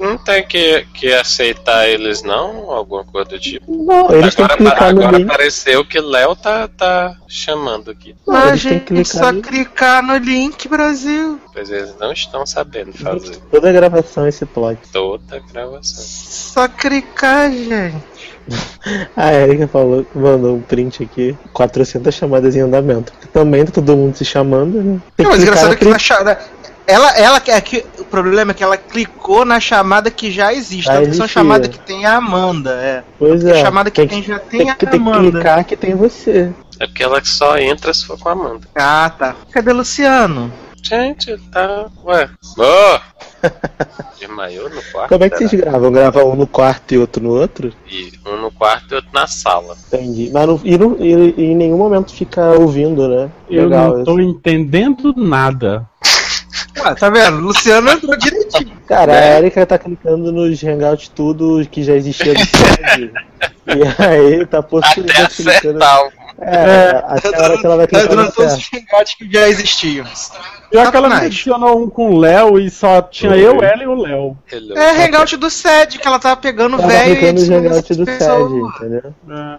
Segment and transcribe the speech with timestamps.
[0.00, 2.70] não tem que, que aceitar eles, não?
[2.70, 3.64] Alguma coisa do tipo.
[3.84, 5.24] Não, eles têm que Agora, clicar agora link.
[5.30, 8.14] apareceu que Léo tá, tá chamando aqui.
[8.26, 11.40] Não, que gente, clicar só no- clicar no link, Brasil.
[11.52, 14.78] Pois eles não estão sabendo fazer Toda gravação esse plot.
[14.92, 16.04] toda a gravação.
[16.04, 17.96] Só clicar, gente.
[19.16, 23.12] A Erika falou mandou um print aqui, 400 chamadas em andamento.
[23.32, 25.00] Também tá todo mundo se chamando, né?
[25.16, 26.38] Tem Não, mas engraçado é que na.
[26.86, 30.84] Ela, ela é que o problema é que ela clicou na chamada que já existe.
[30.86, 31.42] Já Tanto que são existia.
[31.42, 33.02] chamadas que tem a Amanda, é.
[33.18, 33.60] Pois A é.
[33.60, 35.30] chamada que tem tem, já tem, tem, a que, tem que Amanda.
[35.32, 36.52] clicar que tem você.
[36.78, 38.68] É porque ela só entra se for com a Amanda.
[38.76, 39.34] Ah, tá.
[39.50, 40.52] Cadê Luciano?
[40.82, 41.86] Gente, tá.
[42.04, 42.28] Ué.
[42.56, 43.00] Ô!
[44.20, 45.08] De maiô no quarto?
[45.08, 45.70] Como é que vocês será?
[45.72, 45.90] gravam?
[45.92, 47.72] Gravam um no quarto e outro no outro?
[47.90, 49.76] E um no quarto e outro na sala.
[49.88, 50.30] Entendi.
[50.32, 53.28] Mas não, e, não- e- e em nenhum momento fica ouvindo, né?
[53.50, 54.28] Eu Legal não tô isso.
[54.28, 55.84] entendendo nada.
[56.84, 57.38] Ah, tá vendo?
[57.38, 58.76] Luciano entrou direitinho.
[58.86, 59.34] Cara, É.
[59.34, 63.12] a Erika tá clicando nos Hangouts tudo que já existia do site.
[63.66, 65.78] e aí tá Até possivelmente clicando.
[66.38, 69.32] É, até a hora que ela vai Tá clicar no entrando todos os hangouts que
[69.32, 70.04] já existiam.
[70.70, 71.26] Pior que ela me Sacanagem.
[71.28, 73.40] adicionou um com o Léo e só tinha Oi.
[73.46, 74.36] eu, ela e o Léo.
[74.74, 78.04] É hangout do SED, que ela tava pegando Ela tá velho e Hangouts essas do.
[78.04, 79.14] SED, entendeu?
[79.30, 79.58] É.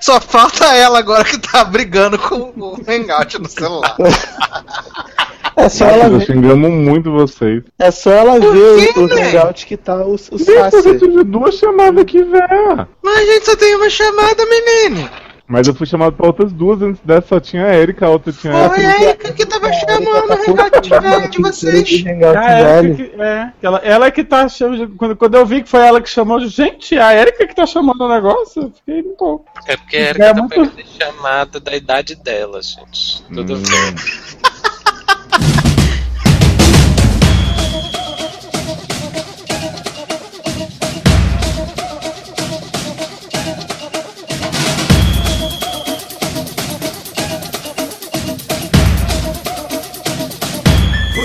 [0.00, 3.94] Só falta ela agora que tá brigando com o hangout no celular.
[5.56, 7.62] É só ela ver, xingamos muito vocês.
[7.78, 9.12] é só ela ver quê, o, o?
[9.38, 10.98] Hangout que tá o, o Gente, eu Sassi.
[10.98, 12.88] tive duas chamadas aqui, velho.
[13.02, 15.08] Mas a gente só tem uma chamada, menino.
[15.46, 18.32] Mas eu fui chamado pra outras duas, antes dessa só tinha a Erika, a outra
[18.32, 18.74] tinha essa.
[18.74, 22.04] Foi a Erika que tava chamando o hangout velho de vocês.
[22.06, 24.88] A Erika que, é, que ela, ela é que tá chamando.
[24.96, 27.66] Quando, quando eu vi que foi ela que chamou, eu, gente, a Erika que tá
[27.66, 29.44] chamando o negócio, eu fiquei um pouco.
[29.68, 33.22] É porque a É Erika tá muito- pegando chamada da idade dela, gente.
[33.32, 33.62] Tudo Hum.
[33.62, 33.94] bem.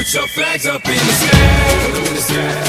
[0.09, 2.68] Put your flags up in the sky, in the sky.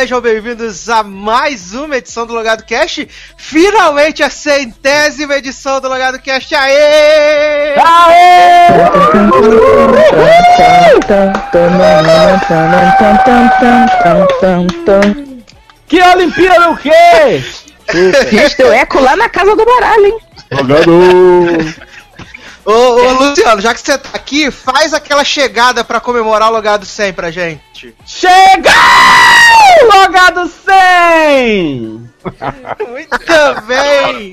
[0.00, 3.06] Sejam bem-vindos a mais uma edição do Logado Cast.
[3.36, 6.54] Finalmente a centésima edição do Logado Cast.
[6.54, 7.74] Aê!
[15.86, 17.44] Que Olimpíada o quê?
[18.30, 20.18] Gente, deu eco lá na casa do baralho, hein?
[20.50, 21.90] Jogador!
[22.64, 26.86] Ô, ô, Luciano, já que você tá aqui, faz aquela chegada pra comemorar o Logado
[26.86, 27.94] 100 pra gente.
[28.06, 28.70] Chega!
[29.92, 32.10] Logado 100!
[32.88, 34.32] Muito bem!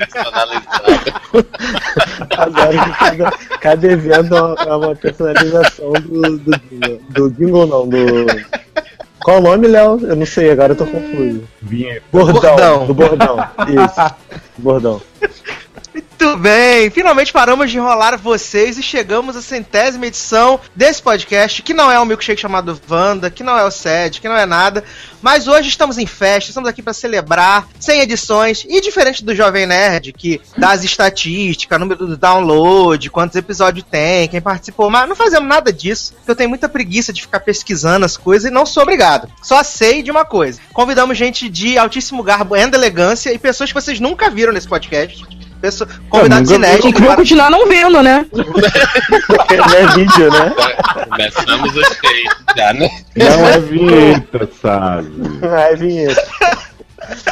[2.37, 6.51] Agora que cada, cada evento é uma personalização do, do,
[7.09, 7.97] do jingle, não, do.
[9.23, 9.99] Qual o nome, Léo?
[10.01, 11.43] Eu não sei, agora eu tô confuso.
[12.11, 12.85] Bordão, Bordão.
[12.87, 13.49] do bordão.
[13.67, 14.15] Isso.
[14.57, 15.01] Bordão.
[16.19, 21.75] Muito bem, finalmente paramos de enrolar vocês e chegamos à centésima edição desse podcast, que
[21.75, 24.83] não é um milkshake chamado Wanda, que não é o SED, que não é nada,
[25.21, 29.67] mas hoje estamos em festa, estamos aqui para celebrar 100 edições, e diferente do Jovem
[29.67, 35.15] Nerd, que dá as estatísticas, número do download, quantos episódios tem, quem participou, mas não
[35.15, 38.65] fazemos nada disso, porque eu tenho muita preguiça de ficar pesquisando as coisas e não
[38.65, 39.29] sou obrigado.
[39.43, 43.79] Só sei de uma coisa, convidamos gente de altíssimo garbo e elegância e pessoas que
[43.79, 45.36] vocês nunca viram nesse podcast.
[45.61, 46.55] Pessoa, convidados vi.
[46.55, 46.93] inéditos.
[46.93, 48.25] Que vão continuar não vendo, né?
[48.33, 50.53] Não é vídeo, né?
[51.09, 52.89] Começamos os três já, né?
[53.15, 55.09] Não é vinheta, sabe?
[55.41, 56.27] Não é vinheta.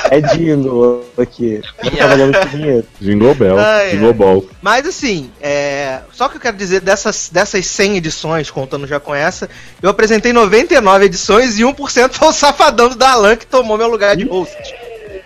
[0.10, 1.62] É jingle aqui.
[1.96, 2.88] Trabalhamos com vinheta.
[3.02, 4.14] Jingle Bell, Ai, Jingle.
[4.14, 4.46] Ball.
[4.62, 6.00] Mas assim, é...
[6.14, 9.50] só que eu quero dizer dessas, dessas 100 edições, contando já com essa,
[9.82, 14.16] eu apresentei 99 edições e 1% foi o safadão do Dalan que tomou meu lugar
[14.16, 14.56] de host.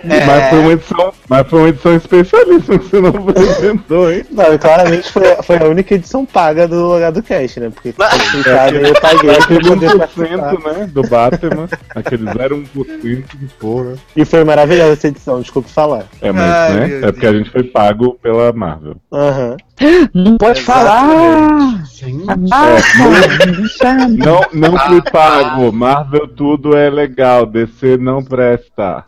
[0.03, 0.25] É.
[0.25, 4.25] Mas, foi uma edição, mas foi uma edição especialíssima que você não apresentou, hein?
[4.31, 7.69] Não, claramente foi, foi a única edição paga do Lugar do Cast, né?
[7.69, 10.53] Porque complicado, eu paguei Aquele poder participar.
[10.53, 10.87] 1%, né?
[10.87, 11.69] Do Batman.
[11.95, 13.95] Aquele 0,1% de porra.
[14.15, 16.05] E foi maravilhosa essa edição, desculpe falar.
[16.21, 17.07] É, mas, Ai, né?
[17.07, 18.95] É porque a gente foi pago pela Marvel.
[19.11, 19.57] Aham.
[20.13, 21.03] Não pode falar.
[22.27, 22.99] Abaixa,
[23.55, 24.07] deixa.
[24.09, 25.71] Não, não fui pago.
[25.71, 27.45] Marvel tudo é legal.
[27.45, 29.05] DC não presta.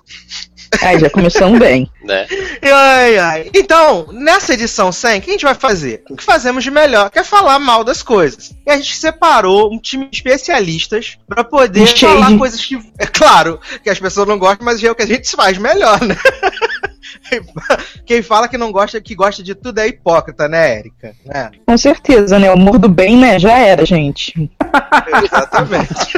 [0.81, 1.89] Ai, já começamos bem.
[2.03, 2.27] né?
[2.61, 3.49] Ai, ai.
[3.53, 6.03] Então, nessa edição 100, o que a gente vai fazer?
[6.09, 8.53] O que fazemos de melhor, que é falar mal das coisas.
[8.65, 12.79] E a gente separou um time de especialistas pra poder falar coisas que.
[12.97, 15.99] É claro que as pessoas não gostam, mas é o que a gente faz melhor,
[16.01, 16.15] né?
[18.05, 21.15] Quem fala que não gosta, que gosta de tudo é hipócrita, né, Érica?
[21.29, 22.51] É, Com certeza, né?
[22.51, 23.39] O humor do bem, né?
[23.39, 24.49] Já era, gente.
[25.23, 26.17] exatamente.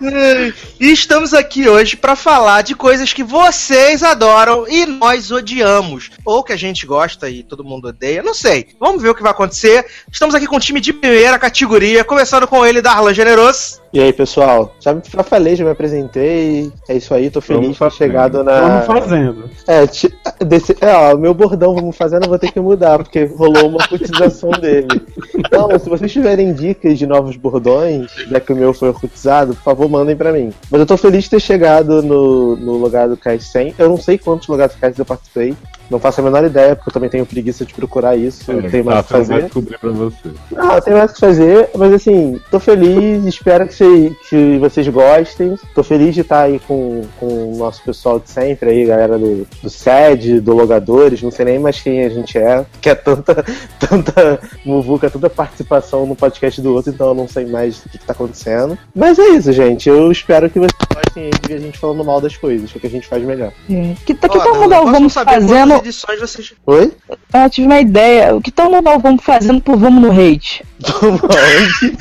[0.80, 6.10] e estamos aqui hoje pra falar de coisas que vocês adoram e nós odiamos.
[6.24, 8.68] Ou que a gente gosta e todo mundo odeia, não sei.
[8.78, 9.86] Vamos ver o que vai acontecer.
[10.10, 13.80] Estamos aqui com um time de primeira categoria, começando com ele, Darlan Generoso.
[13.90, 14.74] E aí, pessoal?
[14.80, 16.70] Já, já falei, já me apresentei.
[16.88, 18.60] É isso aí, tô feliz de ter chegado na.
[18.82, 19.50] Vamos fazendo.
[19.66, 20.14] É, ti-
[20.46, 23.68] desse, é, ó, o meu bordão vamos fazendo, eu vou ter que mudar, porque rolou
[23.68, 24.88] uma cotização dele.
[25.34, 29.62] Então, se vocês tiverem dicas de novos bordões, já que o meu foi cotizado, por
[29.62, 30.52] favor, mandem pra mim.
[30.70, 33.74] Mas eu tô feliz de ter chegado no, no lugar do Cais 100.
[33.78, 35.54] Eu não sei quantos lugares do Cais eu participei.
[35.90, 38.50] Não faço a menor ideia, porque eu também tenho preguiça de procurar isso.
[38.50, 39.42] eu tenho mais o que Tá, fazer.
[39.44, 40.28] descobrir pra você.
[40.56, 44.58] Ah, eu tenho mais o que fazer, mas assim, tô feliz, espero que, cê- que
[44.58, 45.56] vocês gostem.
[45.74, 49.46] Tô feliz de estar aí com, com o nosso pessoal de sempre aí, galera do,
[49.62, 53.44] do SED, do Logadores, não sei nem mais quem a gente é, que é tanta,
[53.78, 57.98] tanta muvuca, tanta participação no podcast do outro, então eu não sei mais o que,
[57.98, 58.76] que tá acontecendo.
[58.94, 59.88] Mas é isso, gente.
[59.88, 62.76] Eu espero que vocês gostem aí de ver a gente falando mal das coisas, que
[62.76, 63.52] é o que a gente faz melhor.
[63.70, 63.94] É.
[64.04, 64.68] Que, tá- que Ó, posso
[64.98, 65.77] Vamos saber fazendo?
[65.78, 66.52] Edições vocês...
[66.66, 66.92] Oi?
[67.32, 68.34] Ah, tive uma ideia.
[68.34, 70.64] O que tal mudar o Vamos fazendo por Vamos no Hate?
[70.80, 71.98] Vamos aonde?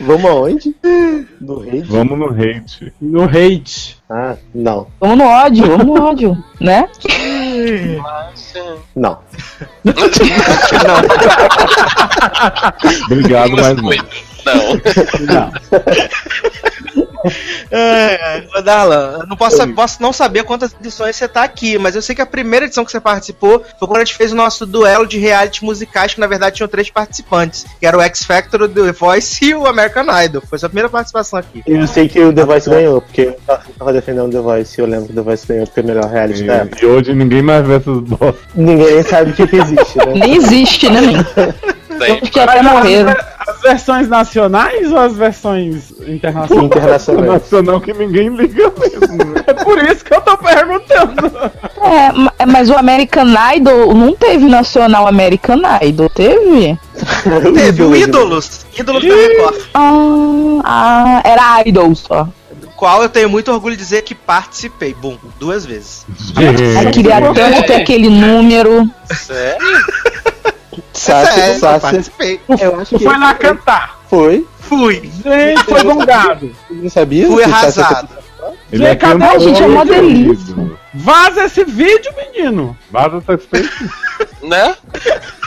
[0.00, 0.76] Vamos aonde?
[1.40, 1.88] No rede?
[1.88, 2.92] Vamos no hate.
[3.00, 3.98] No hate.
[4.08, 4.86] Ah, não.
[5.00, 6.88] Vamos no ódio, vamos no ódio, né?
[8.94, 9.18] Não.
[13.10, 13.90] Obrigado, mas não.
[15.26, 15.52] Não.
[17.70, 21.94] É, é, Darlan, eu não posso, posso não saber quantas edições você tá aqui, mas
[21.94, 24.36] eu sei que a primeira edição que você participou foi quando a gente fez o
[24.36, 28.24] nosso duelo de reality musicais, que na verdade tinham três participantes, que era o X
[28.24, 30.42] Factor, o The Voice e o American Idol.
[30.48, 31.62] Foi sua primeira participação aqui.
[31.66, 34.82] Eu sei que o The Voice ganhou, porque eu tava defendendo o The Voice e
[34.82, 36.78] eu lembro que o The Voice ganhou porque é o melhor reality da época.
[36.80, 38.38] E, e hoje ninguém mais vê essas bosta.
[38.54, 40.12] Ninguém sabe que, existe, né?
[40.14, 41.00] Nem existe, né,
[41.88, 41.98] nem?
[41.98, 42.20] Tem.
[42.20, 43.14] Que até morreram.
[43.48, 46.64] As versões nacionais ou as versões internacionais?
[46.66, 47.24] Internacional.
[47.32, 49.16] Nacional que ninguém liga mesmo.
[49.24, 49.44] né?
[49.48, 51.32] É por isso que eu tô perguntando.
[51.82, 53.26] É, ma- mas o American
[53.56, 56.78] Idol não teve Nacional American Idol, teve?
[57.54, 62.24] Teve o Ídolos, Ídolos, Ídolos da Record, Ah, ah, era Idol só.
[62.60, 64.92] do qual eu tenho muito orgulho de dizer que participei.
[64.94, 66.04] Bum, duas vezes.
[66.84, 68.88] Eu queria tanto ter aquele número.
[69.14, 69.66] Sério?
[70.92, 72.40] Sassi, eu Sassi, participei.
[72.60, 73.98] eu acho que foi lá cantar.
[74.08, 74.46] foi.
[74.60, 75.10] Fui.
[75.24, 76.54] Gente, foi gongado.
[76.70, 77.26] Não sabia?
[77.26, 78.08] Fui arrasado.
[78.70, 79.18] Ele é Cadê?
[79.18, 80.54] cantor, Gente, é uma delícia.
[80.94, 82.76] Vaza esse vídeo, menino.
[82.90, 83.90] Vaza essa frente.
[84.42, 84.76] Né?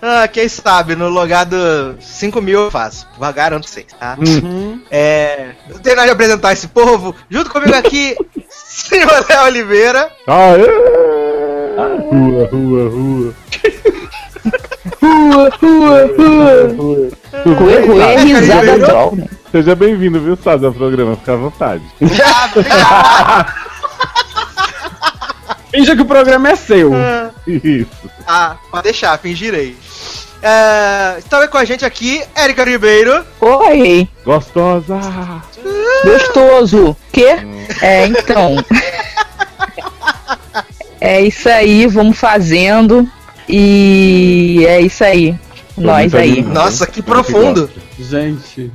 [0.00, 1.56] Ah, quem sabe, no logado
[2.00, 3.06] 5 mil eu faço.
[3.34, 4.16] Garanto vocês, tá?
[4.18, 4.80] Uhum.
[4.90, 5.52] É.
[5.68, 7.14] Não tem nada de apresentar esse povo.
[7.28, 8.14] Junto comigo aqui,
[8.48, 10.12] senhor Léo Oliveira.
[10.26, 10.66] Aê!
[12.10, 13.34] Rua, rua, rua.
[15.00, 16.06] Rua, rua,
[16.76, 18.18] rua.
[18.18, 19.26] Risada troll, né?
[19.50, 21.16] Seja bem-vindo, viu, Saz, ao programa.
[21.16, 21.82] Fica à vontade.
[22.24, 23.46] Ah.
[25.70, 26.92] Finja que o programa é seu.
[27.46, 28.10] Isso.
[28.26, 29.76] Ah, pode deixar, fingirei.
[30.42, 33.24] É, é com a gente aqui, Érica Ribeiro.
[33.40, 34.98] Oi, Gostosa.
[36.04, 36.96] gostoso.
[37.12, 37.36] Quê?
[37.82, 38.56] É, então.
[41.00, 43.08] É isso aí, vamos fazendo.
[43.48, 45.34] E é isso aí.
[45.76, 46.32] Nós muito aí.
[46.32, 46.54] animado.
[46.54, 47.70] Nossa, que profundo.
[47.98, 48.70] Gente.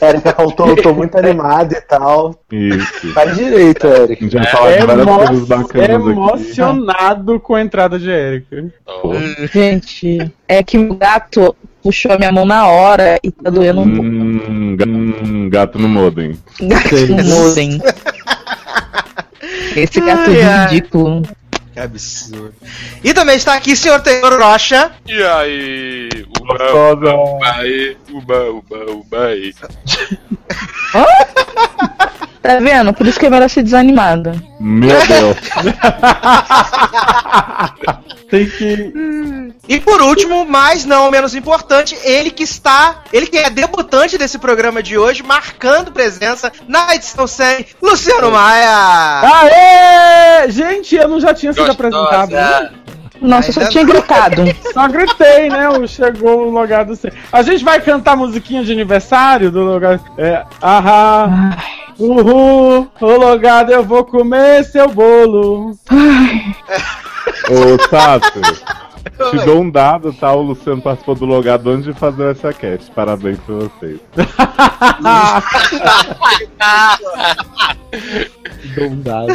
[0.00, 2.34] Érica faltou, eu tô muito animado e tal.
[2.50, 3.12] Isso.
[3.12, 4.22] Faz direito, A Érica.
[4.24, 6.10] gente já falou de várias coisas Emo bacanas aqui.
[6.10, 8.66] emocionado com a entrada de Erika.
[9.02, 9.12] Oh,
[9.52, 13.90] Gente, é que o gato puxou a minha mão na hora e tá doendo um
[13.90, 14.02] pouco.
[14.08, 16.38] Hum, ga- hum, gato no modem.
[16.60, 17.80] Gato no modem.
[19.76, 20.66] Esse gato Ai, ai.
[20.68, 21.22] ridículo.
[21.76, 22.54] Que absurdo.
[23.04, 24.92] E também está aqui, senhor Teodoro Rocha.
[25.06, 26.08] E aí,
[26.40, 29.52] uba, uba, aí, uba, uba, uba, aí.
[32.42, 32.92] Tá vendo?
[32.92, 34.34] Por isso que é melhor ser desanimada.
[34.60, 35.36] Meu Deus.
[38.30, 38.92] Tem que.
[39.68, 44.38] E por último, mas não menos importante, ele que está, ele que é debutante desse
[44.38, 49.20] programa de hoje, marcando presença na edição 100, Luciano Maia.
[49.22, 50.50] Aê!
[50.50, 51.88] Gente, eu não já tinha sido Gostosa.
[51.88, 52.30] apresentado.
[52.32, 52.70] né?
[53.20, 54.42] Nossa, eu só tinha gritado.
[54.74, 55.68] Só gritei, né?
[55.70, 57.10] O chegou o logado sem.
[57.32, 60.04] A gente vai cantar a musiquinha de aniversário do logado.
[60.18, 60.44] É.
[60.60, 61.56] Ahá.
[61.98, 62.88] Uhul.
[63.00, 65.70] O logado, eu vou comer seu bolo.
[67.50, 68.40] Ô, Tato.
[69.30, 70.32] Te dou um dado, tá?
[70.34, 72.90] O Luciano participou do logado antes de fazer essa cast.
[72.90, 73.98] Parabéns pra vocês.
[78.74, 79.32] Dou um dado.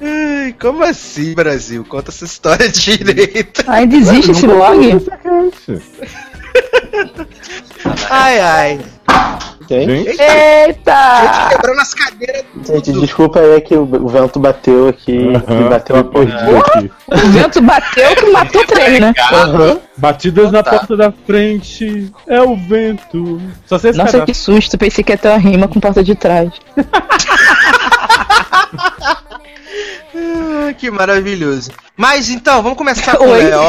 [0.00, 1.84] Ai, como assim, Brasil?
[1.84, 3.64] Conta essa história direito.
[3.66, 5.06] Ainda existe esse blog?
[8.10, 8.80] Ai, ai.
[9.68, 11.48] Gente, Gente, Gente Eita!
[11.50, 12.44] quebrando as cadeiras.
[12.66, 16.32] gente, desculpa aí que o o vento bateu aqui, e bateu a foi porta.
[16.32, 16.90] perdido aqui.
[17.12, 19.12] O vento bateu que matou três, né?
[19.32, 19.78] Aham.
[19.98, 20.70] Batidas na Tá.
[20.70, 22.10] porta da frente.
[22.26, 23.42] É o vento.
[23.66, 24.78] Só sei Nossa, que susto.
[24.78, 26.50] Pensei que ia ter uma rima com porta de trás.
[30.14, 31.70] Ah, que maravilhoso.
[31.96, 33.32] Mas então, vamos começar com o.
[33.32, 33.60] Léo.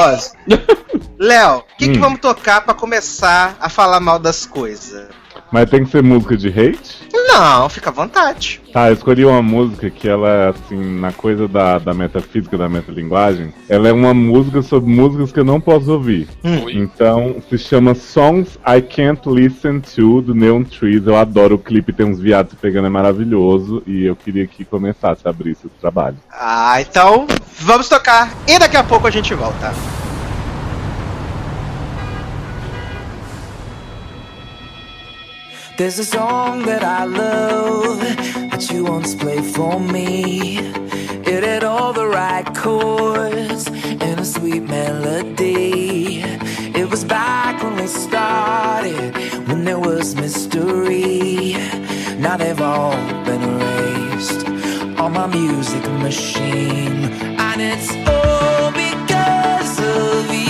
[1.20, 2.01] Léo, o que, que Hum.
[2.01, 5.08] vamos tocar pra começar a falar mal das coisas?
[5.51, 7.10] Mas tem que ser música de hate?
[7.13, 8.62] Não, fica à vontade.
[8.74, 12.68] Tá, eu escolhi uma música que ela é assim, na coisa da, da metafísica, da
[12.68, 16.27] metalinguagem, ela é uma música sobre músicas que eu não posso ouvir.
[16.44, 16.74] Oi.
[16.74, 21.06] Então, se chama Songs I Can't Listen To, do Neon Trees.
[21.06, 23.82] Eu adoro o clipe, tem uns viados pegando, é maravilhoso.
[23.88, 26.18] E eu queria que começasse a abrir esse trabalho.
[26.32, 27.27] Ah, então
[27.60, 29.74] vamos tocar e daqui a pouco a gente volta.
[35.80, 40.58] There's a song that I love that you once played for me.
[41.26, 46.22] It had all the right chords and a sweet melody.
[46.76, 49.16] It was back when we started,
[49.48, 51.54] when there was mystery.
[52.18, 54.46] Now they've all been erased
[55.00, 57.06] on my music machine,
[57.40, 60.49] and it's all because of you.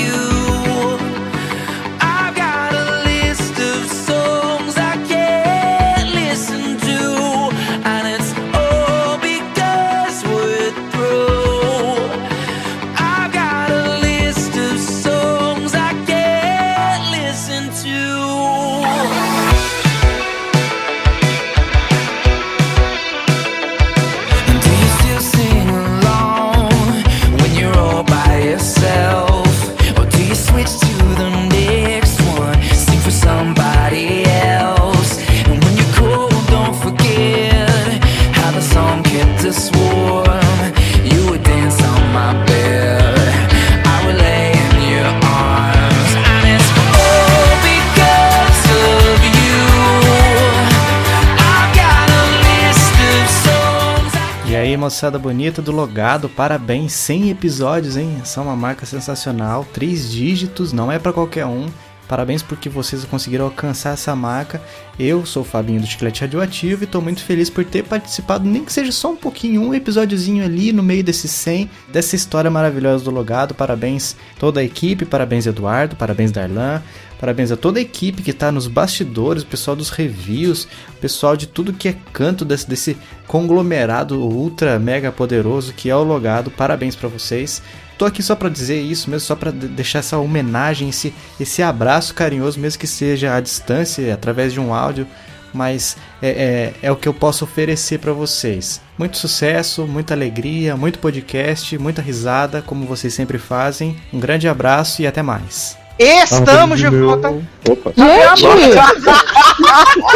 [55.00, 58.18] Moçada bonita do Logado, parabéns, 100 episódios, hein?
[58.22, 61.68] Essa é uma marca sensacional, três dígitos, não é pra qualquer um.
[62.10, 64.60] Parabéns porque vocês conseguiram alcançar essa marca.
[64.98, 68.66] Eu sou o Fabinho do Chiclete Radioativo e tô muito feliz por ter participado, nem
[68.66, 73.04] que seja só um pouquinho, um episódiozinho ali no meio desses 100, dessa história maravilhosa
[73.04, 73.54] do Logado.
[73.54, 76.82] Parabéns toda a equipe, parabéns Eduardo, parabéns Darlan,
[77.20, 81.36] Parabéns a toda a equipe que está nos bastidores, o pessoal dos reviews, o pessoal
[81.36, 82.98] de tudo que é canto desse, desse
[83.28, 86.50] conglomerado ultra mega poderoso que é o Logado.
[86.50, 87.62] Parabéns para vocês.
[88.00, 92.16] Tô aqui só para dizer isso mesmo, só para deixar essa homenagem, esse, esse abraço
[92.16, 95.06] carinhoso, mesmo que seja à distância, através de um áudio,
[95.54, 98.80] mas é, é, é o que eu posso oferecer para vocês.
[98.98, 103.98] Muito sucesso, muita alegria, muito podcast, muita risada, como vocês sempre fazem.
[104.14, 105.78] Um grande abraço e até mais.
[106.00, 107.28] Estamos de volta.
[107.70, 107.92] Opa.
[108.38, 109.46] Gente!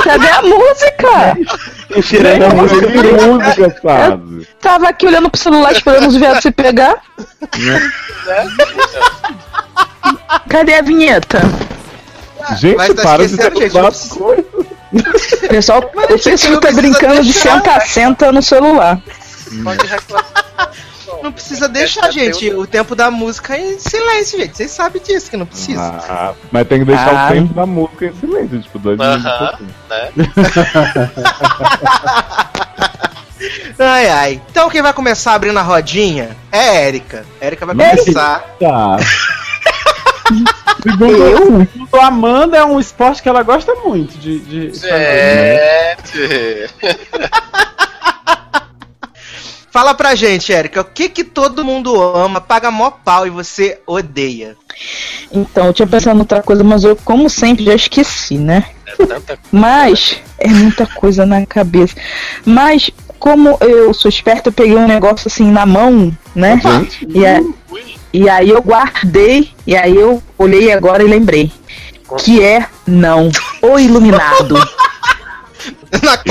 [0.03, 1.37] Cadê a música?
[1.89, 2.87] Eu tirei a música.
[2.87, 4.47] Que música, sabe?
[4.61, 7.01] Tava aqui olhando pro celular esperando os viados se pegar.
[10.49, 11.41] Cadê a vinheta?
[12.57, 14.45] Gente, tá para de as coisas.
[14.93, 19.01] O pessoal, o pessoal tá brincando de deixar, senta-senta no celular.
[19.63, 20.71] Pode reclamar.
[21.23, 24.57] Não precisa deixar, gente, o tempo da música em silêncio, gente.
[24.57, 25.81] Vocês sabem disso, que não precisa.
[26.09, 27.29] Ah, mas tem que deixar Ah.
[27.29, 29.25] o tempo da música em silêncio, tipo, dois minutos.
[29.25, 29.67] Aham, assim.
[29.89, 30.11] né?
[33.79, 34.41] Ai, ai.
[34.49, 37.25] Então quem vai começar abrindo a rodinha é a Érica.
[37.41, 38.39] Érica vai começar.
[38.59, 38.97] Tá.
[40.83, 44.39] Segundo, segundo a Amanda, é um esporte que ela gosta muito de.
[44.39, 44.89] de Gente.
[49.73, 53.79] Fala pra gente, Érica, o que que todo mundo ama, paga mó pau e você
[53.87, 54.55] odeia?
[55.31, 58.65] Então, eu tinha pensado em outra coisa, mas eu, como sempre, já esqueci, né?
[58.85, 61.95] É tanta Mas é muita coisa na cabeça.
[62.45, 66.61] Mas como eu sou esperta, eu peguei um negócio assim na mão, né?
[67.09, 67.41] E, a-
[68.13, 71.51] e aí eu guardei, e aí eu olhei agora e lembrei.
[72.19, 73.31] Que é não.
[73.59, 74.55] O Iluminado.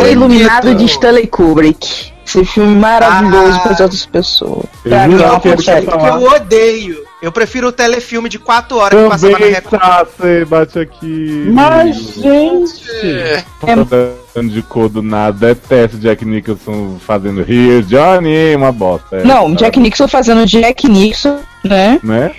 [0.00, 2.12] O Iluminado de Stanley Kubrick.
[2.33, 3.61] Esse filme maravilhoso Ah.
[3.61, 4.65] para as outras pessoas.
[4.85, 7.03] Eu Pra mim é uma que eu odeio.
[7.21, 9.81] Eu prefiro o telefilme de 4 horas que passava na Também, Record.
[9.81, 11.47] tá, você bate aqui.
[11.53, 12.83] Mas, gente.
[13.07, 13.45] É.
[13.61, 13.75] Tá
[14.35, 19.19] dando de cor do nada, detesto Jack Nicholson fazendo Here Johnny, uma bosta.
[19.19, 19.57] é, Não, sabe?
[19.57, 22.01] Jack Nixon fazendo Jack Nixon, né?
[22.03, 22.33] Né?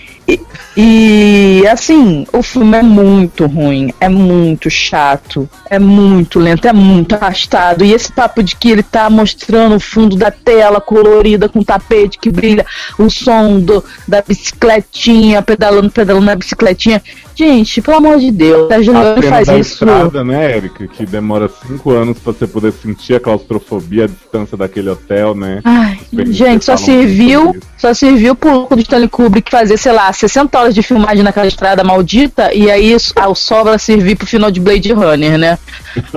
[0.75, 7.13] E assim, o filme é muito ruim, é muito chato, é muito lento, é muito
[7.13, 7.85] arrastado.
[7.85, 12.17] E esse papo de que ele tá mostrando o fundo da tela colorida com tapete
[12.17, 12.65] que brilha,
[12.97, 17.01] o som do, da bicicletinha, pedalando, pedalando na bicicletinha.
[17.35, 19.73] Gente, pelo amor de Deus, a Juliana faz da isso.
[19.73, 20.87] estrada, né, Erika?
[20.87, 25.59] Que demora cinco anos pra você poder sentir a claustrofobia, a distância daquele hotel, né?
[25.63, 30.59] Ai, gente, só serviu, só serviu pro louco do Stanley Kubrick fazer, sei lá, 60
[30.59, 34.93] horas de filmagem naquela estrada maldita e aí ao sobra servir pro final de Blade
[34.93, 35.59] Runner, né?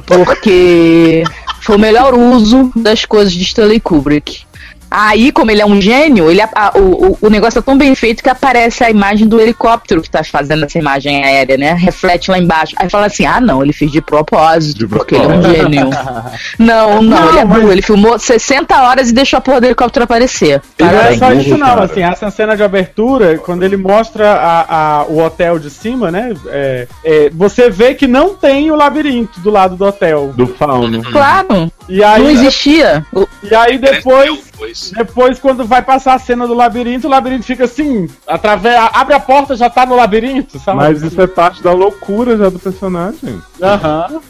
[0.06, 1.24] Porque
[1.60, 4.45] foi o melhor uso das coisas de Stanley Kubrick.
[4.90, 8.22] Aí, como ele é um gênio, ele, a- o, o, negócio é tão bem feito
[8.22, 11.72] que aparece a imagem do helicóptero que tá fazendo essa imagem aérea, né?
[11.72, 12.74] Reflete lá embaixo.
[12.78, 15.62] Aí fala assim: ah, não, ele fez de propósito, De porque ele é um propósito.
[15.62, 15.90] gênio.
[16.58, 17.72] Não, não, Não, ele é mas- burro.
[17.72, 20.60] Ele filmou 60 horas e deixou a porra do helicóptero aparecer.
[20.78, 25.00] E não é só isso não, assim, essa cena de abertura, quando ele mostra a,
[25.00, 26.34] a- o hotel de cima, né?
[26.48, 30.32] é, é, você vê que não tem o labirinto do lado do hotel.
[30.36, 31.02] Do fauno.
[31.10, 33.06] Claro, E aí, não existia.
[33.42, 34.90] E aí depois, Pois.
[34.90, 39.20] depois, quando vai passar a cena do labirinto, o labirinto fica assim, através, abre a
[39.20, 40.78] porta já tá no labirinto, sabe?
[40.78, 43.40] Mas isso é parte da loucura já do personagem.
[43.62, 44.20] Aham.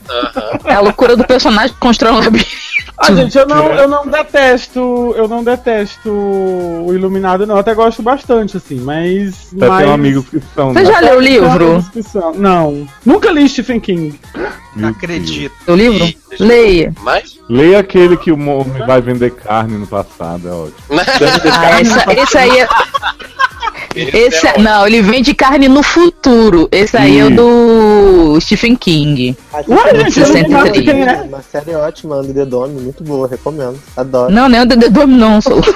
[0.64, 2.75] É a loucura do personagem que constrói um labirinto.
[2.98, 7.56] Ah, gente, eu não, eu não detesto, eu não detesto o Iluminado, não.
[7.56, 9.52] Eu até gosto bastante, assim, mas.
[9.56, 9.84] Até mas...
[9.84, 10.72] tem amigos que são.
[10.72, 10.92] Você né?
[10.92, 11.84] já leu o livro?
[12.36, 12.88] Não.
[13.04, 14.18] Nunca li Stephen King.
[14.74, 15.54] Não acredito.
[15.66, 16.06] O livro?
[16.38, 16.92] Leia.
[17.00, 17.38] Mas.
[17.48, 20.76] Leia aquele que o homem vai vender carne no passado, é ótimo.
[21.58, 22.68] Ah, essa, esse aí é.
[23.96, 26.68] Esse, é- não, ele vende carne no futuro.
[26.70, 29.36] Esse aí é o do Stephen King.
[29.68, 30.74] Ué, gente, eu não 63.
[30.74, 31.22] sei quem é.
[31.22, 33.78] Uma série ótima, the Dome, muito boa, recomendo.
[33.96, 34.32] Adoro.
[34.32, 35.40] Não, nem o Dedê Dorme, não.
[35.40, 35.60] Sou...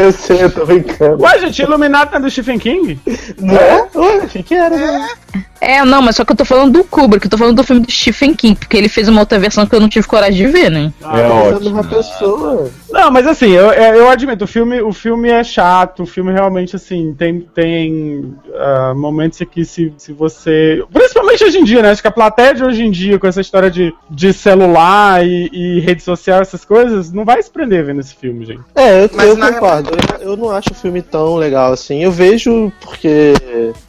[0.00, 1.22] Eu sei, eu tô brincando.
[1.22, 2.98] Ué, gente, Iluminado não é do Stephen King?
[3.38, 3.86] Não é?
[3.94, 4.76] Ué, achei que era.
[4.76, 5.08] né?
[5.60, 7.82] É, não, mas só que eu tô falando do Kubrick, eu tô falando do filme
[7.84, 10.50] do Stephen King, porque ele fez uma outra versão que eu não tive coragem de
[10.50, 10.90] ver, né?
[11.02, 11.70] é Pensando ótimo.
[11.70, 12.70] numa pessoa.
[12.90, 16.32] Não, mas assim, eu, eu eu admito, o filme, o filme é chato, o filme
[16.32, 20.82] realmente, assim, tem, tem ah, momentos que se, se você.
[20.90, 21.90] Principalmente hoje em dia, né?
[21.90, 25.50] Acho que a plateia de hoje em dia, com essa história de, de celular e,
[25.52, 28.60] e rede social, essas coisas, não vai se prender vendo esse filme, gente.
[28.74, 29.89] É, eu, Mas eu na- concordo.
[29.90, 32.02] Eu, eu não acho o filme tão legal assim.
[32.02, 33.32] Eu vejo porque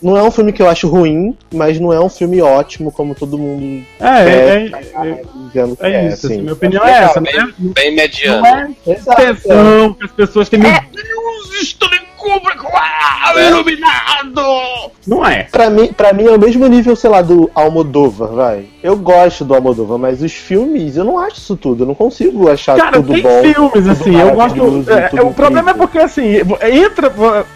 [0.02, 3.14] não é um filme que eu acho ruim, mas não é um filme ótimo como
[3.14, 6.08] todo mundo É, é, tá é, que é é.
[6.08, 6.42] isso, assim, assim.
[6.42, 7.32] minha opinião é essa, né?
[7.32, 8.42] Bem, bem mediano.
[8.42, 10.60] Não é que as pessoas têm.
[10.60, 10.86] Meu É.
[10.92, 14.92] Deus, Stanley Kubrick, uau, iluminado!
[15.08, 15.44] Não é.
[15.52, 18.66] Pra mim, pra mim é o mesmo nível, sei lá, do Almodóvar, vai.
[18.84, 21.82] Eu gosto do Almodóvar, mas os filmes, eu não acho isso tudo.
[21.82, 23.42] Eu não consigo achar Cara, tudo tem bom.
[23.42, 24.92] filmes tudo assim, eu gosto.
[24.92, 27.12] é, tudo o problema é porque assim, entra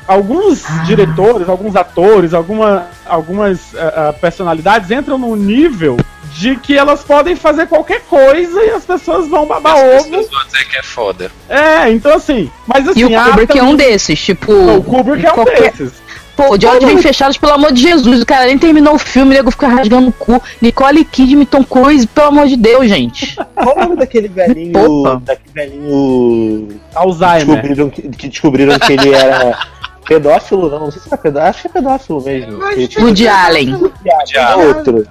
[0.08, 5.98] alguns diretores, alguns atores, alguma, algumas uh, personalidades entram num nível
[6.38, 10.10] de que elas podem fazer qualquer coisa e as pessoas vão babar As ovo.
[10.10, 11.32] pessoas vão dizer que é foda.
[11.50, 14.52] É, então assim, mas assim, E o Kubrick é um desses, tipo.
[14.52, 16.06] O Kubrick é um qualquer- desses.
[16.36, 18.22] Pô, de olhos bem fechados, pelo amor de Jesus.
[18.22, 20.44] O cara nem terminou o filme, o nego fica rasgando o cu.
[20.62, 23.38] Nicole Kidman, Tom Cruise, pelo amor de Deus, gente.
[23.56, 24.74] Qual o nome daquele velhinho.
[24.74, 25.22] Poupa.
[25.24, 26.82] Daquele velhinho.
[26.94, 27.46] Alzheimer.
[27.46, 29.58] Descobriram que, que descobriram que ele era
[30.06, 30.80] pedófilo, não.
[30.82, 31.50] Não sei se era pedófilo.
[31.50, 32.64] Acho que é pedófilo mesmo.
[32.72, 33.92] Ele- Woody Allen.
[34.36, 35.08] É outro.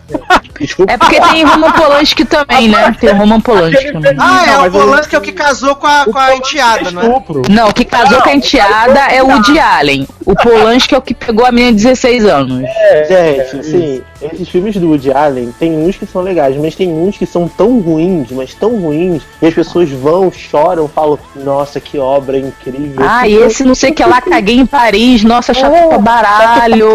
[0.60, 0.92] Desculpa.
[0.92, 2.96] É porque tem Roman Polanski também, né?
[3.00, 4.14] Tem o Roman Polanski também.
[4.18, 7.06] Ah, é o Polanski é o que casou com a, com a enteada, não é?
[7.06, 7.42] Estupro.
[7.50, 10.06] Não, o que casou com a enteada é o Woody Allen.
[10.24, 12.62] O Polanski é o que pegou a menina de 16 anos.
[13.08, 14.02] Gente, assim,
[14.32, 17.48] esses filmes do Woody Allen, tem uns que são legais, mas tem uns que são
[17.48, 23.04] tão ruins, mas tão ruins, e as pessoas vão, choram, falam, nossa, que obra incrível.
[23.06, 26.88] Ah, e esse não sei o que lá, caguei em Paris, nossa, chato pra baralho.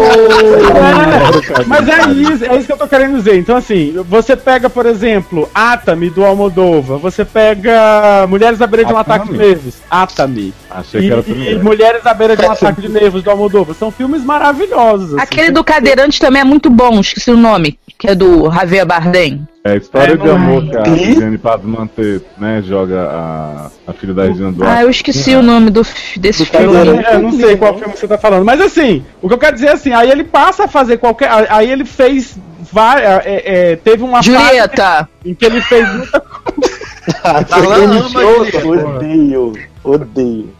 [1.50, 3.38] É, mas é isso, é isso que eu tô querendo dizer.
[3.38, 8.92] Então, assim, você pega, por exemplo, Atami do Almodova, você pega Mulheres à beira de
[8.92, 9.16] um Atami?
[9.16, 10.52] ataque de nervos, Atami.
[10.70, 11.64] Achei E, que era e primeiro.
[11.64, 13.74] Mulheres à beira de um ataque de nervos do Almodova.
[13.74, 15.14] São filmes maravilhosos.
[15.14, 15.20] assim.
[15.22, 19.46] Aquele do cadeirante também é muito bom, esqueci o nome, que é do Javier Bardem.
[19.64, 23.92] É a história É, de amor que a Regiane Paz Manter, né, joga a, a
[23.92, 24.82] filha da Regina Ah, Duarte.
[24.84, 25.82] eu esqueci o nome do,
[26.16, 26.66] desse Do filme.
[26.74, 27.06] cadeirante.
[27.06, 29.54] É, eu não sei qual filme você tá falando, mas assim, o que eu quero
[29.54, 31.28] dizer é assim, aí ele passa a fazer qualquer.
[31.50, 32.38] Aí ele fez.
[32.72, 33.22] vai- é,
[33.72, 36.22] é, teve uma fase Julieta, em que ele fez muita
[37.24, 38.66] Ah, aquele ama show, Julieta.
[38.88, 39.52] odeio,
[39.84, 40.54] odeio.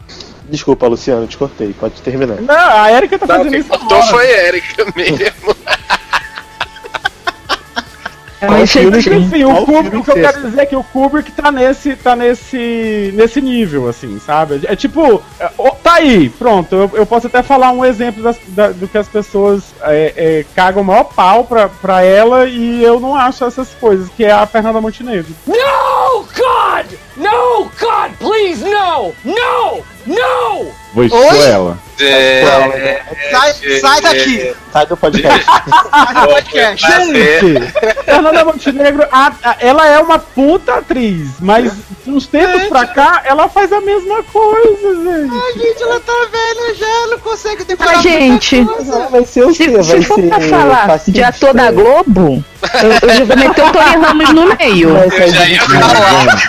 [0.49, 2.41] Desculpa, Luciano, te cortei, pode terminar.
[2.41, 3.69] Não, a Erika tá Não, fazendo quem isso.
[3.69, 4.11] cortou agora.
[4.11, 5.55] foi a Erika mesmo.
[8.49, 11.31] mas, Enfim, o Kubrick, filme o que eu que quero dizer é que o Kubrick
[11.31, 14.61] tá nesse, tá nesse, nesse nível, assim, sabe?
[14.65, 15.47] É tipo, é,
[15.83, 19.07] tá aí, pronto, eu, eu posso até falar um exemplo das- da- do que as
[19.07, 23.69] pessoas é, é, cagam o maior pau pra, pra ela e eu não acho essas
[23.79, 25.33] coisas, que é a Fernanda Montenegro.
[25.45, 26.85] No, God!
[27.17, 29.13] No, God, please, no!
[29.23, 29.83] No!
[30.05, 30.71] No!
[30.93, 31.45] Vou expor Oi?
[31.49, 31.77] ela.
[32.03, 34.55] É, Sai, sai daqui!
[34.73, 35.45] Sai do podcast.
[35.45, 36.87] Sai do podcast!
[36.87, 37.71] Gente,
[38.05, 41.71] Fernanda Montenegro, a- a- ela é uma puta atriz, mas
[42.03, 45.59] de uns tempos pra cá, ela faz a mesma coisa, gente.
[45.59, 48.63] Gente, ela tá velha já, não consegue decorar Mas, gente,
[49.11, 49.69] vai ser o se, quê?
[49.69, 52.43] Vai se for pra falar de ator da Globo,
[52.81, 54.89] eu, eu já vou meter o Tony Ramos no meio.
[54.97, 56.41] Eu já ia falar.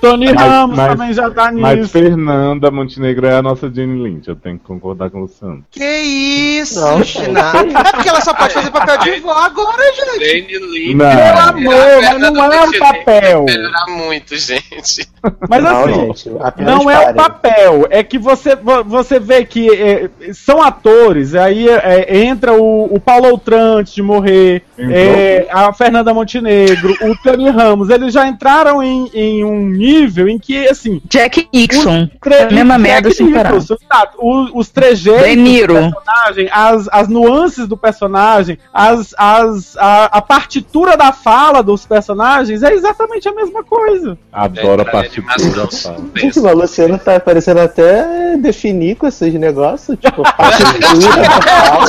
[0.00, 1.90] Tony Mas- Ramos mas- também já tá Mas nisso.
[1.92, 5.64] Fernanda Montenegro é a nossa Jane Lynch, eu tenho que concordar com o Luciano.
[5.70, 7.40] Que isso, Não, China?
[7.86, 10.48] É porque ela só pode fazer papel de vó agora, gente.
[10.48, 10.94] Jane Lynch.
[10.94, 11.10] Não.
[11.10, 13.44] Pelo amor, mas Fernanda não é um Montenegro papel.
[13.44, 15.08] vai melhorar muito, gente.
[15.48, 16.30] Mas Não, assim, gente,
[16.64, 17.14] não é o parem.
[17.14, 22.92] papel, é que você, vo- você vê que é, são atores, aí é, entra o,
[22.92, 28.26] o Paulo Outram antes de morrer, é, a Fernanda Montenegro, o Tony Ramos, eles já
[28.26, 32.08] entraram em, em um nível em que, assim, Jack Nixon.
[32.22, 33.52] tre- A mesma Jack merda sem parar.
[33.52, 33.76] Nicholson,
[34.18, 40.96] o- os trejeitos do personagem, as, as nuances do personagem, as, as, a, a partitura
[40.96, 44.16] da fala dos personagens é exatamente a mesma coisa.
[44.32, 46.06] Adoro a É, partitura animação da fala.
[46.16, 51.86] Gente, o Luciano tá parecendo até definir com esses negócios, tipo, partitura da fala.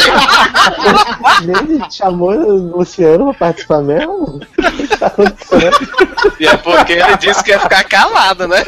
[1.43, 4.13] Ele chamou o Luciano pra participar mesmo?
[4.23, 4.39] O
[4.77, 5.71] que tá acontecendo?
[6.39, 8.63] E é porque ele disse que ia ficar calado, né?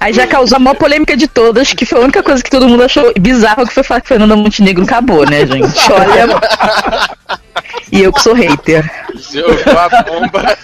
[0.00, 2.68] Aí já causou a maior polêmica de todas, que foi a única coisa que todo
[2.68, 5.92] mundo achou bizarro que foi falar que Fernanda Montenegro acabou, né, gente?
[5.92, 6.40] Olha.
[7.92, 8.90] E eu que sou hater.
[9.14, 10.58] Jogou a bomba.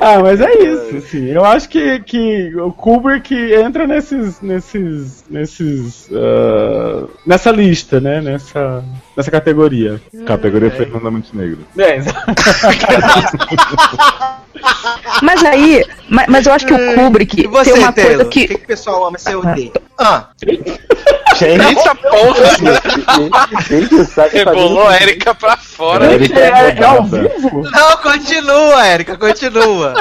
[0.00, 1.26] Ah, mas é isso, assim.
[1.28, 4.40] Eu acho que, que o Kubrick entra nesses.
[4.40, 5.24] nesses.
[5.30, 6.08] nesses.
[6.12, 8.20] ah, nessa lista, né?
[8.20, 8.84] Nessa.
[9.16, 10.00] Nessa categoria.
[10.26, 11.58] Categoria Fernanda Montenegro.
[11.78, 11.98] É,
[15.22, 18.14] Mas aí, mas, mas eu acho que o Kubrick E você, tem uma Taylor?
[18.16, 18.46] coisa O que...
[18.48, 18.54] que.
[18.58, 19.72] que o pessoal ama ser odeia?
[19.98, 20.28] Ah,
[21.36, 23.60] Gente, Eita porra!
[23.68, 26.12] gente, sabe Rebolou a Erika pra fora.
[26.14, 27.28] Erika é, é ao rodada.
[27.28, 27.62] vivo?
[27.70, 29.94] não, continua, Érica, continua.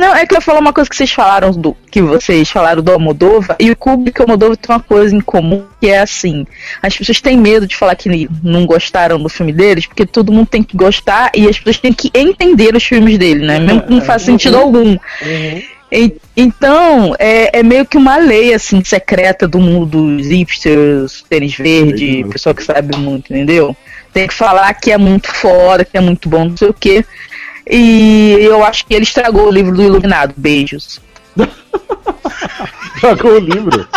[0.00, 1.76] Não, é que eu falar uma coisa que vocês falaram do.
[1.90, 5.20] Que vocês falaram do Almodova, e o Kubrick e o Almodova tem uma coisa em
[5.20, 6.46] comum, que é assim,
[6.82, 10.46] as pessoas têm medo de falar que não gostaram do filme deles, porque todo mundo
[10.46, 13.60] tem que gostar e as pessoas têm que entender os filmes dele, né?
[13.60, 14.96] Mesmo que não faça sentido algum.
[15.92, 19.84] E- então, é, é meio que uma lei, assim, secreta do mundo
[20.16, 22.28] dos hipsters, tênis verde, Entendi.
[22.32, 23.76] pessoal que sabe muito, entendeu?
[24.14, 27.04] Tem que falar que é muito foda, que é muito bom, não sei o quê.
[27.70, 30.34] E eu acho que ele estragou o livro do Iluminado.
[30.36, 31.00] Beijos.
[33.00, 33.88] Jogou o livro.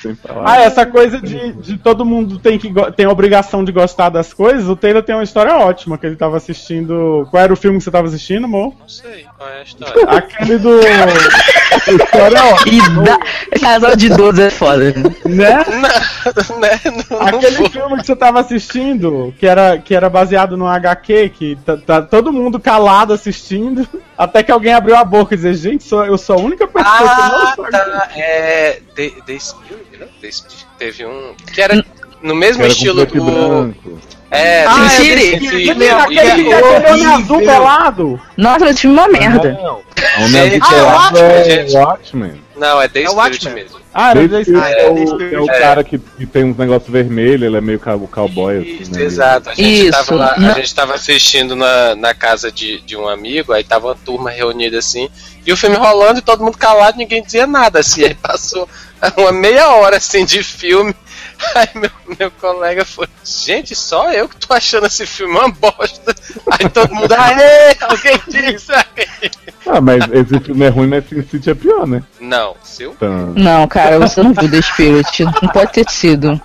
[0.00, 0.50] Sem falar.
[0.50, 4.32] Ah, essa coisa de, de todo mundo tem, que, tem a obrigação de gostar das
[4.32, 7.26] coisas, o Taylor tem uma história ótima, que ele tava assistindo.
[7.30, 8.74] Qual era o filme que você tava assistindo, amor?
[8.78, 10.02] Não sei qual é a história.
[10.06, 10.80] Aquele do.
[10.80, 13.18] história ótima, E dá...
[13.58, 14.92] Casal de 12 é foda.
[15.24, 15.64] né?
[15.64, 16.80] Não, né?
[16.84, 17.68] Não, não Aquele foi.
[17.70, 22.02] filme que você tava assistindo, que era, que era baseado no HQ, que tá, tá
[22.02, 26.18] todo mundo calado assistindo, até que alguém abriu a boca e dizer, gente, sou, eu
[26.18, 28.08] sou a única pessoa que Ah, não tá.
[28.14, 28.80] É.
[28.94, 30.06] The, The Spirit, não?
[30.20, 30.66] The Spirit.
[30.78, 31.34] Teve um.
[31.52, 31.82] Que era
[32.22, 33.24] no mesmo Era estilo do.
[33.24, 33.98] branco.
[34.30, 38.20] É, Ah, The é e- aquele que aquele homem azul pelado.
[38.36, 39.52] Nossa, esse filme é uma merda.
[39.60, 41.76] Não, A Homem Gente, Azul ah, Pelado Watchmen, é gente.
[41.76, 42.42] Watchmen.
[42.56, 43.16] não, é The É o Spirit
[43.46, 43.54] Watchmen.
[43.54, 43.80] mesmo.
[43.92, 45.58] Ah, era desse- Spirit é, é, o, é o É.
[45.58, 49.02] cara que, que tem uns negócios vermelhos, ele é meio cow- cowboy, assim, Isso, né?
[49.02, 49.50] exato.
[49.50, 49.90] A gente, Isso.
[49.90, 50.54] Tava lá, a Não.
[50.54, 54.78] gente tava assistindo na, na casa de, de um amigo, aí tava uma turma reunida
[54.78, 55.08] assim,
[55.44, 58.04] e o filme rolando e todo mundo calado, ninguém dizia nada, assim.
[58.04, 58.68] Aí passou
[59.18, 60.94] uma meia hora assim de filme.
[61.54, 66.14] Aí meu, meu colega foi, gente, só eu que tô achando esse filme uma bosta.
[66.50, 69.30] Aí todo mundo, aê, alguém disse aí.
[69.66, 72.02] Ah, mas esse filme é ruim, mas Sin City é pior, né?
[72.20, 75.24] Não, seu Então, Não, cara, você não viu The Spirit.
[75.24, 76.40] Não pode ter sido.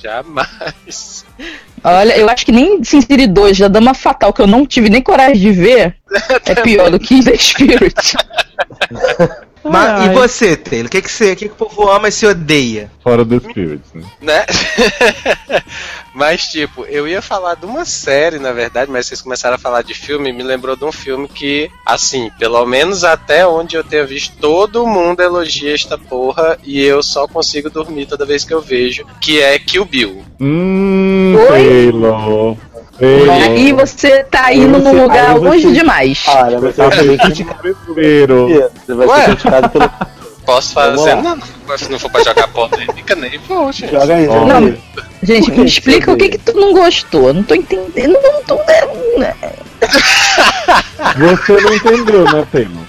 [0.00, 1.24] jamais.
[1.82, 4.88] Olha, eu acho que nem Sin City 2, da Dama Fatal, que eu não tive
[4.88, 5.96] nem coragem de ver,
[6.44, 8.16] é pior do que The Spirit.
[9.70, 10.14] Mas, e Ai.
[10.14, 10.86] você, Taylor?
[10.86, 12.90] O que, que, você, o que, que o povo ama e se odeia?
[13.08, 14.04] fora do Spirits, né?
[14.20, 14.46] né?
[16.14, 19.80] mas, tipo, eu ia falar de uma série, na verdade, mas vocês começaram a falar
[19.80, 24.06] de filme, me lembrou de um filme que, assim, pelo menos até onde eu tenho
[24.06, 28.60] visto, todo mundo elogia esta porra e eu só consigo dormir toda vez que eu
[28.60, 30.22] vejo, que é Kill Bill.
[30.38, 31.46] Hum, Oi?
[31.48, 32.56] Taylor.
[32.98, 33.34] Taylor.
[33.42, 36.22] Aí você tá indo num lugar você- longe demais.
[36.24, 37.76] Para, você vai ser criticado,
[38.86, 39.90] você vai ser criticado pelo.
[40.44, 41.14] Posso fazer?
[41.14, 41.22] lá.
[41.22, 41.38] Não,
[41.78, 43.92] se não for pra jogar polêmica, nem vou, gente.
[43.92, 44.80] Joga aí, joga Não, aí.
[45.22, 47.34] Gente, me explica o que que tu não gostou.
[47.34, 48.18] Não tô entendendo.
[48.22, 48.56] Não tô...
[51.16, 52.82] Você não entendeu, né, Taylor?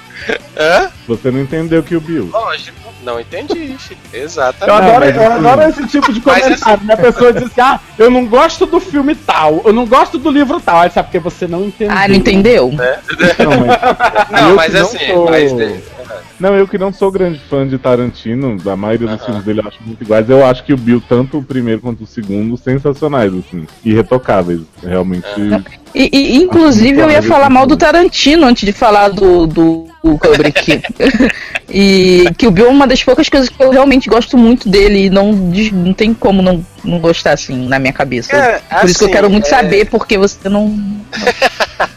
[0.57, 0.89] Hã?
[1.07, 2.29] Você não entendeu que o Bill.
[2.31, 2.77] Lógico.
[3.03, 3.99] Não entendi, filho.
[4.13, 4.71] Eu Exatamente.
[4.77, 6.93] adoro, mas eu assim- adoro esse tipo de Mas comentário, né?
[6.93, 10.29] A pessoa diz assim, ah, eu não gosto do filme tal, eu não gosto do
[10.29, 10.79] livro tal.
[10.79, 11.95] Aí sabe porque você não entendeu.
[11.97, 12.71] Ah, não entendeu?
[12.71, 12.77] Não,
[13.65, 15.51] mas, Não, eu mas assim, sou- mas-
[16.39, 19.25] Não, eu que não sou grande fã de Tarantino, a maioria dos Aham.
[19.25, 20.29] filmes dele eu acho muito iguais.
[20.29, 24.61] Eu acho que o Bill, tanto o primeiro quanto o segundo, sensacionais, assim, irretocáveis.
[24.81, 25.25] Realmente.
[25.93, 30.17] E, e, inclusive eu ia falar mal do Tarantino antes de falar do, do, do
[30.17, 30.81] Kubrick.
[31.69, 35.05] e que o Bill é uma das poucas coisas que eu realmente gosto muito dele
[35.05, 38.35] e não, não tem como não, não gostar assim na minha cabeça.
[38.35, 40.79] É, Por isso que eu assim, quero muito é- saber porque você não.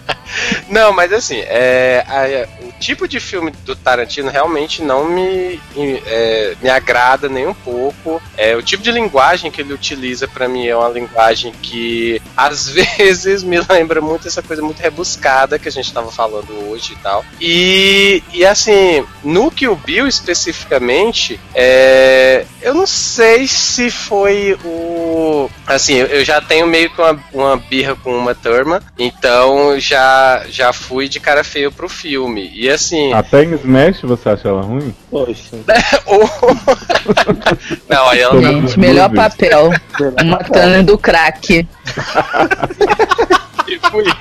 [0.69, 5.61] Não, mas assim, é, a- tipo de filme do Tarantino realmente não me,
[6.07, 8.21] é, me agrada nem um pouco.
[8.37, 12.69] É, o tipo de linguagem que ele utiliza pra mim é uma linguagem que às
[12.69, 16.97] vezes me lembra muito essa coisa muito rebuscada que a gente tava falando hoje e
[16.97, 17.25] tal.
[17.41, 25.49] E, e assim, no Kill Bill especificamente, é, eu não sei se foi o.
[25.67, 30.45] Assim, eu, eu já tenho meio que uma, uma birra com uma turma, então já,
[30.49, 32.51] já fui de cara feio pro filme.
[32.55, 33.13] E assim.
[33.13, 34.95] Até em Smash você acha ela ruim?
[35.11, 35.57] Poxa.
[36.07, 36.29] o-
[37.89, 38.41] não, aí ela.
[38.43, 39.71] Gente, melhor papel.
[40.23, 41.67] Uma Turner do crack.
[43.67, 44.17] Tipo isso.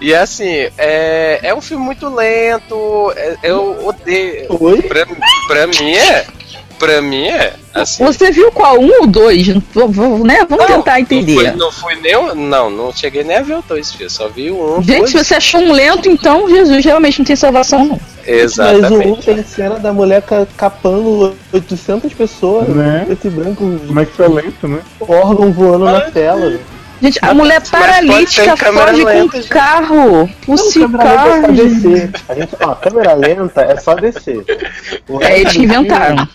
[0.00, 3.12] E assim, é, é um filme muito lento.
[3.16, 4.46] é- eu odeio.
[4.60, 4.82] Oi?
[4.82, 5.06] Pra,
[5.48, 6.26] pra mim é.
[6.78, 7.54] Pra mim é.
[7.72, 8.78] Assim, Você viu qual?
[8.78, 9.46] Um ou dois?
[9.48, 9.62] Né?
[9.74, 11.56] Vamos tentar Não foi, entender.
[11.56, 12.14] não foi nem.
[12.16, 14.10] o- Não, não cheguei nem a ver o dois, filho.
[14.10, 14.82] Só vi o um.
[14.82, 15.10] Gente, dois.
[15.10, 18.00] se você achou um lento, então Jesus realmente não tem salvação, não.
[18.26, 19.22] Mas o 1 Exatamente.
[19.26, 23.02] tem cena da mulher ca- capando 800 pessoas, Né?
[23.06, 24.78] preto e branco, Como é que é lento, né?
[25.00, 26.58] órgão voando na tela.
[27.04, 29.46] Gente, a mulher paralítica foge lenta, com gente.
[29.46, 30.30] um carro.
[30.48, 31.52] Lenta é só car.
[31.52, 32.10] descer.
[32.28, 34.44] A gente, ó, câmera lenta é só descer.
[35.08, 36.26] O É eles que inventaram.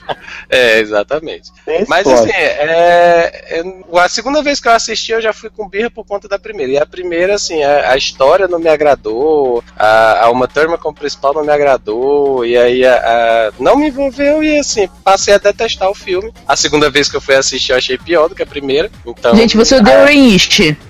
[0.47, 1.51] É, exatamente.
[1.65, 2.21] tem Mas história.
[2.21, 6.05] assim, é, eu- a segunda vez que eu assisti eu já fui com birra por
[6.05, 6.71] conta da primeira.
[6.73, 10.95] E a primeira, assim, a, a história não me agradou, a, a Uma Turma como
[10.95, 15.37] principal não me agradou, e aí a, a- não me envolveu e assim, passei a
[15.39, 16.31] detestar o filme.
[16.47, 18.89] A segunda vez que eu fui assistir eu achei pior do que a primeira.
[19.05, 20.11] Então, Gente, você odeia o ah,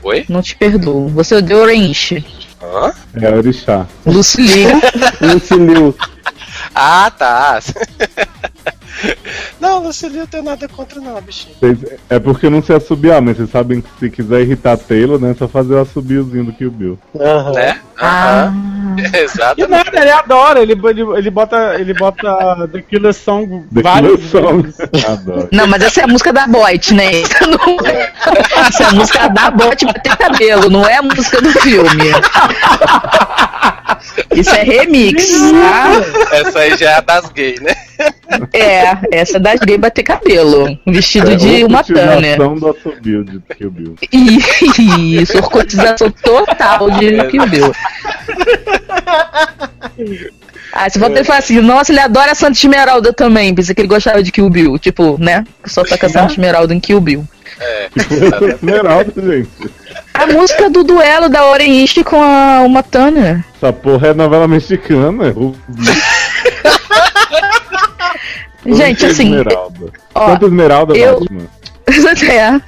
[0.03, 0.25] Oi?
[0.29, 1.10] Não te perdoo.
[1.10, 2.23] Você odeia o Reinist.
[2.62, 2.91] Hã?
[3.21, 3.88] É Orixá.
[4.05, 4.73] Luciliga.
[5.21, 5.95] Lucy Liu.
[6.75, 7.60] Ah, tá.
[9.60, 11.56] Não, Lucille, eu tenho nada contra não, bichinho.
[12.10, 15.32] É porque eu não sei assobiar, mas vocês sabem que se quiser irritar Taylor, né?
[15.32, 17.00] É só fazer o assobiozinho do Kill Bill.
[17.20, 17.52] Aham.
[17.54, 17.80] Né?
[18.00, 18.80] Ah, Aham.
[18.98, 19.70] E Exatamente.
[19.70, 24.30] nada, ele adora, ele, ele, ele bota, ele bota The Killer Song The várias Killer
[24.30, 24.74] Song.
[25.52, 27.22] Não, mas essa é a música da Boit, né?
[27.22, 28.12] Essa não é.
[28.68, 32.12] Essa é a música da Boit bater cabelo, não é a música do filme.
[34.36, 36.36] Isso é remix, tá?
[36.36, 37.75] Essa aí já é a das gays, né?
[38.54, 40.78] É, essa é das gays bater cabelo.
[40.86, 41.84] Vestido de uma.
[41.84, 43.95] Continuação do de Kill Bill.
[44.12, 47.71] Isso, orcotização total de Kill Bill.
[50.71, 53.54] Ah, se você falar assim, nossa, ele adora Santa Esmeralda também.
[53.56, 54.78] Pensei que ele gostava de Kill Bill.
[54.78, 55.43] Tipo, né?
[55.65, 57.28] Só toca Santa Esmeralda em Kill Bill.
[57.60, 57.89] É.
[58.54, 59.49] Esmeralda, gente.
[60.19, 63.41] A música do duelo da Oren Ishii com a Uma Turner.
[63.55, 65.34] Essa porra é novela mexicana.
[68.65, 69.32] Gente, assim.
[69.32, 69.91] Esmeralda.
[70.13, 71.47] ó, Santa Esmeralda, eu- Batman.
[72.32, 72.62] é,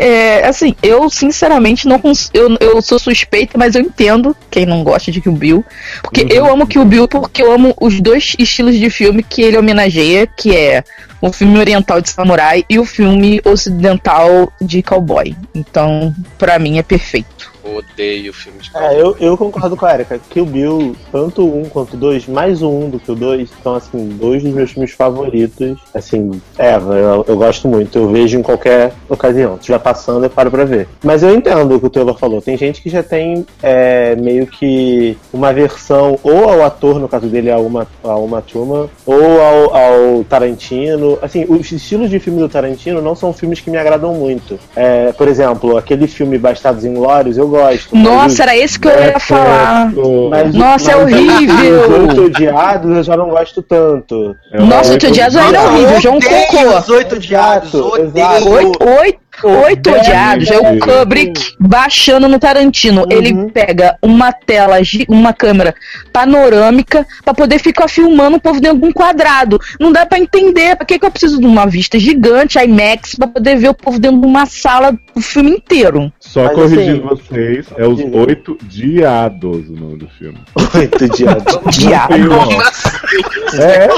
[0.00, 2.30] é, assim, eu sinceramente não cons...
[2.32, 5.64] eu, eu sou suspeita, mas eu entendo quem não gosta de Kill Bill.
[6.02, 9.58] Porque eu amo Kill Bill porque eu amo os dois estilos de filme que ele
[9.58, 10.82] homenageia, que é
[11.20, 15.36] o filme oriental de samurai e o filme ocidental de cowboy.
[15.54, 17.52] Então, pra mim é perfeito.
[17.64, 20.20] Odeio filme de É, eu, eu concordo com a Erika.
[20.30, 23.50] Kill Bill, tanto o 1 quanto o 2, mais o 1 do que o 2,
[23.62, 25.78] são, assim, dois dos meus filmes favoritos.
[25.94, 27.98] Assim, é, eu, eu gosto muito.
[27.98, 29.54] Eu vejo em qualquer ocasião.
[29.54, 30.88] Se estiver passando, eu paro pra ver.
[31.04, 32.40] Mas eu entendo o que o Taylor falou.
[32.40, 37.26] Tem gente que já tem é, meio que uma versão, ou ao ator, no caso
[37.26, 41.18] dele, a Uma, a Uma Thurman, ou ao, ao Tarantino.
[41.20, 44.58] Assim, os estilos de filme do Tarantino não são filmes que me agradam muito.
[44.74, 47.59] É, por exemplo, aquele filme Bastardos Inglórios, eu gosto.
[47.62, 49.92] Mas Nossa, era isso que eu ia falar.
[50.30, 51.80] mas- Nossa, é mas horrível.
[51.80, 54.36] Os oito odiados eu já não gosto tanto.
[54.52, 56.78] É o Nossa, Oito Oito Odiados ainda é Nossa, horrível, já é um cocô.
[56.78, 58.50] Os oito exato.
[58.50, 60.50] Oito, oito, oito odiados.
[60.50, 63.06] É o Kubrick baixando no Tarantino.
[63.10, 65.74] Ele pega uma tela, gi- uma câmera
[66.12, 69.58] panorâmica pra poder ficar filmando o povo dentro de um quadrado.
[69.78, 70.76] Não dá pra entender.
[70.76, 73.98] Pra que, que eu preciso de uma vista gigante, IMAX, pra poder ver o povo
[73.98, 76.12] dentro de uma sala o filme inteiro?
[76.20, 78.16] Só Mas, corrigindo assim, vocês, é os diga.
[78.18, 80.38] oito diados o nome do filme.
[80.74, 81.58] Oito diados.
[81.66, 83.60] Assim?
[83.60, 83.88] É,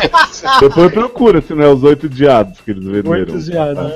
[0.60, 3.10] depois procura se não é os oito diados que eles venderam.
[3.10, 3.92] Oito diados.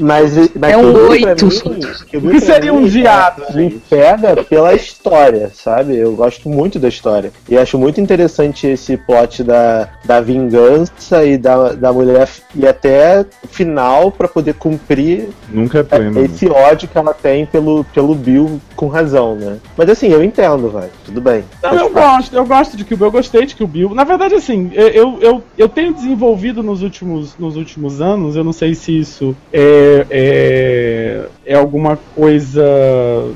[0.00, 1.46] Mas, mas É um oito.
[1.46, 5.96] O que seria um é, Me pega pela história, sabe?
[5.96, 7.32] Eu gosto muito da história.
[7.48, 13.24] E acho muito interessante esse plot da, da vingança e da, da mulher e até
[13.42, 16.20] o final pra poder cumprir Nunca é pleno.
[16.20, 16.24] né?
[16.26, 19.58] esse ódio que ela tem pelo, pelo Bill com razão, né?
[19.76, 20.90] Mas assim, eu entendo, vai.
[21.04, 21.44] Tudo bem.
[21.62, 23.94] Não, eu gosto, eu gosto de Kill Bill, eu gostei de Kill Bill.
[23.94, 28.44] Na verdade, assim, eu, eu, eu, eu tenho desenvolvido nos últimos, nos últimos anos, eu
[28.44, 29.61] não sei se isso é,
[30.10, 32.62] é, é alguma coisa,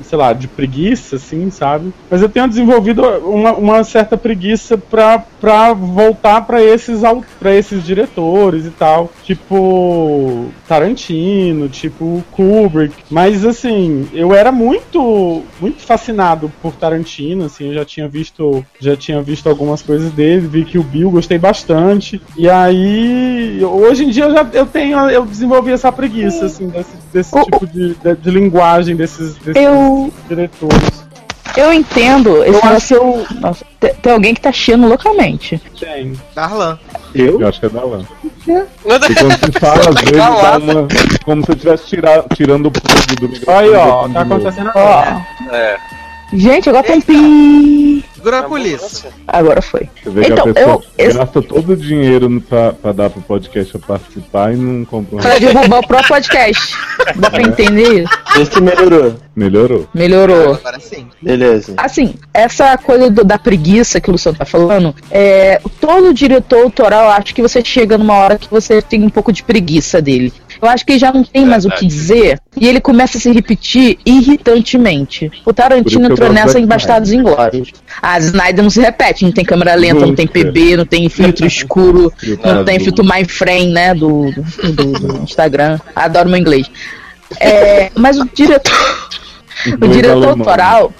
[0.03, 1.93] sei lá, de preguiça, assim, sabe?
[2.09, 7.01] Mas eu tenho desenvolvido uma, uma certa preguiça pra, pra voltar pra esses,
[7.39, 9.11] pra esses diretores e tal.
[9.23, 12.95] Tipo, Tarantino, tipo Kubrick.
[13.09, 18.95] Mas, assim, eu era muito, muito fascinado por Tarantino, assim, eu já tinha visto, já
[18.95, 22.21] tinha visto algumas coisas dele, vi que o Bill gostei bastante.
[22.37, 26.89] E aí, hoje em dia eu já eu tenho, eu desenvolvi essa preguiça, assim, desse,
[27.13, 31.05] desse O- tipo de, de, de linguagem desses, desses Eu, diretores.
[31.55, 33.25] eu entendo esse Eu acho que eu.
[33.41, 35.61] Nossa, tem, tem alguém que tá chiando loucamente.
[35.79, 36.13] Tem.
[36.35, 36.77] Darlan.
[37.15, 37.39] Eu?
[37.41, 38.01] Eu acho que é da lã.
[38.47, 38.51] E
[38.83, 40.87] quando se fala, às vezes dá uma.
[41.25, 43.57] Como se eu estivesse tira- tirando o plug do microfone.
[43.67, 45.27] Aí, ó, tá acontecendo Ó, agora.
[45.51, 45.77] É.
[46.33, 48.03] gente, agora tem pi.
[48.15, 49.09] Segura a polícia.
[49.27, 49.87] Agora foi.
[50.03, 53.09] Você vê Então, que a pessoa eu- gasta todo o dinheiro no- pra, pra dar
[53.09, 55.15] pro podcast pra participar e não compra.
[55.17, 56.75] um Pra derrubar o próprio podcast.
[57.15, 58.13] Dá pra entender isso?
[58.41, 59.15] Esse melhorou.
[59.35, 59.87] Melhorou.
[59.93, 60.53] Melhorou.
[60.55, 61.07] Agora sim.
[61.21, 61.73] Beleza.
[61.77, 67.09] Assim, essa coisa do- da preguiça que o Luciano tá falando, é, todo diretor autoral,
[67.11, 70.33] acho que você chega numa hora que você tem um pouco de preguiça dele.
[70.61, 73.21] Eu acho que ele já não tem mais o que dizer e ele começa a
[73.21, 75.31] se repetir irritantemente.
[75.45, 77.71] O Tarantino entrou nessa em Bastardos Inglórios.
[78.01, 80.27] A Snyder não se repete, não tem câmera lenta, não tem.
[80.27, 82.11] PB, não tem filtro escuro,
[82.43, 85.79] não tem filtro my frame, né, do, do, do- Instagram.
[85.95, 86.69] Adoro meu inglês.
[87.39, 89.07] É, mas o diretor
[89.81, 90.93] o diretor autoral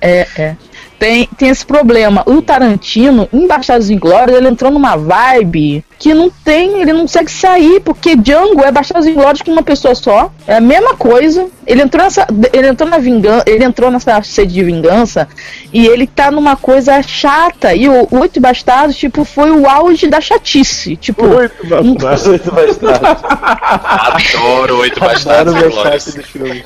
[0.00, 0.56] é, é,
[0.98, 2.22] tem, tem esse problema.
[2.26, 7.30] O Tarantino, em Bastardos Inglórios, ele entrou numa vibe que não tem, ele não consegue
[7.30, 10.32] sair, porque Django é Bastardos Inglórios com uma pessoa só.
[10.48, 11.46] É a mesma coisa.
[11.64, 12.26] Ele entrou nessa.
[12.52, 13.44] Ele entrou na vingança.
[13.46, 15.28] Ele entrou nessa sede de vingança
[15.72, 17.72] e ele tá numa coisa chata.
[17.72, 20.96] E o Oito Bastardos, tipo, foi o auge da chatice.
[20.96, 22.26] Tipo, Oito bastardos.
[22.26, 23.22] Oito bastardos.
[24.34, 26.16] Adoro oito Adoro bastardos Inglórios.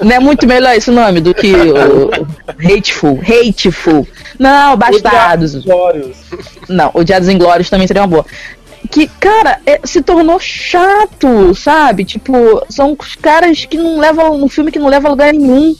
[0.01, 2.11] não é muito melhor esse nome do que o
[2.75, 3.21] Hateful.
[3.21, 4.09] Hateful.
[4.39, 5.65] Não, Bastardos.
[6.69, 8.27] Não, Odiados Inglórios também seria uma boa.
[8.91, 12.05] Que, cara, é- se tornou chato, sabe?
[12.05, 12.33] Tipo,
[12.69, 14.43] são os caras que não levam.
[14.43, 15.75] Um filme que não leva a lugar nenhum.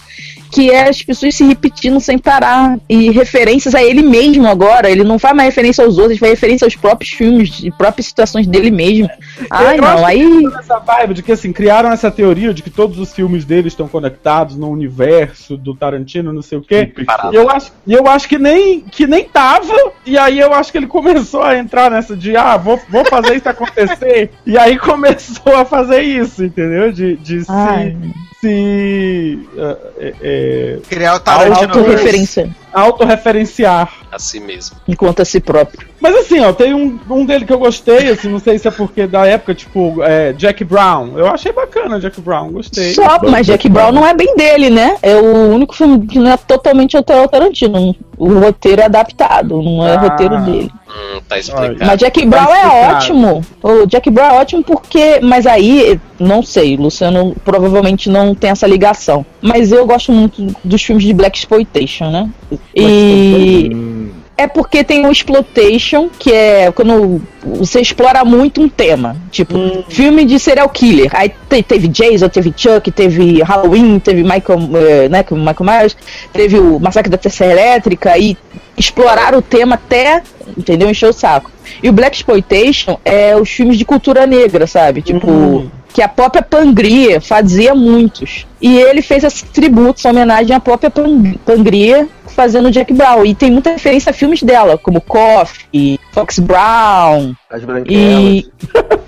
[0.51, 2.79] Que é as pessoas se repetindo sem parar.
[2.89, 4.91] E referências a ele mesmo agora.
[4.91, 8.47] Ele não faz mais referência aos outros, faz referência aos próprios filmes, e próprias situações
[8.47, 9.09] dele mesmo.
[9.51, 10.43] Ai, Eu não, aí.
[10.59, 13.89] essa vibe de que assim, criaram essa teoria de que todos os filmes dele estão
[13.89, 16.93] conectados no universo do Tarantino, não sei o quê.
[17.33, 19.75] E eu acho, e eu acho que nem que nem tava,
[20.05, 23.37] e aí eu acho que ele começou a entrar nessa de ah, vou, vou fazer
[23.37, 24.31] isso acontecer.
[24.47, 26.93] e aí começou a fazer isso, entendeu?
[26.93, 27.97] De, de se,
[28.41, 31.73] se é, é, é, Criar o Tarantino.
[31.75, 32.49] Autorreferência.
[32.77, 33.91] Autorreferenciar.
[34.13, 34.77] Assim mesmo.
[34.87, 35.87] Enquanto a si próprio.
[36.01, 38.71] Mas assim, ó, tem um, um dele que eu gostei, assim, não sei se é
[38.71, 41.19] porque da época, tipo, é, Jack Brown.
[41.19, 42.93] Eu achei bacana Jack Brown, gostei.
[42.95, 44.97] Só, mas Jack Brown não é bem dele, né?
[45.03, 47.97] É o único filme que não é totalmente ao Tarantino.
[48.19, 50.01] O roteiro é adaptado, não é Ah.
[50.01, 50.71] roteiro dele.
[50.89, 51.77] Hum, tá explicado.
[51.81, 52.97] Mas Jack Brown é explicado.
[52.97, 53.43] ótimo.
[53.63, 55.21] O Jack Brown é ótimo porque.
[55.21, 59.25] Mas aí, não sei, Luciano provavelmente não tem essa ligação.
[59.43, 62.31] Mas eu gosto muito dos filmes de Black Exploitation, né?
[62.75, 63.71] E.
[63.73, 64.09] Hum,
[64.39, 69.17] É porque tem o exploitation, que é quando você explora muito um tema.
[69.31, 69.55] Tipo,
[69.89, 71.11] filme de serial killer.
[71.15, 75.97] Aí te- teve Jason, teve Chuck, teve Halloween, teve Michael, eh, né, Michael Myers,
[76.35, 78.37] teve o Massacre da Terceira Elétrica e
[78.77, 80.23] exploraram o tema até,
[80.57, 80.91] entendeu?
[80.91, 81.51] Encher o saco.
[81.83, 85.01] E o Black Exploitation é os filmes de cultura negra, sabe?
[85.01, 88.47] Tipo, que a própria Pangria fazia muitos.
[88.61, 93.25] E ele fez esse tributo, essa homenagem à própria Pan- Pangria fazendo Jack Brown.
[93.25, 97.89] E tem muita referência a filmes dela, como Coffee, Fox Brown, As branquelas.
[97.91, 98.47] e.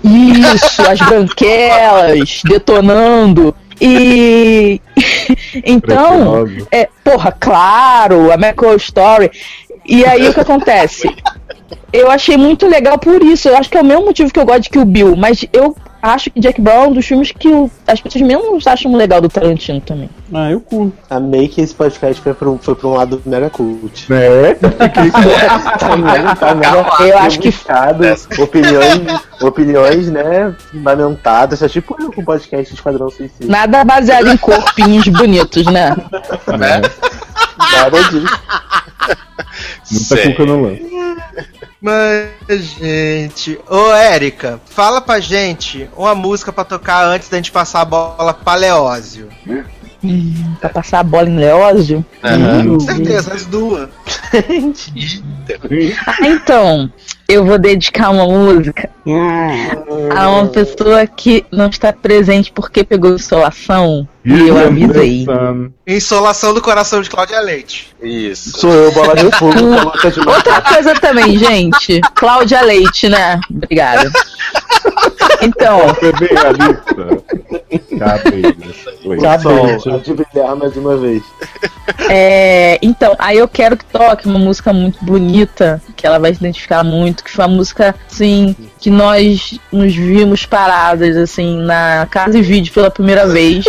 [0.03, 3.53] Isso, as branquelas detonando.
[3.79, 4.81] E.
[5.63, 6.47] então.
[6.71, 9.29] É, porra, claro, a Macro Story.
[9.85, 11.07] E aí o que acontece?
[11.93, 13.47] Eu achei muito legal por isso.
[13.47, 15.75] Eu acho que é o mesmo motivo que eu gosto de Kill Bill, mas eu
[16.01, 19.19] acho que Jack Brown é um dos filmes que o- as pessoas menos acham legal
[19.21, 20.09] do Tarantino também.
[20.33, 20.93] Ah, eu curto.
[21.09, 24.05] Amei que esse podcast foi pra um, foi pra um lado mega cult.
[24.11, 24.53] né?
[25.79, 27.49] Tá mega, tá mega Eu acho que-
[28.41, 31.61] opiniões, opiniões, né, fundamentadas.
[31.61, 33.45] É tipo eu com o podcast Esquadrão Suicida.
[33.51, 35.95] Nada baseado em corpinhos bonitos, né?
[36.57, 36.81] Né?
[37.73, 38.39] Nada disso.
[39.91, 40.31] Muita Sério.
[40.31, 40.89] cuca no lance.
[41.81, 43.59] Mas, gente.
[43.69, 48.33] Ô, Érica, fala pra gente uma música pra tocar antes da gente passar a bola
[48.33, 49.29] pra Leózio.
[50.59, 52.05] Pra passar a bola em Leózio.
[52.23, 52.67] Aham.
[52.67, 53.89] Com certeza, as duas.
[56.05, 56.91] Ah, então,
[57.27, 58.89] eu vou dedicar uma música
[60.15, 64.07] a uma pessoa que não está presente porque pegou insolação.
[64.23, 65.25] E eu avisei.
[65.87, 67.95] Insolação do coração de Cláudia Leite.
[68.01, 68.59] Isso.
[68.59, 71.99] Sou eu, bola de fogo, coloca de Outra coisa também, gente.
[72.15, 73.39] Cláudia Leite, né?
[73.49, 74.11] Obrigada.
[75.41, 75.79] Então,
[79.05, 79.79] Oi.
[79.79, 81.23] Sol, de brilhar mais uma vez.
[82.09, 86.39] é, então, aí eu quero que toque uma música muito bonita, que ela vai se
[86.39, 92.37] identificar muito, que foi uma música, assim, que nós nos vimos paradas, assim, na casa
[92.37, 93.65] e vídeo pela primeira vez,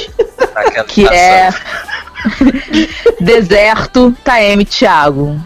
[0.88, 1.50] que é
[3.20, 5.40] Deserto KM Thiago.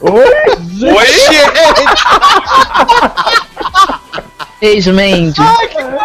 [0.00, 1.38] Oi, gente!
[4.60, 5.40] Beijo, Mandy.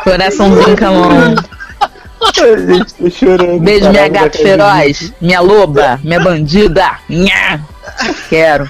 [0.03, 1.35] Coraçãozinho com a mão.
[2.67, 3.59] Gente, tô chorando.
[3.59, 6.99] Beijo, minha gata feroz, minha loba, minha bandida.
[7.09, 7.59] Nha.
[8.29, 8.69] Quero.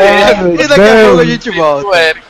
[0.00, 2.22] Ai, meu E daqui a pouco a gente volta.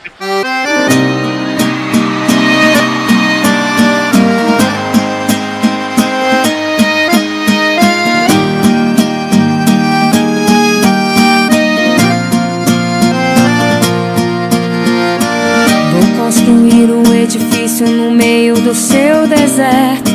[16.43, 20.11] Construir um edifício no meio do seu deserto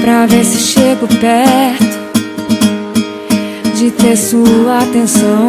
[0.00, 1.84] Pra ver se chego perto
[3.76, 5.48] De ter sua atenção.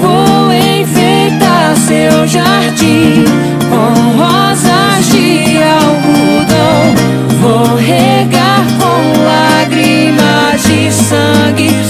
[0.00, 3.24] Vou enfeitar seu jardim
[3.70, 6.94] Com rosas de algodão.
[7.40, 11.86] Vou regar com lágrimas de sangue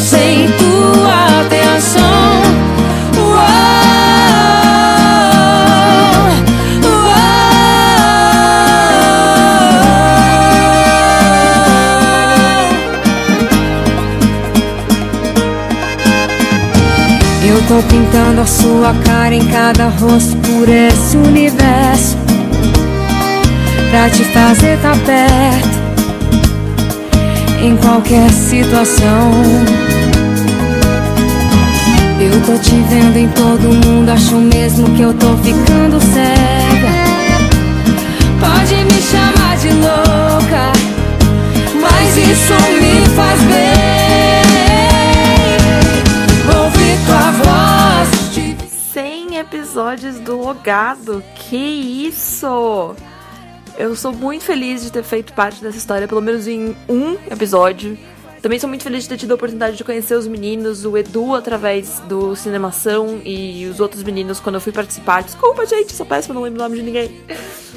[17.76, 22.16] tô pintando a sua cara em cada rosto por esse universo.
[23.90, 25.76] Pra te fazer tá perto
[27.60, 29.30] em qualquer situação.
[32.18, 36.92] Eu tô te vendo em todo mundo, acho mesmo que eu tô ficando cega.
[38.40, 40.72] Pode me chamar de louca,
[41.78, 44.05] mas isso me faz bem.
[49.76, 51.22] Episódios do Logado.
[51.34, 51.54] Que
[52.08, 52.96] isso!
[53.76, 57.98] Eu sou muito feliz de ter feito parte dessa história, pelo menos em um episódio.
[58.40, 61.34] Também sou muito feliz de ter tido a oportunidade de conhecer os meninos, o Edu
[61.34, 65.22] através do Cinemação e os outros meninos quando eu fui participar.
[65.22, 67.20] Desculpa, gente, sou péssima, não lembro o nome de ninguém.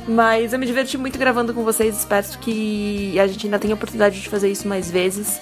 [0.08, 3.76] Mas eu me diverti muito gravando com vocês, espero que a gente ainda tenha a
[3.76, 5.42] oportunidade de fazer isso mais vezes.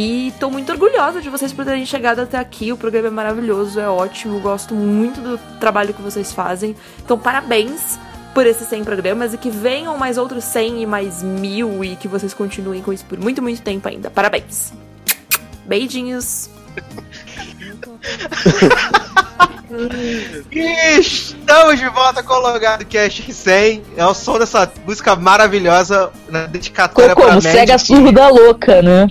[0.00, 2.70] E tô muito orgulhosa de vocês por terem chegado até aqui.
[2.70, 4.38] O programa é maravilhoso, é ótimo.
[4.38, 6.76] Gosto muito do trabalho que vocês fazem.
[7.04, 7.98] Então, parabéns
[8.32, 12.06] por esses 100 programas e que venham mais outros 100 e mais mil e que
[12.06, 14.08] vocês continuem com isso por muito, muito tempo ainda.
[14.08, 14.72] Parabéns.
[15.66, 16.48] Beijinhos.
[20.50, 23.82] E Estamos de volta com o Logado Cast 100.
[23.96, 27.48] É o som dessa música maravilhosa na dedicatória pra Como Mandy.
[27.50, 29.06] cega surda louca, né?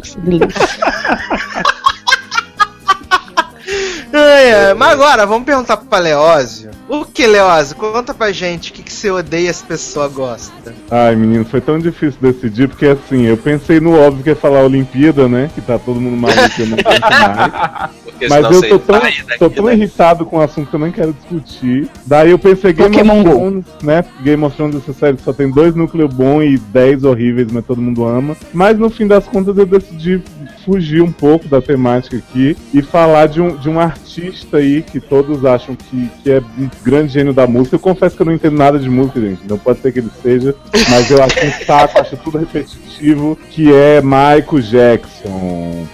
[4.13, 6.71] Ai, ai, Mas agora, vamos perguntar pra Leózio.
[6.89, 7.75] O que, Leózio?
[7.75, 10.73] Conta pra gente o que, que você odeia e essa pessoa gosta.
[10.89, 14.61] Ai, menino, foi tão difícil decidir, porque assim, eu pensei no óbvio que é falar
[14.61, 15.51] Olimpíada, né?
[15.53, 17.89] Que tá todo mundo maluco, eu não mais.
[18.17, 19.01] Porque Mas eu tô tão,
[19.37, 19.73] tô tão né?
[19.73, 21.87] irritado com o assunto que eu nem quero discutir.
[22.05, 23.35] Daí eu pensei Game Pokémon of Go.
[23.35, 24.05] Thrones, né?
[24.23, 27.79] Game of Thrones, essa série só tem dois núcleos bons e dez horríveis, mas todo
[27.79, 28.35] mundo ama.
[28.51, 30.21] Mas no fim das contas eu decidi
[30.65, 34.99] fugir um pouco da temática aqui e falar de um, de um artista aí que
[34.99, 37.75] todos acham que, que é um grande gênio da música.
[37.75, 39.41] Eu confesso que eu não entendo nada de música, gente.
[39.47, 40.55] Não pode ser que ele seja,
[40.89, 45.87] mas eu acho um saco, acho tudo repetitivo, que é Michael Jackson.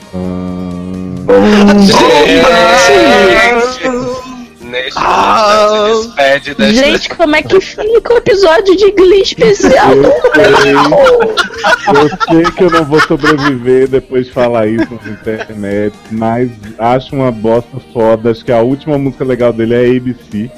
[4.74, 5.68] Neste Ah.
[5.70, 6.74] momento, se despede desta...
[6.74, 9.94] Gente, como é que fica o episódio de Glee especial?
[9.94, 15.94] Eu sei, eu sei que eu não vou sobreviver depois de falar isso na internet,
[16.10, 16.50] mas
[16.80, 18.32] acho uma bosta foda.
[18.32, 20.50] Acho que a última música legal dele é ABC.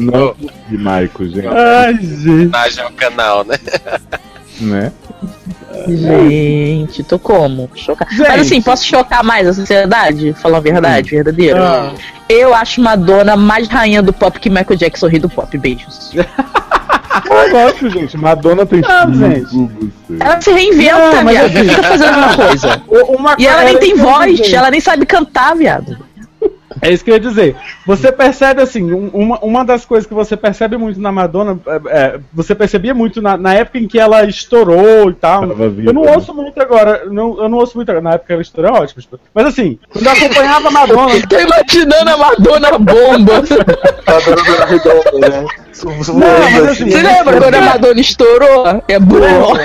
[0.00, 0.34] Não
[0.68, 1.46] de Michael, gente.
[1.48, 2.28] Ai, gente.
[2.28, 3.56] Homenagem ao canal, né?
[4.60, 4.92] Né?
[5.88, 7.70] Gente, tô como?
[7.74, 8.10] Chocada.
[8.10, 8.28] Gente.
[8.28, 10.32] Mas assim, posso chocar mais a sociedade?
[10.34, 11.60] Falar a verdade, verdadeira?
[11.62, 11.92] Ah.
[12.28, 15.56] Eu acho Madonna mais rainha do pop que Michael Jackson rei do pop.
[15.56, 16.12] Beijos.
[17.30, 18.16] Eu gosto, gente.
[18.16, 19.92] Madonna tem Ah, tudo, gente.
[20.20, 21.46] Ela se reinventa, Não, viado.
[21.46, 22.82] assim- Fica fazendo uma coisa.
[23.08, 25.98] Uma E ela nem tem ia voz, ela nem sabe cantar, viado.
[26.82, 27.56] É isso que eu ia dizer.
[27.86, 31.80] Você percebe assim, um- uma, uma das coisas que você percebe muito na Madonna, é,
[31.88, 35.44] é, você percebia muito na, na época em que ela estourou e tal.
[35.44, 36.14] Eu não né?
[36.14, 38.04] ouço muito agora, não, eu não ouço muito agora.
[38.04, 39.02] Na época ela estourou, é ótimo.
[39.34, 43.42] Mas assim, quando eu acompanhava a Madonna, Tô imaginando a Madonna bomba.
[44.08, 45.46] Dando redonda, né?
[45.84, 48.82] Não, mas assim, Você lembra quando a Madonna estourou?
[48.88, 49.58] É boa.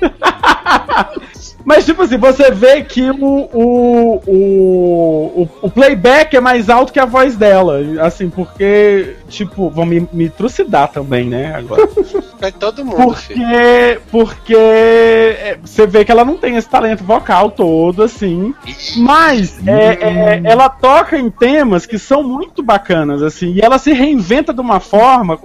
[1.66, 7.00] Mas, tipo assim, você vê que o, o, o, o, playback é mais alto que
[7.00, 7.80] a voz dela.
[8.02, 11.52] Assim, porque, tipo, vão me, me trucidar também, né?
[11.56, 11.88] Agora.
[12.40, 13.40] Vai todo mundo, filho.
[13.42, 18.54] Porque, porque é, você vê que ela não tem esse talento vocal todo, assim.
[18.98, 23.54] Mas é, é, ela toca em temas que são muito bacanas, assim.
[23.54, 25.36] E ela se reinventa de uma forma.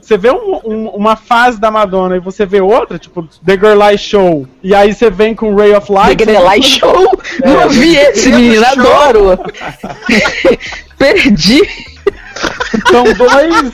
[0.00, 3.78] Você vê um- um- uma fase da Madonna e você vê outra, tipo The Girl
[3.86, 4.46] Lie Show.
[4.62, 6.16] E aí você vem com Ray of Light.
[6.16, 7.10] Degrelai Show?
[7.44, 9.38] Não vi esse, menino, adoro.
[10.98, 11.60] Perdi.
[12.90, 13.72] São dois.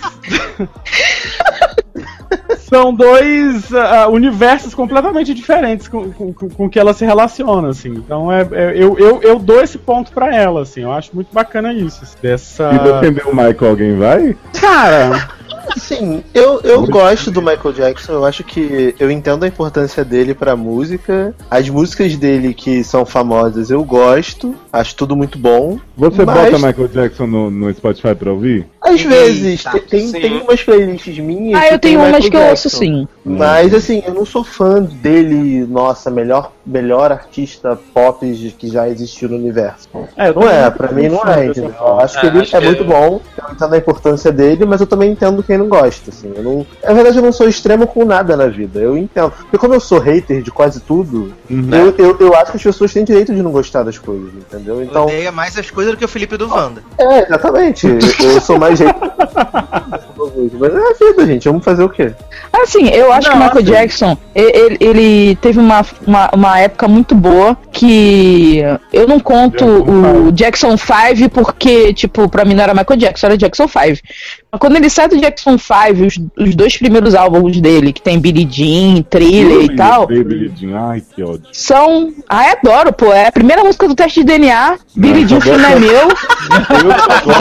[2.59, 7.89] São dois ah, universos completamente diferentes com, com, com- com que ela se relaciona, assim.
[7.91, 10.83] Então é, é- eu, eu, eu dou esse ponto pra ela, assim.
[10.83, 12.01] Eu acho muito bacana isso.
[12.05, 12.71] assim, Dessa.
[12.73, 14.37] E defender o Michael, alguém vai?
[14.61, 15.29] Cara,
[15.77, 20.35] Sim, eu, eu gosto do Michael Jackson, eu acho que eu entendo a importância dele
[20.35, 21.35] pra música.
[21.51, 25.79] As músicas dele que são famosas eu gosto, acho tudo muito bom.
[25.97, 28.67] Você Mas- bota Michael Jackson no, no Spotify pra ouvir?
[28.83, 30.21] Às vezes, Eita, tem, tem, sim.
[30.21, 31.61] tem umas playlists minhas.
[31.61, 33.07] Ah, eu tenho umas que eu ouço sim.
[33.25, 38.27] Mas assim, eu não sou fã dele, nossa, melhor, melhor artista pop
[38.59, 39.89] que já existiu no universo.
[40.17, 41.75] É, Não é, pra mim não é, entendeu?
[41.79, 42.87] Eu acho que Ah, ele acho é que muito é.
[42.87, 46.33] bom, eu entendo a importância dele, mas eu também entendo quem não gosta, assim.
[46.35, 46.67] Eu não...
[46.83, 49.31] Na verdade, eu não sou extremo com nada na vida, eu entendo.
[49.31, 51.69] Porque como eu sou hater de quase tudo, Uhum.
[51.75, 54.83] eu, eu, eu acho que as pessoas têm direito de não gostar das coisas, entendeu?
[54.83, 56.83] Então, Odeia mais as coisas do que o Felipe do Wanda.
[56.97, 57.87] é, exatamente.
[57.87, 57.99] Eu,
[58.35, 58.95] eu sou mais hater.
[60.59, 61.49] mas é a vida, gente.
[61.49, 62.13] Vamos fazer o quê?
[62.53, 66.59] Assim, eu acho que o Não, Michael assim- Jackson, ele, ele teve uma, uma, uma
[66.59, 68.61] época muito boa que
[68.93, 73.37] eu não conto o Jackson 5 porque, tipo, pra mim não era Michael Jackson, era
[73.39, 73.79] Jackson 5.
[74.53, 76.19] Mas quando ele sai do Jackson 5, os,
[76.49, 81.03] os dois primeiros álbuns dele, que tem Billie Jean, Thriller e tal, Baby Jean, Ai,
[81.15, 81.43] que ódio.
[81.53, 82.13] são.
[82.29, 83.13] Ah, adoro, pô.
[83.13, 84.77] É a primeira música do teste de DNA.
[84.97, 86.09] Billie Jean, filho é meu.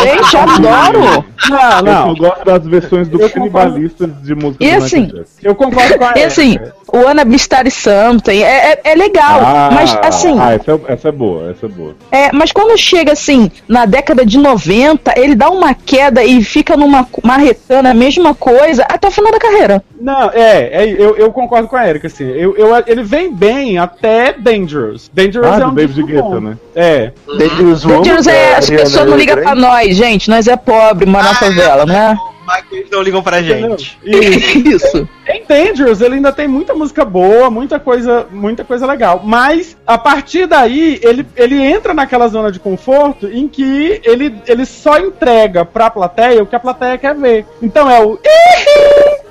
[0.03, 1.18] Gente, adoro.
[1.49, 2.15] Não, Eu não.
[2.15, 5.11] só gosto das versões do Eu canibalistas de música E assim.
[5.43, 6.76] Eu concordo com a E assim, Erika.
[6.93, 10.38] o Anna Bistari Something é, é, é legal, Ah, mas assim.
[10.39, 11.95] Ah, essa é, essa é boa, essa é boa.
[12.11, 16.76] É, mas quando chega assim, na década de 90, ele dá uma queda e fica
[16.78, 19.84] numa marretana, a mesma coisa, até o final da carreira.
[19.99, 22.24] Não, é, é, eu, eu concordo com a Erika, assim.
[22.26, 25.09] Eu, eu, ele vem bem até Dangerous.
[25.13, 26.07] Dangerous Ah, é do um disco bom.
[26.07, 26.57] Guetta, né?
[26.76, 27.11] É.
[27.38, 31.24] Dangerous Dangerous da é, as pessoas não ligam pra nós, gente, nós é pobre, mora
[31.26, 32.18] na favela, né?
[32.45, 33.78] Mas eles não ligam pra Entendeu?
[33.78, 33.99] gente.
[34.03, 34.16] E
[34.74, 35.07] Isso.
[35.28, 39.22] em Dangerous ele ainda tem muita música boa, muita coisa, muita coisa legal.
[39.24, 44.66] Mas a partir daí ele, ele entra naquela zona de conforto em que ele, ele
[44.66, 47.45] só entrega pra plateia o que a plateia quer ver.
[47.62, 48.18] Então é o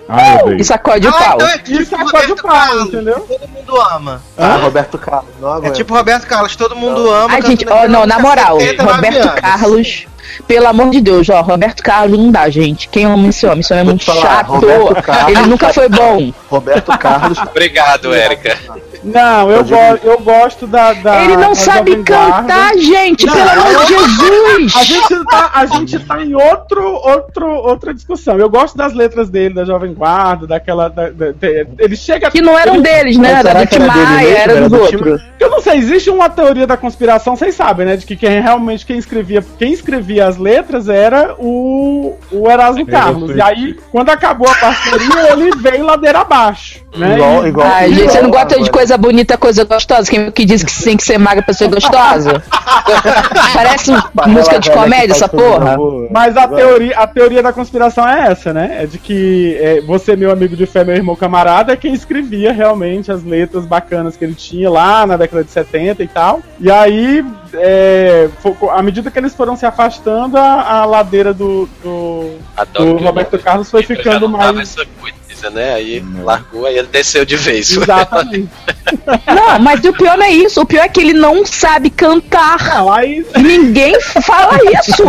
[0.09, 0.57] Ai.
[0.59, 1.35] E sacode o Ah, pau.
[1.35, 3.21] então é tipo Isso sacode Roberto o pau, Carlos, entendeu?
[3.21, 4.23] todo mundo ama.
[4.39, 5.31] Ah, Roberto Carlos.
[5.41, 7.35] Não É tipo Roberto Carlos, todo mundo ama.
[7.35, 9.41] Ai, gente, ó, não, na moral, música há 79 Roberto anos.
[9.41, 10.07] Carlos,
[10.47, 12.89] pelo amor de Deus, ó, Roberto Carlos não dá, gente.
[12.89, 13.61] Quem ama esse homem?
[13.61, 14.61] Esse homem é muito falar, chato.
[15.03, 16.33] Carlos- Ele nunca foi bom.
[16.49, 17.39] Roberto Carlos.
[17.39, 18.57] Obrigado, Érica.
[19.05, 20.93] Não, eu, go eu gosto da.
[20.93, 22.43] da Ele não da sabe Guarda.
[22.43, 24.73] cantar, gente, Não, pelo amor de A Jesus.
[24.87, 28.37] gente, tá, a gente tá em outro, outro, outra discussão.
[28.39, 30.89] Eu gosto das letras dele, da Jovem Guarda, daquela.
[30.89, 31.49] da- da- da-
[31.79, 32.29] ele chega.
[32.31, 33.31] Que não eram ele- deles, né?
[33.39, 34.37] Era do Timaya, mesmo?
[34.37, 35.23] era Era dos do outros.
[35.49, 37.97] Eu não sei, existe uma teoria da conspiração, vocês sabem, né?
[37.97, 43.35] De que quem realmente quem escrevia, quem escrevia as letras era o, o Erasmo Carlos.
[43.35, 46.87] E aí, quando acabou a parceria, ele veio ladeira abaixo.
[46.97, 47.15] Né?
[47.15, 47.67] Igual, igual.
[47.67, 50.11] Ai, gente, você não gosta de coisa bonita, coisa gostosa?
[50.11, 52.43] Quem que diz que tem que ser magra pra ser gostosa?
[53.55, 53.93] Parece
[54.27, 55.77] música de comédia, essa porra.
[56.11, 58.79] Mas a teoria, a teoria da conspiração é essa, né?
[58.83, 62.53] É de que é, você, meu amigo de fé, meu irmão camarada, é quem escrevia
[62.53, 66.41] realmente as letras bacanas que ele tinha lá na década de 70 e tal.
[66.61, 67.25] E aí,
[67.55, 68.29] é,
[68.71, 72.39] à medida que eles foram se afastando, a, a ladeira do, do,
[72.75, 74.75] do que Roberto eu- Carlos foi ficando mais.
[75.01, 75.75] coisa, né?
[75.75, 77.71] Aí largou, aí ele desceu de vez.
[77.71, 78.49] Exatamente.
[79.27, 80.61] Não, mas o pior não é isso.
[80.63, 82.59] O pior é que ele não sabe cantar.
[82.75, 83.25] Não, aí.
[83.37, 85.03] Ninguém fala isso.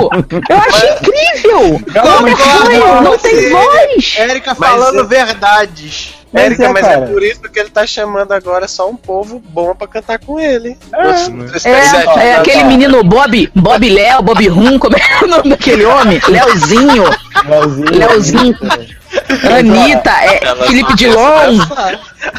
[0.49, 1.81] Eu acho incrível.
[2.01, 3.01] Como é sonho?
[3.01, 4.15] Não tem voz.
[4.17, 6.13] Érica Mas falando eu- verdades.
[6.31, 7.05] Mas Érica, é, mas cara.
[7.05, 10.39] é por isso que ele tá chamando agora só um povo bom pra cantar com
[10.39, 10.77] ele.
[11.65, 16.21] É, é aquele menino Bob, Bob Léo, Bob Rum, como é o nome daquele homem?
[16.27, 17.03] Leozinho,
[17.45, 17.91] Leozinho.
[17.91, 18.57] Leozinho.
[19.57, 21.57] Anitta, é, Ela Felipe Dilon.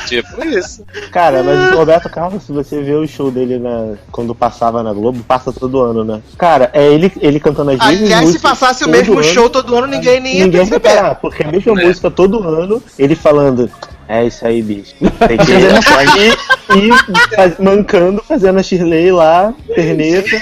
[0.06, 0.84] Tipo isso.
[1.10, 4.92] Cara, mas o Roberto Carlos, se você vê o show dele na, quando passava na
[4.92, 6.20] Globo, passa todo ano, né?
[6.38, 9.24] Cara, é ele, ele cantando as mesmas Aliás, se passasse o mesmo ano.
[9.24, 10.88] show todo ano, ninguém nem ia Ninguém perceber.
[10.96, 13.70] parar, porque a mesma música todo ano, ele falando,
[14.08, 14.94] é isso aí, bicho.
[15.26, 16.34] Tem que ir
[16.76, 20.40] e faz- mancando, fazendo a Shirley lá, perneta.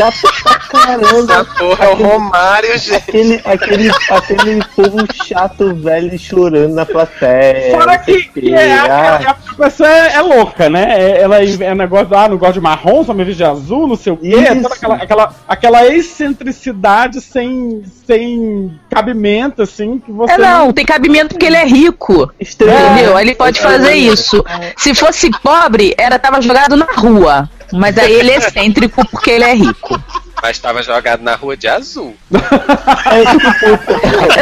[0.00, 1.44] Chato pra Essa caramba.
[1.58, 2.94] porra é o Romário, gente.
[2.94, 7.72] Aquele, aquele, aquele povo chato, velho, chorando na plateia.
[7.76, 10.86] Fora não que, que é, Ah, a, a pessoa é, é louca, né?
[10.90, 13.96] É, ela é negócio, ah, não gosta de marrom, só me vejo de azul, não
[13.96, 14.28] sei o quê.
[14.28, 14.62] Isso.
[14.62, 20.32] Toda aquela, aquela, aquela excentricidade sem, sem cabimento, assim, que você.
[20.32, 22.32] É não, tem cabimento porque ele é rico.
[22.40, 22.92] estranho.
[22.92, 23.18] Entendeu?
[23.18, 24.44] Ele pode fazer isso.
[24.76, 27.48] Se fosse pobre, era tava jogado na rua.
[27.72, 30.02] Mas aí ele é excêntrico porque ele é rico.
[30.42, 32.14] Mas tava jogado na rua de azul.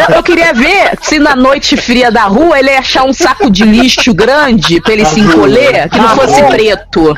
[0.09, 3.51] Eu, eu queria ver se na noite fria da rua ele ia achar um saco
[3.51, 7.16] de lixo grande pra ele se encolher, que não fosse preto.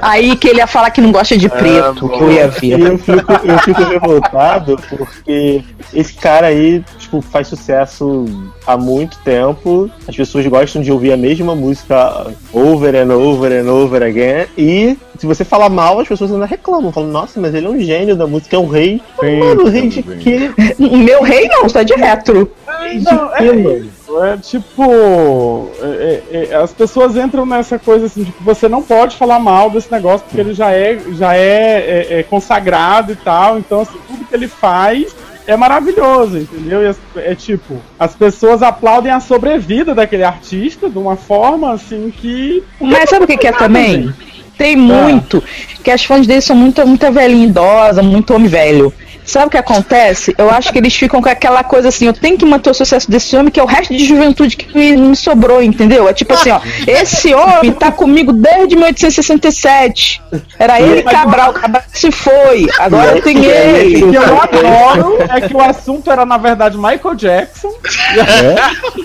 [0.00, 2.80] Aí que ele ia falar que não gosta de preto, que eu ia ver.
[2.80, 8.24] eu fico, eu fico revoltado porque esse cara aí, tipo, faz sucesso
[8.66, 9.90] há muito tempo.
[10.06, 14.46] As pessoas gostam de ouvir a mesma música over and over and over again.
[14.56, 16.92] E se você falar mal, as pessoas ainda reclamam.
[16.92, 19.00] Falam, nossa, mas ele é um gênio da música, é um rei.
[19.20, 20.50] Sim, mano, rei de quê?
[20.78, 22.50] Meu rei não, só de retro.
[22.90, 24.22] De Não, é isso.
[24.24, 25.70] É tipo.
[25.82, 29.38] é- é- é- as pessoas entram nessa coisa assim, de que você não pode falar
[29.38, 33.58] mal desse negócio, porque ele já é, já é, é- é consagrado e tal.
[33.58, 35.14] Então, assim, tudo que ele faz
[35.46, 36.82] é maravilhoso, entendeu?
[36.82, 42.12] E as- é tipo, as pessoas aplaudem a sobrevida daquele artista de uma forma assim
[42.16, 42.62] que.
[42.80, 44.12] Mas sabe o que, que é também?
[44.60, 45.42] Tem muito.
[45.82, 48.92] Que as fãs dele são muito, muita velhinha idosa, muito homem velho.
[49.30, 50.34] Sabe o que acontece?
[50.36, 53.08] Eu acho que eles ficam com aquela coisa assim, eu tenho que manter o sucesso
[53.08, 56.08] desse homem, que é o resto de juventude que me, me sobrou, entendeu?
[56.08, 60.20] É tipo assim, ó, esse homem tá comigo desde 1867.
[60.58, 64.10] Era ele Cabral, Cabral se foi, agora tem O ele.
[64.10, 67.72] que eu adoro é que o assunto era, na verdade, Michael Jackson.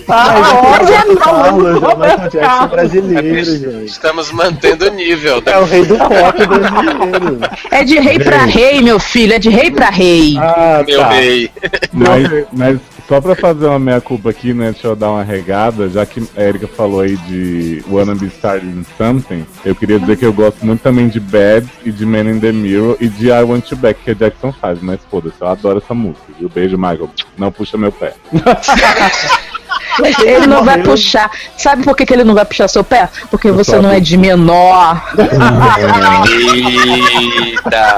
[0.06, 2.70] Tá, é é o Michael Jackson Carlos.
[2.70, 3.84] brasileiro, gente.
[3.84, 5.42] Estamos mantendo o nível.
[5.46, 7.38] É o rei do pop brasileiro.
[7.70, 10.15] É de rei pra rei, meu filho, é de rei pra rei.
[10.38, 11.10] Ah, Meu tá.
[11.10, 11.50] rei.
[11.92, 14.72] Mas, mas só pra fazer uma meia-culpa aqui, né?
[14.72, 18.66] Deixa eu dar uma regada, já que a Erika falou aí de Wanna Be Started
[18.66, 22.30] in Something, eu queria dizer que eu gosto muito também de Bad e de Man
[22.30, 25.36] in the Mirror e de I Want You Back, que a Jackson faz, mas foda-se,
[25.40, 26.48] eu adoro essa música, viu?
[26.48, 27.10] Beijo, Michael.
[27.38, 28.14] Não puxa meu pé.
[30.24, 31.30] Ele não vai puxar.
[31.56, 33.08] Sabe por que, que ele não vai puxar seu pé?
[33.30, 35.02] Porque você não é de menor.
[37.46, 37.94] Eita.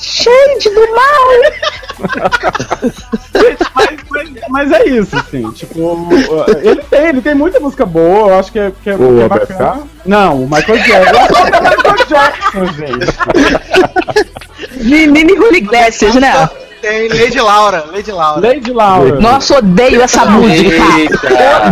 [0.00, 1.28] Shade do mal.
[3.74, 6.08] mas, mas- mas é isso, assim, tipo,
[6.62, 9.20] ele tem, ele tem muita música boa, eu acho que é, que é, O que
[9.22, 9.82] é bacana.
[10.04, 11.08] Não, o Michael Jackson.
[11.08, 13.06] Adoro o Michael Jackson, gente.
[15.08, 16.48] Menino Julio Iglesias, né?
[16.82, 18.40] Tem Lady Laura, Lady Laura.
[18.40, 19.20] Lady Laura.
[19.20, 20.82] Nossa, odeio essa música.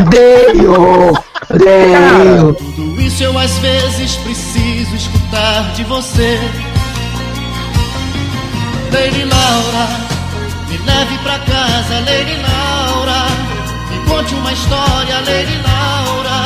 [0.07, 1.13] Odeio.
[1.53, 2.55] Odeio.
[2.55, 6.39] Tudo isso eu às vezes preciso escutar de você.
[8.93, 9.89] Lady Laura,
[10.69, 13.27] me leve pra casa, Lady Laura.
[13.91, 16.45] Me conte uma história, Lady Laura.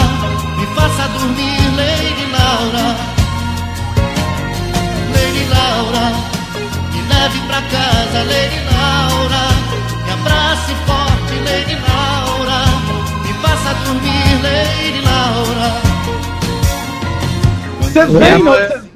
[0.59, 1.64] Me faça dormir,
[7.25, 9.45] leve pra casa, Lady Laura.
[10.05, 12.65] Me abrace forte, Lady Laura.
[13.25, 15.71] Me faça dormir, Lady Laura.
[17.81, 18.94] Você vê, no-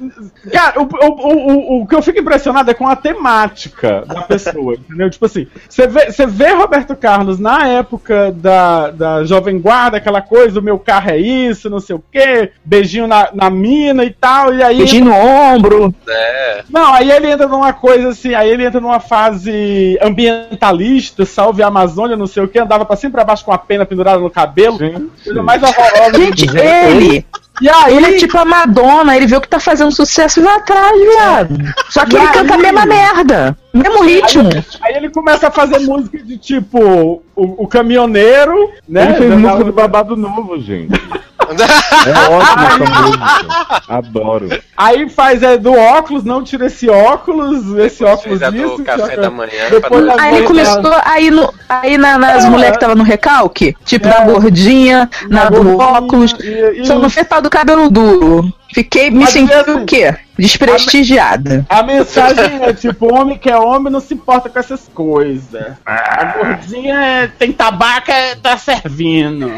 [0.51, 4.21] Cara, o, o, o, o, o que eu fico impressionado é com a temática da
[4.21, 5.09] pessoa, entendeu?
[5.09, 10.21] Tipo assim, você vê, você vê Roberto Carlos na época da, da Jovem Guarda, aquela
[10.21, 14.11] coisa, o meu carro é isso, não sei o quê, beijinho na, na mina e
[14.11, 14.77] tal, e aí.
[14.77, 15.93] Beijinho no ombro.
[16.07, 16.63] É.
[16.69, 21.67] Não, aí ele entra numa coisa assim, aí ele entra numa fase ambientalista, salve a
[21.67, 24.19] Amazônia, não sei o que, andava pra cima e pra baixo com a pena pendurada
[24.19, 24.77] no cabelo.
[24.77, 26.13] Sim, Coisa mais horrorosa.
[26.15, 27.25] Gente, ele.
[27.61, 30.43] E aí, Ele é tipo a Madonna, ele vê o que tá fazendo sucesso e
[30.43, 31.57] vai atrás, viado.
[31.89, 32.33] Só que E ele aí?
[32.33, 33.57] canta a mesma merda.
[33.73, 34.49] Mesmo ritmo.
[34.81, 39.03] Aí ele começa a fazer música de tipo o, o caminhoneiro, né?
[39.05, 40.89] Ele fez Da- música do Babado Novo, gente.
[41.49, 43.81] É ótimo essa música.
[43.87, 44.49] Adoro.
[44.77, 48.83] Aí faz é, do óculos, não tira esse óculos, esse óculos Fez do isso.
[48.83, 49.69] café da manhã.
[49.71, 52.49] Depois da- Aí ele começou aí, no, aí na- nas É.
[52.49, 56.35] mulheres que tava no recalque, tipo na gordinha, na, Na do gordinha, óculos.
[56.39, 58.53] e- e- Só não fez tal do cabelo duro.
[58.71, 60.15] Fiquei, me Mas senti assim, o quê?
[60.37, 61.65] Desprestigiada.
[61.67, 65.73] A mensagem é tipo, homem que é homem não se importa com essas coisas.
[65.85, 69.51] A gordinha é- tem tabaco, é, tá servindo.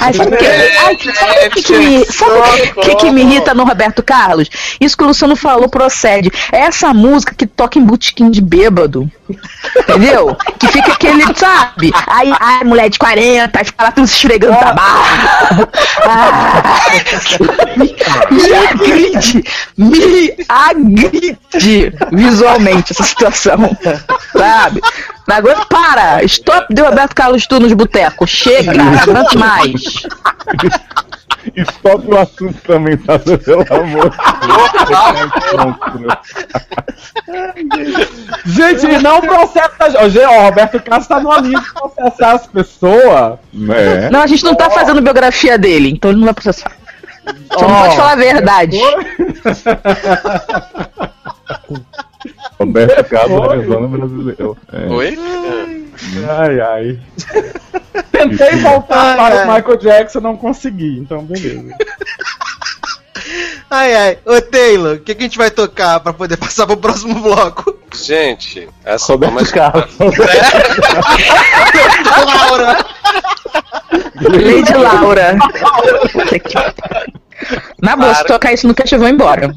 [0.00, 3.54] Ai, sabe o que, ai, sabe o que, que me, sabe que, que me irrita
[3.54, 4.48] no Roberto Carlos?
[4.80, 6.30] Isso que o Luciano falou procede.
[6.52, 9.10] É essa música que toca em botequim de bêbado.
[9.76, 10.36] Entendeu?
[10.58, 11.92] Que fica aquele, sabe?
[12.06, 15.68] Aí, ai, mulher de 40, aí fica lá tudo se esfregando tabaco.
[16.06, 16.62] Ah,
[17.76, 19.44] me, agride,
[19.76, 23.76] me agride visualmente essa situação.
[24.32, 24.80] Sabe?
[25.26, 26.22] Agora para!
[26.24, 28.30] Stop de Roberto Carlos tu nos botecos.
[28.30, 29.82] Chega, não mais.
[31.56, 33.18] Stop o assunto também, tá?
[33.18, 34.16] Pelo amor de
[35.66, 36.14] Deus.
[38.46, 39.72] Gente, e não processa.
[39.96, 43.38] Ó, ó, Roberto Carlos tá numa linha de processar as pessoas.
[43.70, 44.10] É.
[44.10, 46.72] Não, a gente não tá fazendo biografia dele, então ele não vai processar.
[47.52, 48.78] Só não Ó, pode falar a verdade.
[52.58, 54.56] Roberto Carlos, Arizona brasileiro.
[54.72, 54.86] É.
[54.92, 55.18] Oi?
[56.28, 57.00] Ai, ai.
[58.10, 61.76] Tentei voltar para o Michael Jackson, não consegui, então beleza.
[63.70, 64.18] Ai, ai.
[64.24, 67.76] Ô, Taylor, o que, que a gente vai tocar pra poder passar pro próximo bloco?
[67.94, 69.94] Gente, essa Roberto mas- Carlos.
[72.26, 72.76] Laura.
[74.20, 75.36] Lady Laura.
[76.28, 76.42] Que-
[77.80, 79.52] Na boa, se tocar isso no caixa, eu vou embora.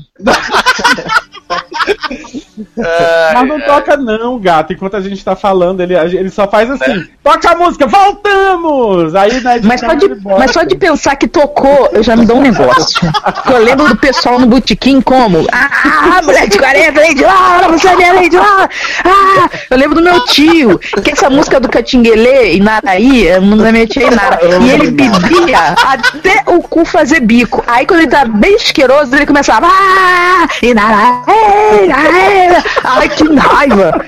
[1.50, 3.66] Ai, Mas não ai.
[3.66, 4.74] toca não, gato.
[4.74, 9.16] Enquanto a gente tá falando, ele, ele só faz assim, toca a música, voltamos!
[9.16, 12.26] Aí na edição Mas só, de, mas só de pensar que tocou, eu já me
[12.26, 13.00] dou um negócio.
[13.24, 15.46] Porque eu lembro do pessoal no botequim como.
[15.52, 18.70] Ah, mulher de 40, Lady Laura, você é minha Lady Laura!
[19.06, 23.58] Ah, eu lembro do meu tio, que essa música do Catinguelê e Naraí, eu não
[23.58, 24.40] me metia em nada.
[24.62, 27.64] E ele bebia até o cu fazer bico.
[27.68, 29.68] Aí quando ele tá bem isqueiroso, ele começava.
[29.70, 32.64] Ah, e Naraí, Naraí.
[32.84, 34.06] Ai, que raiva!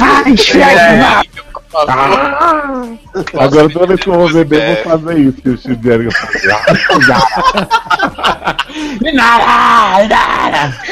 [0.00, 1.22] Ai, esfrega!
[1.72, 2.98] Por favor.
[3.38, 6.26] Agora toda vez que eu vou beber, eu vou fazer isso que o Steve Jericho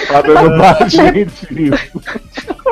[0.08, 2.02] Tá dando pra gente isso.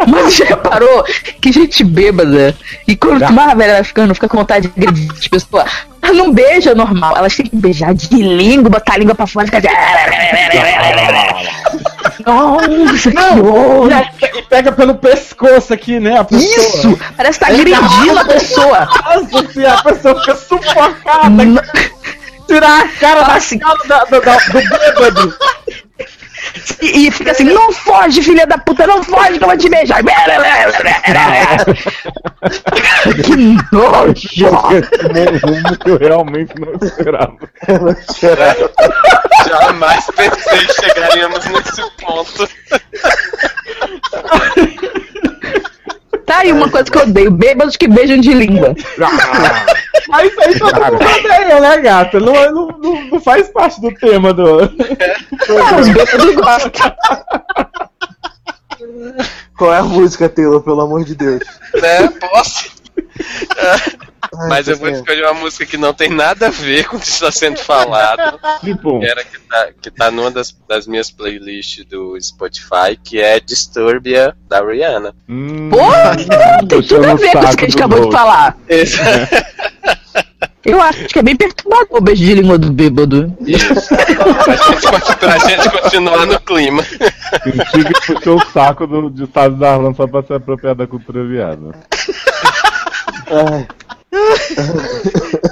[0.07, 1.05] Mas já reparou
[1.41, 5.11] que gente bêbada e quanto mais a velha vai ficando, fica com vontade de agredir
[5.11, 5.71] as pessoas.
[6.09, 9.47] Ela não beija normal, elas têm que beijar de língua, botar a língua pra fora
[9.47, 9.61] e ficar.
[12.25, 13.89] Nossa, que horror!
[14.37, 16.19] E pega pelo pescoço aqui, né?
[16.19, 16.67] A pessoa.
[16.67, 16.99] Isso!
[17.17, 18.89] Parece que tá agredindo a pessoa!
[19.05, 21.29] Nossa senhora, a pessoa fica sufocada.
[21.31, 21.63] Não.
[22.47, 23.59] Tirar a cara da Assim.
[23.59, 25.35] da- da- do bêbado.
[26.81, 29.69] E, e fica assim, não foge, filha da puta, não foge que eu vou te
[29.69, 29.99] beijar!
[33.25, 33.37] que
[33.73, 34.47] nojo!
[35.43, 37.37] Rumo que eu realmente não esperava.
[39.49, 42.49] Jamais pensei que chegaríamos nesse ponto.
[46.29, 48.75] Tá aí uma coisa que eu odeio, bêbados que beijam de língua.
[50.09, 52.21] Mas isso aí todo mundo odeia, né, gata?
[52.21, 54.61] Não, não, não, não faz parte do tema do.
[54.61, 56.95] Ah, os bêbados gostam.
[59.57, 61.43] Qual é a música, Taylor, pelo amor de Deus?
[61.75, 62.09] Né?
[62.21, 62.78] Posso?
[64.49, 67.07] Mas eu vou escolher uma música que não tem nada a ver com o que
[67.07, 68.39] está sendo falado.
[68.61, 73.21] Tipo, Que, era que, tá, que tá numa das, das minhas playlists do Spotify, que
[73.21, 75.15] é Disturbia da Rihanna.
[75.29, 75.79] hum, Pô,
[76.69, 78.57] tem tudo a ver com isso que a gente acabou de falar.
[80.65, 83.35] Eu acho que é bem perturbador o beijo de língua do bêbado.
[83.39, 86.83] pra, gente, conti- pra gente continuar no clima.
[86.83, 90.87] Senti que puxou o saco do, de Estado da Arlan só pra se apropriar da
[90.87, 91.71] cultura viada.
[93.31, 93.69] Ai,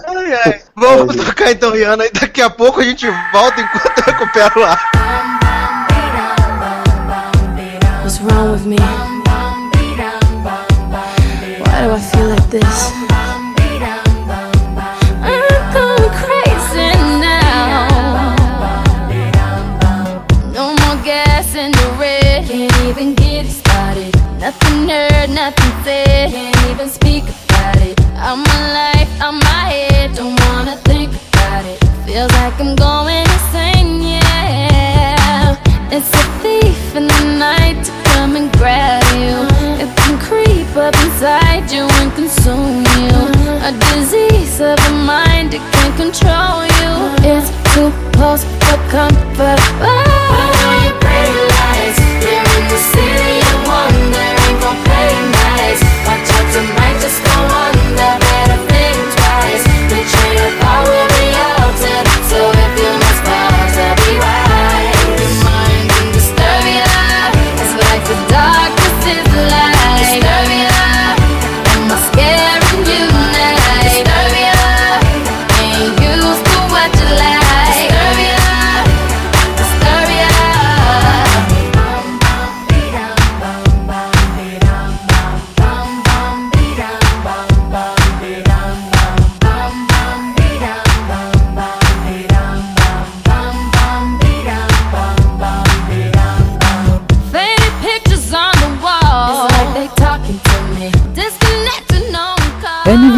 [0.09, 0.63] Ai, ai.
[0.77, 4.81] Vamos tocar então, Rihanna, e daqui a pouco a gente volta enquanto eu recupero lá.
[8.03, 8.77] What's wrong with me?
[11.59, 12.93] Why do I feel like this?
[15.23, 18.35] I'm going crazy now.
[20.55, 22.47] No more gas in the red.
[22.49, 24.15] Can't even get it started.
[24.41, 26.31] Nothing heard, nothing said.
[26.33, 27.25] Can't even speak.
[28.19, 30.15] I'm my life, I'm my head.
[30.15, 31.79] Don't wanna think about it.
[32.07, 35.57] Feels like I'm going insane, yeah.
[35.91, 39.37] It's a thief in the night to come and grab you.
[39.83, 43.17] It can creep up inside you and consume you.
[43.69, 46.93] A disease of the mind, it can control you.
[47.21, 49.61] It's too close for comfort.
[49.85, 52.01] Oh, pretty lights.
[52.25, 53.46] You're in the city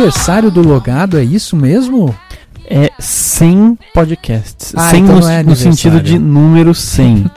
[0.09, 2.14] aniversário do logado, é isso mesmo?
[2.70, 4.72] É 100 podcasts.
[4.76, 7.30] Ah, 100 então no, não é no sentido de número 100.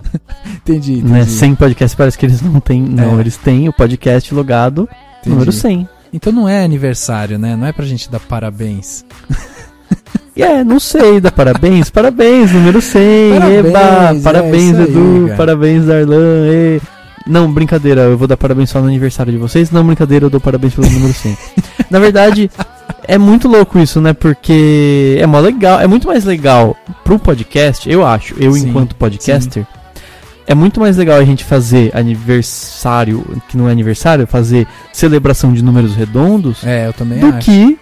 [0.58, 1.04] Entendi, entendi.
[1.04, 1.26] né?
[1.26, 2.82] 100 podcasts parece que eles não têm.
[2.82, 3.22] Não, É.
[3.22, 5.30] eles têm o podcast logado Entendi.
[5.30, 5.88] número 100.
[6.14, 7.56] Então não é aniversário, né?
[7.56, 9.06] Não é pra gente dar parabéns.
[10.34, 15.38] É, não sei, dá parabéns, parabéns, número 100, Parabéns, eba, é parabéns aí, Edu, cara.
[15.38, 16.82] parabéns Darlan, e...
[17.28, 20.40] Não, brincadeira, eu vou dar parabéns só no aniversário de vocês, não, brincadeira, eu dou
[20.42, 21.38] parabéns pelo número 100.
[21.90, 22.50] Na verdade,
[23.08, 27.90] é muito louco isso, né, porque é mó legal, é muito mais legal pro podcast,
[27.90, 29.66] eu acho, eu Sim, enquanto podcaster,
[30.48, 35.64] é muito mais legal a gente fazer aniversário, que não é aniversário, fazer celebração de
[35.64, 37.40] números redondos, É, eu também do acho.
[37.46, 37.78] que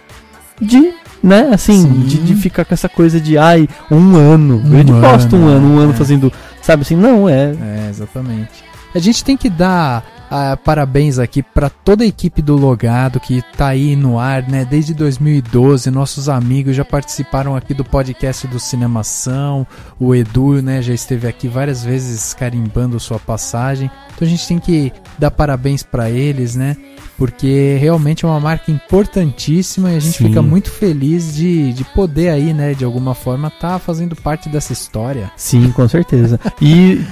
[0.60, 2.00] de né, assim, Sim.
[2.00, 4.62] de, de ficar com essa coisa de, ai, um ano.
[4.64, 5.94] Um eu de posto um ano, ano, um ano é.
[5.94, 6.32] fazendo,
[6.62, 7.52] sabe assim, não, é.
[7.60, 8.69] É, exatamente.
[8.94, 13.42] A gente tem que dar ah, parabéns aqui para toda a equipe do Logado que
[13.56, 14.64] tá aí no ar, né?
[14.64, 19.66] Desde 2012, nossos amigos já participaram aqui do podcast do Cinemação.
[19.98, 23.90] O Edu, né, já esteve aqui várias vezes carimbando sua passagem.
[24.14, 26.76] Então a gente tem que dar parabéns para eles, né?
[27.18, 30.28] Porque realmente é uma marca importantíssima e a gente Sim.
[30.28, 34.72] fica muito feliz de, de poder aí, né, de alguma forma, tá fazendo parte dessa
[34.72, 35.30] história.
[35.36, 36.38] Sim, com certeza.
[36.62, 37.04] E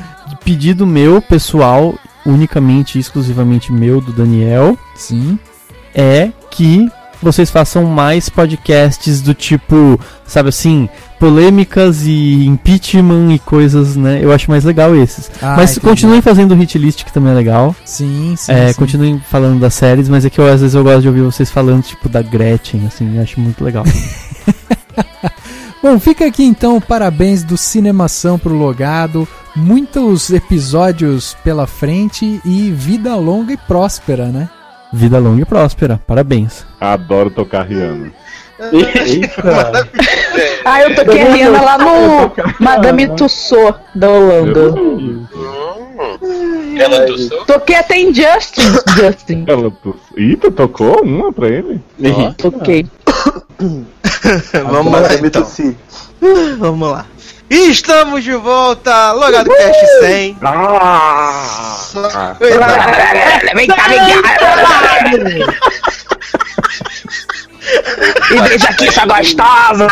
[0.44, 1.98] pedido meu, pessoal,
[2.28, 5.38] unicamente e exclusivamente meu, do Daniel, Sim.
[5.94, 6.88] é que
[7.20, 14.20] vocês façam mais podcasts do tipo, sabe assim, polêmicas e impeachment e coisas, né?
[14.22, 15.30] Eu acho mais legal esses.
[15.42, 15.86] Ah, mas entendi.
[15.86, 17.74] continuem fazendo o hit list, que também é legal.
[17.84, 18.52] Sim, sim.
[18.52, 18.78] é, sim.
[18.78, 21.50] continuem falando das séries, mas é que eu, às vezes eu gosto de ouvir vocês
[21.50, 23.84] falando, tipo, da Gretchen, assim, eu acho muito legal.
[25.80, 29.28] Bom, fica aqui então parabéns do Cinemação pro Logado.
[29.54, 34.48] Muitos episódios pela frente e vida longa e próspera, né?
[34.92, 36.66] Vida longa e próspera, parabéns.
[36.80, 38.12] Adoro tocar Rihanna.
[38.72, 39.88] Eita.
[40.64, 44.70] Ah, eu toquei a Rihanna lá no Madame Tussauds da Holanda.
[44.72, 45.26] Hum.
[46.78, 47.44] Ela sul?
[47.46, 48.62] Toquei até em Justin.
[48.96, 49.44] Justin.
[49.46, 49.96] Ela tu...
[50.16, 51.80] Ih, tu tocou uma pra ele?
[52.36, 52.86] Toquei.
[54.70, 55.46] Vamos lá, Madame então.
[56.58, 57.06] Vamos lá.
[57.50, 60.36] E estamos de volta, Logado Cast 100.
[60.42, 61.86] Ah!
[63.54, 64.28] Vem cá, vem cá.
[68.30, 69.88] E veja aqui essa gostosa.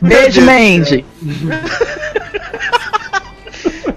[0.00, 1.04] Beijo, Mandy.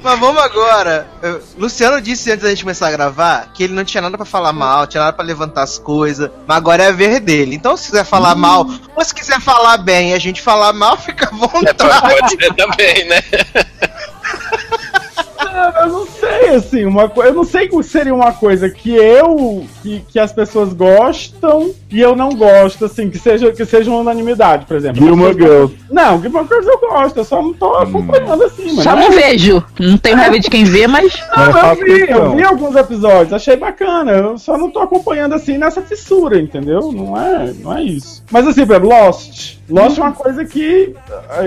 [0.02, 1.08] Mas vamos agora.
[1.22, 4.26] Eu- Luciano disse antes da gente começar a gravar que ele não tinha nada pra
[4.26, 7.54] falar mal, tinha nada pra levantar as coisas, mas agora é a vez dele.
[7.56, 10.96] Então, se quiser falar mal, ou se quiser falar bem e a gente falar mal,
[11.02, 12.16] fica à É, vontade.
[12.16, 13.22] pode ser também, né?
[15.82, 17.30] Eu não sei, assim, uma coisa.
[17.30, 19.66] Eu não sei que seria uma coisa que eu.
[19.82, 24.00] Que, que as pessoas gostam e eu não gosto, assim, que seja, que seja uma
[24.02, 25.02] unanimidade, por exemplo.
[25.02, 25.76] Gilmore Girls.
[25.90, 28.84] Não, Gilmore Girls eu gosto, eu só não tô acompanhando assim, mas.
[28.84, 29.64] Só não vejo.
[29.80, 31.14] Não tenho raiva de quem vê, mas.
[31.36, 32.36] Não, eu vi, eu questão.
[32.36, 34.12] vi alguns episódios, achei bacana.
[34.12, 36.92] Eu só não tô acompanhando assim nessa fissura, entendeu?
[36.92, 38.24] Não é, não é isso.
[38.30, 39.59] Mas assim, por exemplo, Lost.
[39.70, 40.96] Lost é uma coisa que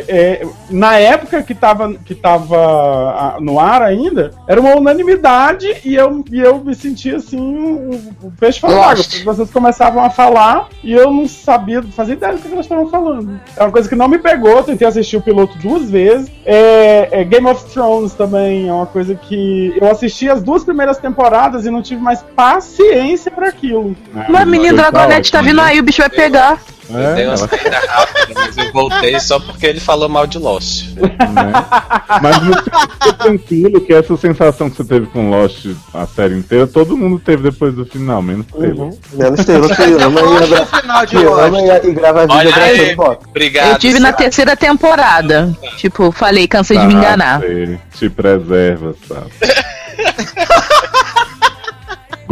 [0.08, 6.24] é, na época que tava, que tava no ar ainda, era uma unanimidade e eu,
[6.30, 8.88] e eu me sentia assim, um, um peixe fora d'água.
[8.90, 9.10] Lost.
[9.10, 12.88] porque Vocês começavam a falar e eu não sabia, fazia ideia do que elas estavam
[12.88, 13.40] falando.
[13.56, 16.30] É uma coisa que não me pegou, eu tentei assistir o piloto duas vezes.
[16.44, 20.98] É, é Game of Thrones também é uma coisa que eu assisti as duas primeiras
[20.98, 23.96] temporadas e não tive mais paciência pra aquilo.
[24.28, 26.60] Mas menino Dragonete tá vindo aí, o bicho vai pegar.
[26.90, 30.88] Eu dei uma saída rápida, mas eu voltei só porque ele falou mal de Lost.
[30.96, 31.52] né?
[32.20, 36.96] Mas fica tranquilo que essa sensação que você teve com Lost a série inteira, todo
[36.96, 38.80] mundo teve depois do final, menos teve.
[38.80, 38.98] Uhum.
[39.12, 40.66] Menos Taylor que ama e, abra...
[40.66, 42.96] final de ama e, grava Olha aí.
[43.28, 43.72] Obrigado.
[43.72, 45.56] Eu tive na terceira temporada.
[45.76, 47.40] Tipo, falei, cansei de me enganar.
[47.40, 47.78] sei.
[47.98, 49.30] Te preserva, sabe?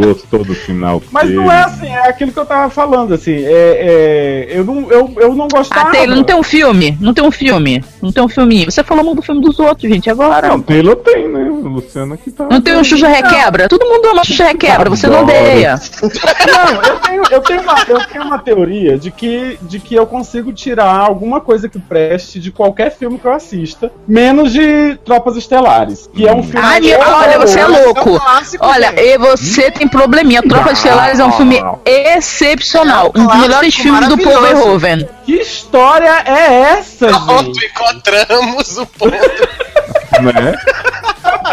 [0.07, 3.33] Gostou do final que Mas não é assim, é aquilo que eu tava falando, assim.
[3.33, 5.89] É, é, eu, não, eu, eu não gostava.
[5.89, 6.97] Ah, Taylor, não tem um filme?
[6.99, 7.83] Não tem um filme?
[8.01, 8.71] Não tem um filminho?
[8.71, 10.47] Você falou mal do filme dos outros, gente, agora.
[10.47, 11.49] Não, Taylor tem, né?
[11.49, 12.47] O Luciano aqui tá.
[12.49, 13.67] Não tem um Xuxa Requebra?
[13.67, 15.79] Todo mundo ama Xuxa Requebra, você não odeia.
[16.01, 20.05] Não, eu tenho, eu, tenho uma, eu tenho uma teoria de que, de que eu
[20.05, 25.35] consigo tirar alguma coisa que preste de qualquer filme que eu assista, menos de Tropas
[25.35, 26.65] Estelares, que é um filme.
[26.65, 28.19] Ai, meu, olha, você é louco.
[28.19, 29.01] clássico, Olha, gente.
[29.01, 30.41] e você tem probleminha.
[30.41, 33.11] Tropa de Estelares é um filme excepcional.
[33.15, 34.79] Um dos melhores filmes do Paul maravilhoso.
[34.79, 35.09] Verhoeven.
[35.25, 37.65] Que história é essa, Pronto, gente?
[37.65, 39.11] encontramos o ponto.
[40.21, 40.53] Né?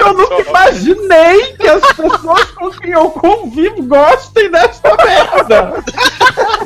[0.01, 5.75] Eu nunca imaginei que as pessoas com quem eu convivo gostem dessa merda.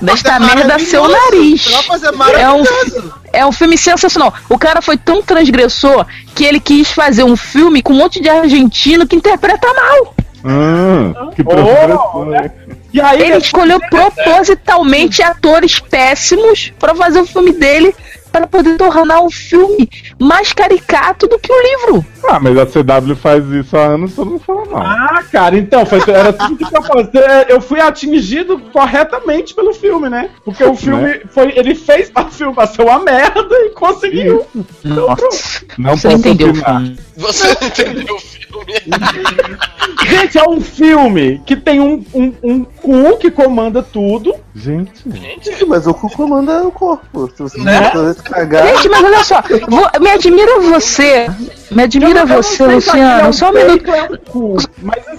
[0.00, 1.64] Desta merda seu nariz.
[1.64, 3.14] Tropas é É um, maravilhoso.
[3.32, 4.32] é um filme sensacional.
[4.48, 8.28] O cara foi tão transgressor que ele quis fazer um filme com um monte de
[8.28, 10.14] argentino que interpreta mal.
[10.44, 12.50] Ah, que Oh, né?
[12.92, 17.94] E aí, Ele escolheu propositalmente atores péssimos pra fazer o filme dele
[18.32, 22.04] para poder tornar o filme mais caricato do que o livro.
[22.24, 24.82] Ah, mas a CW faz isso há anos, todo mundo fala mal.
[24.82, 27.46] Ah, cara, então, foi, era tudo que eu fazer.
[27.48, 30.30] Eu fui atingido corretamente pelo filme, né?
[30.44, 31.20] Porque o filme Né?
[31.30, 31.52] foi.
[31.56, 34.46] Ele fez o filme pra ser uma merda e conseguiu.
[34.84, 35.36] Então, pronto.
[35.78, 36.80] Não Você posso entendeu opinar.
[36.80, 36.98] filme.
[37.16, 38.42] Você não entendeu o filme?
[40.06, 44.34] Gente, é um filme que tem um, um, um cu que comanda tudo.
[44.54, 44.92] Gente.
[45.10, 47.30] Gente, mas o cu comanda o corpo.
[47.34, 47.90] Se você Né?
[48.22, 48.66] Cagar.
[48.66, 51.28] Gente, mas olha só, vo- me admira você.
[51.70, 53.28] Me admira você, é Luciano.
[53.28, 53.90] um Só um minuto.
[53.94, 54.02] é
[54.34, 54.66] um assim,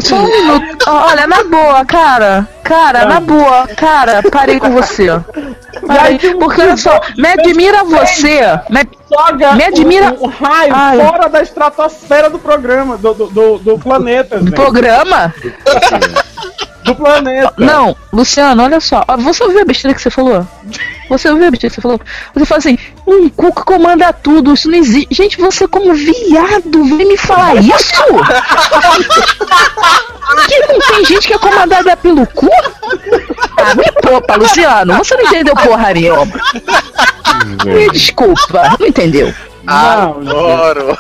[0.02, 0.86] Só um minuto.
[0.88, 2.48] Olha, na boa, cara.
[2.64, 5.08] Cara, na boa, cara, parei com você.
[5.86, 8.40] Parei, porque olha só, me admira você.
[8.70, 10.98] Me, joga Me admira- o, o raio Ai.
[10.98, 14.52] fora da estratosfera do programa, do, do, do, do planeta, gente.
[14.52, 15.34] programa?
[16.84, 17.54] Do planeta.
[17.58, 19.06] Não, Luciano, olha só.
[19.20, 20.46] Você ouviu a besteira que você falou?
[21.10, 22.02] Você ouviu a besteira que você falou?
[22.34, 22.78] Você falou assim,
[23.08, 25.14] um cu que comanda tudo, isso não existe.
[25.14, 27.94] Gente, você como viado, vem me falar isso?
[30.48, 32.50] que não tem gente que é comandada pelo cu?
[33.58, 34.98] Ah, me poupa, Luciano.
[34.98, 36.34] Você não entendeu porra nenhuma.
[37.66, 39.34] Me desculpa, não entendeu.
[39.64, 39.74] Não,
[40.20, 40.98] Adoro.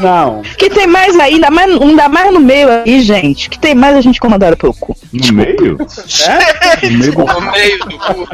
[0.00, 0.42] não.
[0.58, 3.48] Que tem mais aí, ainda mais, ainda mais no meio aí, gente.
[3.48, 4.96] Que tem mais a gente comandada pelo cu.
[5.12, 5.76] No meio?
[6.26, 6.88] É?
[6.90, 8.28] No meio do No meio do cu.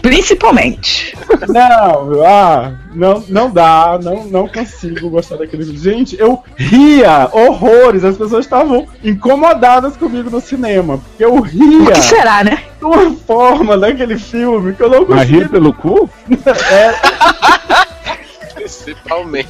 [0.00, 1.14] Principalmente.
[1.48, 5.78] Não, ah, não, não dá, não, não consigo gostar daquele filme.
[5.78, 11.92] Gente, eu ria horrores, as pessoas estavam incomodadas comigo no cinema, porque eu ria O
[11.92, 12.64] que será, né?
[12.78, 15.40] de uma forma naquele filme que eu não Mas conseguia.
[15.40, 16.08] rir pelo cu?
[18.76, 19.48] Principalmente.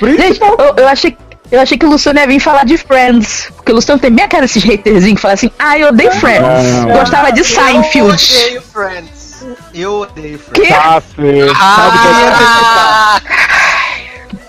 [0.00, 1.16] Gente, eu, eu achei.
[1.50, 3.50] Eu achei que o Luciano ia vir falar de Friends.
[3.56, 6.12] Porque o Luciano tem bem a cara desses haterzinhos que fala assim, ah, eu odeio
[6.12, 6.74] Friends.
[6.86, 6.90] Não.
[6.98, 8.36] Gostava de Eu Seinfeld.
[8.36, 9.46] odeio Friends.
[9.74, 10.68] Eu odeio Friends.
[10.68, 10.74] Que?
[10.74, 13.20] Sassi, Ah,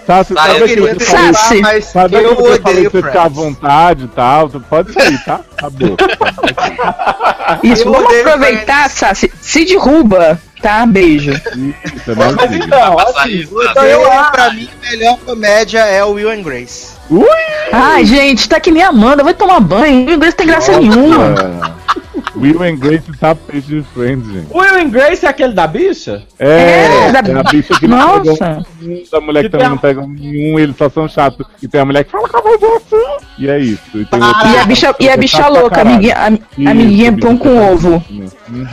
[0.06, 1.00] Sassi, Ah, sabe eu aquilo que eu?
[1.08, 1.62] Sassi.
[1.62, 3.36] mas Sabe eu aquilo que eu você ficar à Friends.
[3.38, 4.50] vontade e tal?
[4.50, 5.40] Tu pode sair, tá?
[5.58, 5.96] Acabou.
[7.64, 9.32] Isso, Eu vamos aproveitar, Sassi.
[9.40, 10.86] Se derruba, tá?
[10.86, 11.32] Beijo.
[11.32, 14.02] Isso, é mais Mas então, Passar assim, isso, Então, eu,
[14.32, 16.94] pra mim, a melhor comédia é o Will and Grace.
[17.72, 20.08] Ai, gente, tá que nem Amanda, vai tomar banho.
[20.08, 21.26] O inglês tem graça nenhuma.
[21.76, 21.80] É.
[22.36, 24.48] Will and Grace tapete de Friends, gente.
[24.52, 26.24] o Will and Grace é aquele da bicha?
[26.38, 28.66] É, É, da- é a bicha que não pega Nossa.
[28.82, 31.46] um, da mulher que Que também tem não pega nenhum, eles só são chatos.
[31.62, 33.26] E tem a mulher que fala com a voz assim.
[33.40, 33.82] E é isso.
[33.96, 37.12] E, tem outro E a bicha, é e a bicha louca, amiguinha, am- Isso, amiguinha
[37.12, 38.04] bicha pão com ovo.
[38.10, 38.68] Uhum.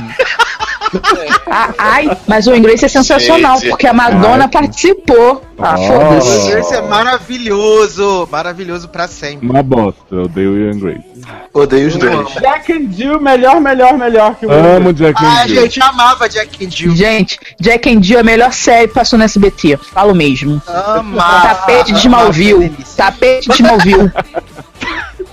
[1.51, 3.71] Ah, ai, mas o inglês é sensacional, Gente.
[3.71, 4.51] porque a Madonna Ai.
[4.51, 5.43] participou.
[5.59, 5.83] Ah, Oh.
[5.83, 6.49] O foda-se.
[6.49, 8.29] And Grace é maravilhoso.
[8.31, 9.49] Maravilhoso pra sempre.
[9.49, 11.05] Uma bosta, eu odeio Will and Grace.
[11.53, 12.29] Odeio os dois.
[12.35, 14.93] Jack and Jill, melhor, melhor, melhor que o Amo.
[14.93, 15.63] Jack Ah, and Jill.
[15.63, 16.95] gente, eu amava Jack and Jill.
[16.95, 19.79] Gente, Jack and Jill é a melhor série que passou no SBT.
[19.79, 20.61] Falo mesmo.
[20.67, 21.49] Amava.
[21.49, 22.71] Tapete de Smallville.
[22.97, 24.13] Tapete de Smallville.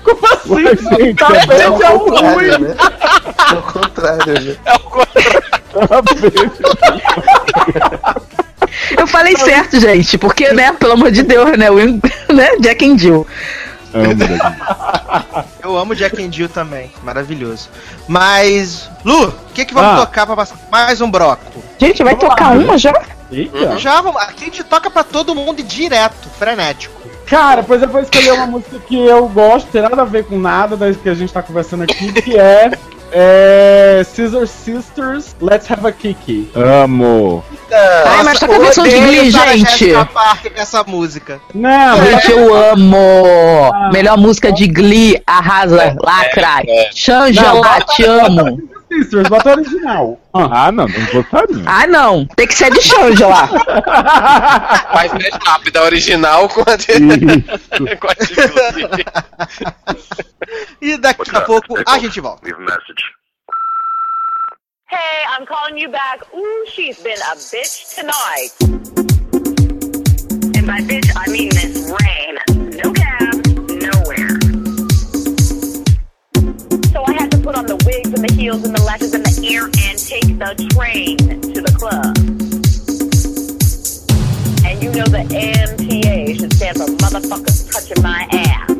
[0.03, 0.63] Como assim?
[0.63, 2.57] Mas, gente, Tapete é é um contrário, ruim.
[2.59, 2.75] né?
[3.51, 4.57] É o contrário, né?
[8.97, 11.99] Eu falei certo, gente, porque, né, pelo amor de Deus, né, Will,
[12.33, 13.25] né Jack and Jill.
[15.61, 16.91] Eu amo Jack and Jill também.
[17.03, 17.69] Maravilhoso.
[18.07, 20.05] Mas, Lu, o que, que vamos Ah.
[20.05, 21.63] tocar pra passar mais um broco?
[21.79, 22.63] Gente, vai Vamos lá, tocar né?
[22.63, 22.93] uma já?
[23.31, 23.77] Eita.
[23.77, 27.01] Já, vamos, aqui a gente toca pra todo mundo e direto, frenético.
[27.33, 30.37] Cara, pois eu vou escolher uma música que eu gosto, tem nada a ver com
[30.37, 32.69] nada das que a gente tá conversando aqui, que é,
[33.11, 36.51] é Scissor Sisters, Let's Have a Kiki.
[36.53, 37.43] Amo.
[37.71, 39.65] Ai, mas toca a versão de Glee, gente.
[39.65, 41.41] Jessica Parker com essa música.
[41.55, 43.71] Não, Gente, eu amo!
[43.91, 46.61] Melhor música de Glee, arrasa, lacra.
[46.93, 48.61] Shangela, te amo.
[48.93, 50.19] Sisters, bota original.
[50.33, 51.63] Ah, não, não gostaria.
[51.65, 53.47] Ah, não, tem que ser de Shangela.
[54.93, 56.93] Faz mais rápido a original com a de...
[57.97, 59.05] Com a de.
[60.81, 62.45] E daqui a pouco a gente volta.
[62.45, 63.03] Leave a message.
[64.89, 66.21] Hey, I'm calling you back.
[66.35, 68.51] Ooh, she's been a bitch tonight.
[70.55, 72.37] And by bitch, I mean Miss Rain.
[72.83, 73.42] No cab,
[77.43, 80.39] put on the wigs and the heels and the lashes and the ear and take
[80.39, 82.15] the train to the club.
[84.63, 88.71] And you know the MTA should stand for motherfuckers touching my ass.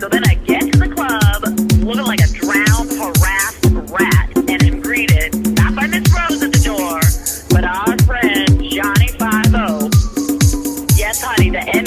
[0.00, 1.44] So then I get to the club,
[1.84, 6.62] looking like a drowned, harassed rat, and am greeted not by Miss Rose at the
[6.64, 7.00] door,
[7.52, 9.90] but our friend Johnny Five O.
[10.96, 11.85] Yes, honey, the NYPD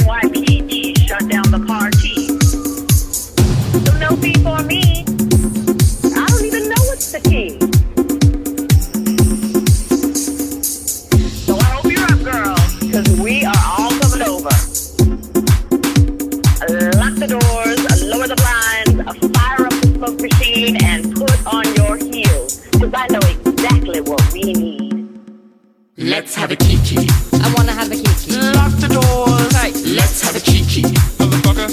[26.00, 26.98] Let's have a kiki.
[27.34, 28.32] I wanna have a kiki.
[28.56, 29.86] Lock the doors.
[29.86, 30.84] Let's have a kiki.
[31.20, 31.70] Motherfucker.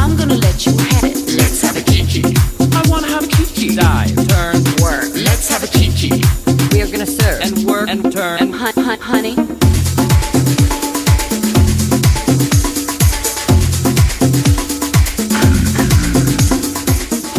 [0.00, 1.16] I'm gonna let you have it.
[1.36, 2.22] Let's have a kiki.
[2.24, 3.76] I wanna have a kiki.
[3.76, 5.10] Dive, turn, work.
[5.14, 6.10] Let's have a kiki.
[6.72, 9.36] We are gonna serve and work and turn and hun- hun- honey.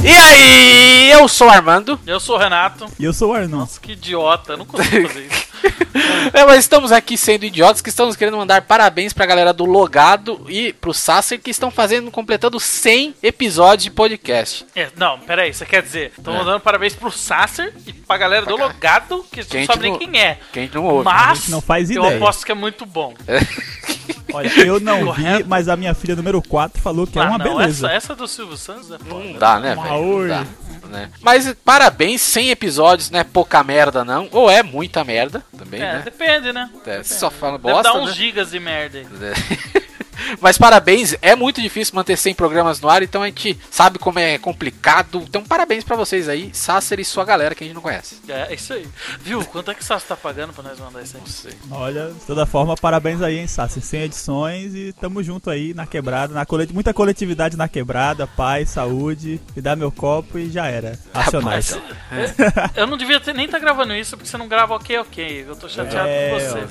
[0.04, 2.00] E aí, eu sou o Armando.
[2.06, 2.86] Eu sou o Renato.
[3.00, 3.60] E eu sou o Arnon.
[3.60, 5.44] Nossa, que idiota, eu não consigo fazer isso.
[6.34, 10.46] É, mas estamos aqui sendo idiotas que estamos querendo mandar parabéns pra galera do Logado
[10.50, 14.66] e pro Sasser que estão fazendo, completando 100 episódios de podcast.
[14.76, 16.38] É, não, peraí, você quer dizer, estão É.
[16.38, 20.40] mandando parabéns pro Sasser e pra galera do Logado, que não sabe nem quem é.
[20.52, 21.06] que a gente não ouve.
[21.06, 22.18] Mas não faz eu ideia.
[22.18, 23.14] aposto que é muito bom.
[24.34, 27.38] Olha, eu não vi, mas a minha filha número 4 falou que é Ah, uma
[27.38, 27.86] não, beleza.
[27.88, 29.24] Essa, essa do Silvio Santos é foda.
[29.24, 29.76] Não dá, né?
[29.76, 30.46] Não dá,
[30.94, 31.10] né?
[31.22, 35.94] Mas parabéns, 100 episódios, não é pouca merda não, ou é muita merda também, É,
[35.94, 36.02] né?
[36.06, 36.70] depende, né?
[36.86, 38.16] É, só fala Deve bosta, dar uns né?
[38.16, 39.08] gigas de merda aí.
[40.42, 44.20] Mas parabéns, é muito difícil manter 100 programas no ar, então a gente sabe como
[44.20, 45.24] é complicado.
[45.28, 48.18] Então parabéns pra vocês aí, Sasser e sua galera que a gente não conhece.
[48.28, 48.88] É, é isso aí.
[49.22, 49.44] Viu?
[49.46, 51.22] Quanto é que o Sassi tá pagando pra nós mandar isso aí?
[51.22, 51.54] Não sei.
[51.72, 53.82] Olha, de toda forma, parabéns aí, hein, Sassi.
[53.82, 56.72] 100 edições e tamo junto aí na quebrada, na colet...
[56.74, 60.98] muita coletividade na quebrada, paz, saúde, me dá meu copo e já era.
[61.14, 61.72] Racionais.
[61.72, 65.46] Rapaz, Eu não devia ter, nem estar gravando isso porque você não grava ok, ok.
[65.48, 66.68] Eu tô chateado É, com você.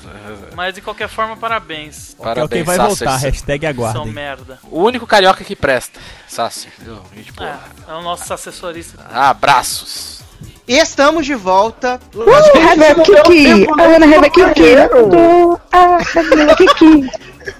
[0.54, 2.14] Mas de qualquer forma, parabéns.
[2.18, 3.06] Parabéns, ok, vai Sasser.
[3.08, 4.12] voltar, hashtag São aguardem.
[4.12, 4.58] merda.
[4.70, 5.98] O único carioca que presta,
[6.28, 6.70] Sasser.
[6.78, 6.98] viu?
[7.14, 7.58] Gente boa.
[7.88, 9.04] É, é o nosso assessorista.
[9.12, 10.22] Abraços.
[10.66, 12.00] Estamos de volta.
[12.14, 13.62] Uh, have a kiki.
[13.64, 14.76] I wanna have a kiki.
[14.94, 17.10] Uh, ah, have a kiki.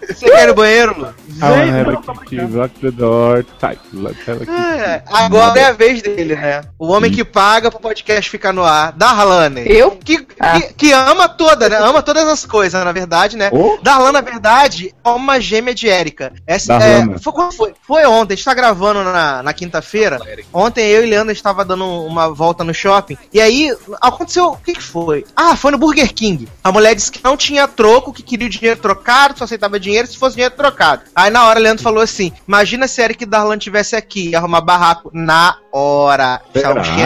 [0.09, 1.07] Você quer ir no banheiro, Lu?
[1.07, 4.53] I wanna have a kiki, lock the door, tight, let's have a kiki.
[4.53, 6.63] É, agora é a vez dele, né?
[6.79, 8.93] O homem que paga pro podcast ficar no ar.
[8.93, 9.65] Darlane.
[9.67, 9.93] Eu?
[9.93, 11.77] Que, que, que ama toda, né?
[11.77, 13.51] Ama todas as coisas, na verdade, né?
[13.53, 13.79] Oh.
[13.83, 16.33] Darlan, na verdade, é uma gêmea de Érica.
[16.47, 17.75] Essa, é, foi, foi?
[17.87, 20.19] Foi ontem, a gente tá gravando na, na quinta-feira.
[20.53, 23.17] Ontem eu e Leandro estava dando uma volta no shopping.
[23.33, 24.53] E aí, aconteceu.
[24.53, 25.25] O que, que foi?
[25.35, 26.49] Ah, foi no Burger King.
[26.63, 30.07] A mulher disse que não tinha troco, que queria o dinheiro trocado, só aceitava dinheiro
[30.07, 31.03] se fosse dinheiro trocado.
[31.15, 34.39] Aí na hora, Leandro falou assim: Imagina se a Eric e Darlan tivesse aqui, ia
[34.39, 36.41] arrumar barraco na hora.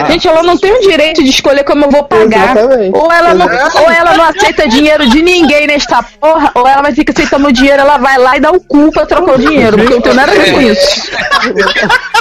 [0.07, 2.57] Gente, ela não tem o direito de escolher como eu vou pagar.
[2.57, 2.97] Exatamente.
[2.97, 6.93] Ou ela, não, ou ela não aceita dinheiro de ninguém nesta porra, ou ela vai
[6.93, 9.39] ter que aceitar meu dinheiro, ela vai lá e dá o cu pra trocar o
[9.39, 11.11] dinheiro, porque eu não tenho nada a ver com isso.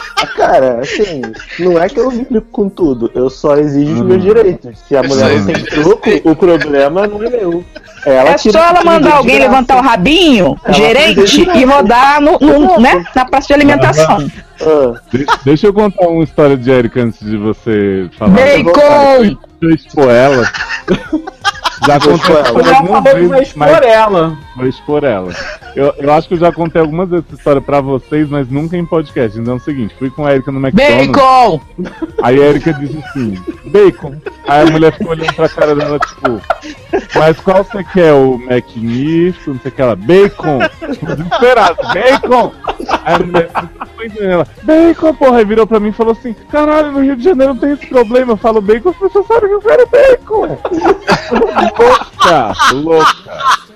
[0.35, 1.21] Cara, assim,
[1.59, 4.79] não é que eu implico com tudo, eu só exijo os meus direitos.
[4.89, 7.65] Se a mulher não tem troco, o problema não é meu.
[8.07, 12.79] Ela É só ela mandar alguém levantar o rabinho, Ela gerente, e rodar no, no-
[12.81, 14.31] né, na parte de alimentação.
[14.63, 18.31] Ah, De- deixa eu contar uma história de Erika antes de você falar.
[18.33, 19.19] Bacon!
[19.21, 20.49] Deixa eu expor ela.
[21.85, 24.39] Já contei algumas vezes, expor mas ela.
[24.57, 25.33] vou expor ela.
[25.75, 28.77] Eu, eu acho que eu já contei algumas vezes essa história pra vocês, mas nunca
[28.77, 29.39] em podcast.
[29.39, 31.07] Então é o seguinte, fui com a Erika no McDonald's.
[31.09, 31.61] Bacon!
[32.23, 33.35] Aí a Erika disse assim,
[33.67, 34.15] bacon.
[34.49, 36.41] Aí a mulher ficou olhando pra cara dela, tipo,
[37.15, 38.13] mas qual você quer?
[38.13, 40.59] O Mac misto, não sei o que ela, bacon.
[41.03, 42.53] Desesperado, bacon.
[43.05, 43.76] Aí a mulher ficou
[44.07, 45.45] entendendo ela, bacon, porra.
[45.45, 48.33] Virou pra mim e falou assim, caralho, no Rio de Janeiro não tem esse problema.
[48.33, 50.59] Eu falo bacon, as pessoas sabem que eu quero bacon.
[51.79, 53.67] louca, louca.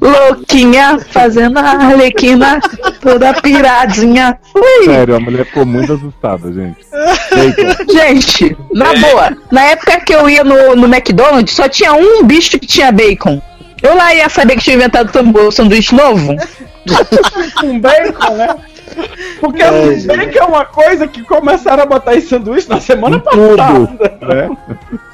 [0.00, 2.60] Louquinha, fazendo a arlequina
[3.00, 4.38] toda piradinha.
[4.54, 4.84] Ui.
[4.84, 6.78] Sério, a mulher ficou muito assustada, gente.
[6.90, 7.92] Bacon.
[7.92, 12.58] Gente, na boa, na época que eu ia no, no McDonald's, só tinha um bicho
[12.58, 13.40] que tinha bacon.
[13.82, 16.34] Eu lá ia saber que tinha inventado o sanduíche novo?
[17.60, 18.48] Com bacon, né?
[19.40, 19.70] Porque É,
[20.06, 23.56] bacon é uma coisa que começaram a botar em sanduíche na semana Tudo.
[23.56, 24.18] passada.
[24.22, 24.50] né?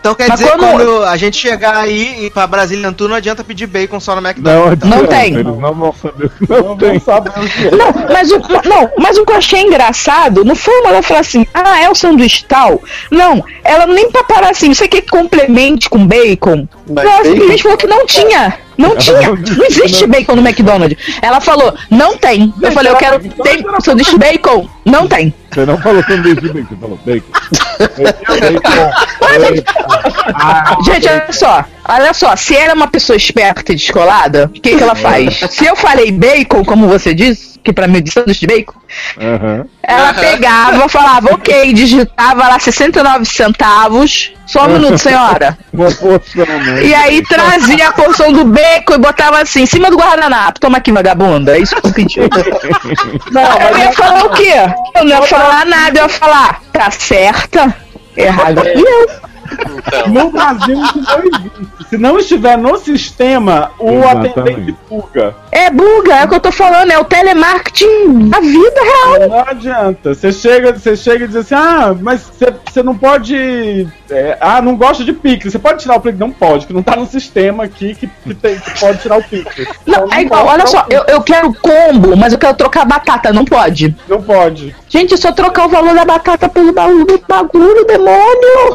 [0.00, 3.08] Então quer Mas dizer que quando- quando a gente chegar aí e pra Brasília Tour,
[3.08, 4.88] não adianta pedir bacon só no Não, McDonald's.
[4.88, 5.34] Não adianta, tem.
[5.34, 6.98] Eles não vão saber o que não, Não tem.
[7.00, 7.70] saber o que é.
[7.70, 8.38] Não, mas o,
[8.68, 11.88] não, mas o que eu achei engraçado não foi uma ela falar assim, ah, é
[11.88, 12.80] o sanduíche tal.
[13.10, 16.66] Não, ela nem pra parar assim, você quer que complemente com bacon?
[16.88, 18.58] Mas ela simplesmente falou que não tinha.
[18.76, 19.30] Não tinha.
[19.30, 20.96] Não existe bacon no McDonald's.
[21.20, 22.52] Ela falou, não tem.
[22.60, 24.68] Eu falei, eu quero tem sanduíche bacon.
[24.84, 25.32] Não tem.
[25.52, 27.32] Você não falou sanduíche de bacon, você falou bacon.
[29.40, 30.82] bacon.
[30.84, 31.64] Gente, olha só.
[31.84, 35.40] Olha só, se ela é uma pessoa esperta e descolada, o que, que ela faz?
[35.50, 38.74] Se eu falei bacon, como você disse, que pra mim é sanduíche de bacon,
[39.20, 39.66] Aham.
[39.82, 44.32] ela pegava, falava, ok, digitava lá 69 centavos.
[44.46, 45.56] Só um minuto, senhora.
[45.72, 46.84] Uma porção, né?
[46.84, 50.60] E aí trazia a porção do bacon e botava assim, em cima do guardanapo.
[50.60, 51.56] Toma aqui, vagabunda.
[51.56, 52.20] É isso que eu pedi.
[53.30, 54.52] Não, eu ia falar o quê?
[54.94, 57.74] Eu não ia falar nada, eu ia falar, tá certa?
[58.16, 58.62] Errada.
[58.74, 59.31] E eu.
[59.50, 60.08] Então.
[60.08, 61.68] No Brasil isso não existe.
[61.90, 64.38] Se não estiver no sistema, o Exatamente.
[64.38, 65.34] atendente buga.
[65.50, 69.28] É buga, é o que eu tô falando, é o telemarketing da vida real.
[69.28, 70.14] Não adianta.
[70.14, 73.86] Você chega, você chega e diz assim: ah, mas você- não pode.
[74.10, 75.44] é, ah, não gosta de Pix.
[75.52, 76.18] Você pode tirar o Pix?
[76.18, 79.22] Não pode, que não tá no sistema aqui que, que, tem, que pode tirar o
[79.22, 79.66] Pix.
[79.86, 83.44] Não, é igual, olha só, eu, eu quero combo, mas eu quero trocar batata, não
[83.44, 83.94] pode.
[84.08, 84.74] Não pode.
[84.88, 88.74] Gente, é só trocar o valor da batata pelo bagulho do bagulho, demônio.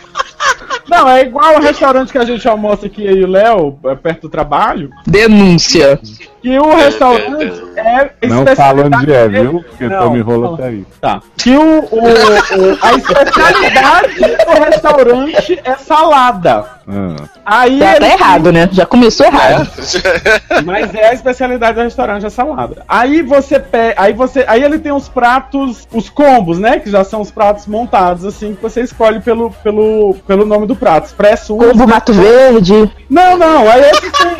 [0.89, 4.21] Não, é igual o restaurante que a gente almoça aqui, e o Léo, é, perto
[4.23, 4.89] do trabalho.
[5.07, 5.99] Denúncia.
[6.41, 9.63] Que o restaurante é Não especialidade fala onde é, viu?
[9.63, 10.53] Porque Não, Tommy rola não.
[10.55, 10.85] até aí.
[10.99, 11.21] Tá.
[11.37, 14.15] Que o, o- o- a especialidade
[14.45, 16.65] do restaurante é salada.
[16.87, 17.15] Ah.
[17.45, 18.67] Aí Tá, ele- tá errado, né?
[18.71, 19.69] Já começou errado.
[20.65, 22.83] Mas é a especialidade do restaurante, a salada.
[22.87, 24.01] Aí você pega.
[24.01, 24.43] Aí você.
[24.47, 26.79] Aí ele tem os pratos, os combos, né?
[26.79, 30.77] Que já são os pratos montados, assim, que você escolhe pelo, pelo, pelo nome do
[30.77, 31.07] prato.
[31.07, 32.89] Expresso Combo Mato Verde.
[33.09, 34.31] Não, não, aí esses tem.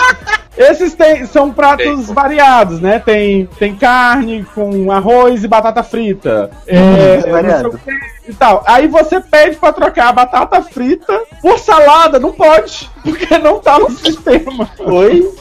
[0.57, 2.99] Esses tem, são pratos variados, né?
[2.99, 6.51] Tem, tem carne com arroz e batata frita.
[6.67, 7.69] É, não sei variado.
[7.69, 7.91] o que
[8.27, 8.63] e tal.
[8.65, 13.79] Aí você pede pra trocar a batata frita por salada, não pode, porque não tá
[13.79, 14.69] no sistema.
[14.79, 15.31] Oi?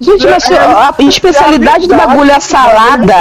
[0.00, 3.14] Gente, mas a especialidade do bagulho é a salada.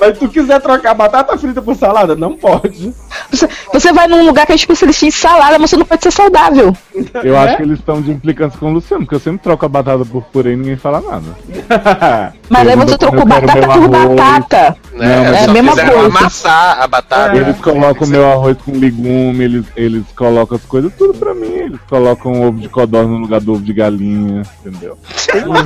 [0.00, 2.92] Mas se tu quiser trocar batata frita por salada, não pode.
[3.30, 6.10] Você, você vai num lugar que é especialista em salada, mas você não pode ser
[6.10, 6.76] saudável.
[7.22, 8.14] Eu acho que eles estão de
[8.44, 11.00] implicância com o Luciano, porque eu sempre troco a batata por purê e ninguém fala
[11.00, 12.32] nada.
[12.48, 14.76] Mas aí você trocou batata por batata.
[14.92, 16.06] Não, É, mas é a mesma coisa.
[16.06, 17.36] amassar a batata.
[17.36, 21.52] Eles colocam meu arroz com legume, eles, eles colocam as coisas tudo pra mim.
[21.52, 24.96] Eles colocam ovo de codorna no lugar do ovo de galinha, entendeu?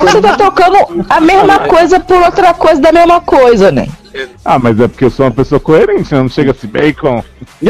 [0.01, 3.87] Você tá trocando a mesma coisa por outra coisa da mesma coisa, né?
[4.45, 6.21] Ah, mas é porque eu sou uma pessoa coerente, né?
[6.21, 7.23] não chega assim, bacon.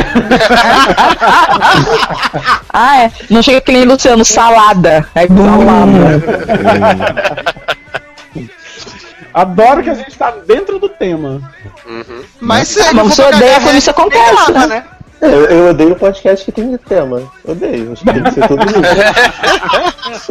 [2.70, 3.10] Ah, é.
[3.30, 5.08] Não chega que nem Luciano, salada.
[5.14, 6.22] Aí, salada.
[9.34, 11.40] Adoro que a gente tá dentro do tema.
[12.40, 14.66] Mas Ah, mas você odeia quando isso acontece, né?
[14.66, 14.84] né?
[15.20, 17.22] Eu, eu odeio podcast que tem tema.
[17.44, 17.92] Odeio.
[17.92, 18.86] Acho que tem que ser todo mundo.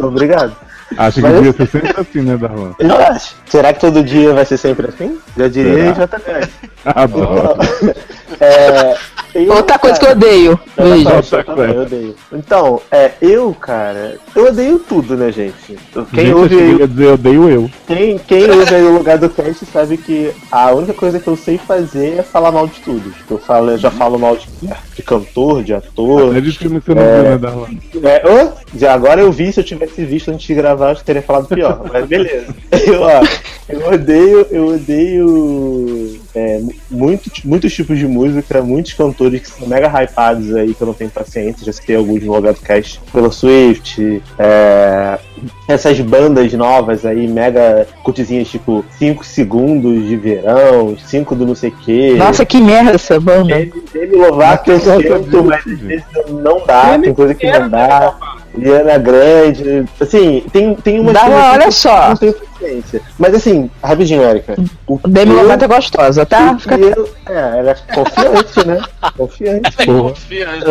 [0.06, 0.56] Obrigado.
[0.96, 2.72] Acho que devia ser sempre assim, né, Darlan?
[2.78, 3.34] Eu acho.
[3.46, 5.18] Será que todo dia vai ser sempre assim?
[5.36, 6.06] Já diria Será?
[6.06, 6.48] JK.
[6.84, 7.56] Adoro.
[8.40, 8.96] É,
[9.34, 10.60] eu, Outra coisa que eu odeio.
[10.76, 11.04] Eu Beijo.
[11.04, 12.16] também, eu também, eu odeio.
[12.32, 15.76] Então, é, eu, cara, eu odeio tudo, né, gente?
[16.14, 17.70] Quem Gente, ouve eu a dizer odeio eu.
[17.86, 21.36] quem, quem ouve aí o lugar do cast sabe que a única coisa que eu
[21.36, 23.10] sei fazer é falar mal de tudo.
[23.10, 24.46] Tipo, Eu, falo, eu já falo mal de,
[24.94, 26.36] de cantor, de ator.
[26.36, 27.20] É de filme que você não É.
[27.22, 27.66] viu, né, Darlan?
[28.04, 31.22] É, ô, já agora eu vi, se eu tivesse visto antes de gravar, eu teria
[31.22, 31.82] falado pior.
[31.92, 32.54] Mas beleza.
[32.86, 33.22] Eu, ó,
[33.68, 39.66] eu odeio, eu odeio é, mu- muito, muitos tipos de música, muitos cantores que são
[39.68, 43.00] mega hypados aí, que eu não tenho paciência, já citei alguns no lugar do cast.
[43.12, 45.18] Pelo Swift, é,
[45.66, 51.70] essas bandas novas aí, mega curtizinhas, tipo 5 segundos de verão, 5 do não sei
[51.70, 52.14] o quê.
[52.16, 53.54] Nossa, que merda essa banda.
[53.92, 58.14] Demi Lovato eu tento, mas às vezes não dá, tem coisa que não dá.
[58.54, 62.08] Liana Grande, assim, tem, tem uma Dá uma- olha só.
[62.10, 63.00] Não tenho paciência.
[63.18, 64.56] Mas assim, rapidinho, Erika.
[64.86, 66.56] O Demi Lovato é gostosa, tá?
[66.56, 68.80] que eu- é, ela é confiante, né?
[69.16, 69.74] Confiante.
[69.78, 70.64] Ela é confiante.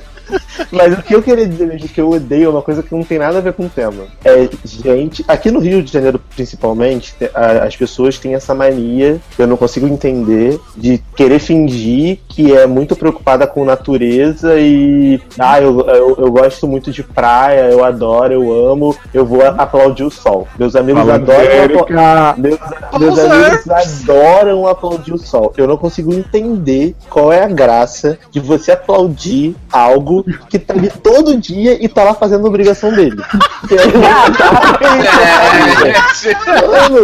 [0.70, 3.02] Mas o que eu queria dizer mesmo que eu odeio é uma coisa que não
[3.02, 4.04] tem nada a ver com o tema.
[4.24, 9.20] É, gente, aqui no Rio de Janeiro, principalmente, te- a- as pessoas têm essa mania,
[9.36, 15.20] que eu não consigo entender, de querer fingir que é muito preocupada com natureza e.
[15.38, 20.04] Ah, eu, eu, eu gosto muito de praia, eu adoro, eu amo, eu vou aplaudir
[20.04, 20.46] o sol.
[20.58, 21.80] Meus amigos Falando adoram.
[21.80, 22.58] apla- meus,
[22.98, 25.52] meus amigos adoram aplaudir o sol.
[25.56, 30.74] Eu não consigo entender qual é a graça de você aplaudir algo maluco que tá
[30.74, 33.16] ali todo dia e tá lá fazendo a obrigação dele.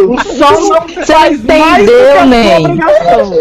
[0.07, 2.65] O sol não Você faz mais do que entendeu, Ney?
[2.65, 3.31] obrigação.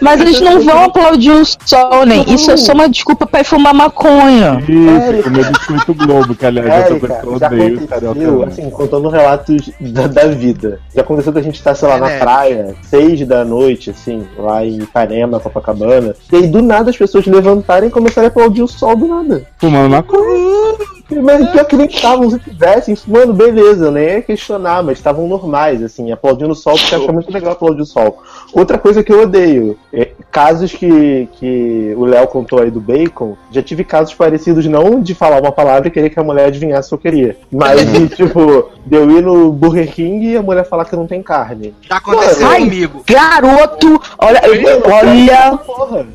[0.00, 2.24] Mas eles não vão aplaudir o sol, nem.
[2.32, 4.58] Isso é só uma desculpa pra ir fumar maconha.
[4.68, 8.46] Isso, comer biscoito Globo, que aliás essa Érica, pessoa já odeia os aconteceu, carioca.
[8.48, 10.80] assim, contando relatos da, da vida.
[10.94, 12.18] Já aconteceu da gente estar, sei lá, na É.
[12.18, 17.26] praia, seis da noite, assim, lá em Ipanema, Copacabana, e aí do nada as pessoas
[17.26, 19.46] levantarem e começarem a aplaudir o sol do nada.
[19.58, 20.93] Fumando maconha.
[21.10, 25.28] Mas pior que nem estavam, se tivessem, fumando, beleza, eu nem ia questionar, mas estavam
[25.28, 28.22] normais, assim, aplaudindo o sol, porque acho é muito legal aplaudir o sol.
[28.52, 33.36] Outra coisa que eu odeio, é, casos que, que o Léo contou aí do bacon,
[33.50, 36.94] já tive casos parecidos, não de falar uma palavra e querer que a mulher adivinhasse
[36.94, 40.42] o que eu queria, mas de, tipo, de eu ir no Burger King e a
[40.42, 41.74] mulher falar que não tem carne.
[41.82, 43.04] Já aconteceu Ai, comigo.
[43.06, 45.58] Garoto, olha, eu- olha.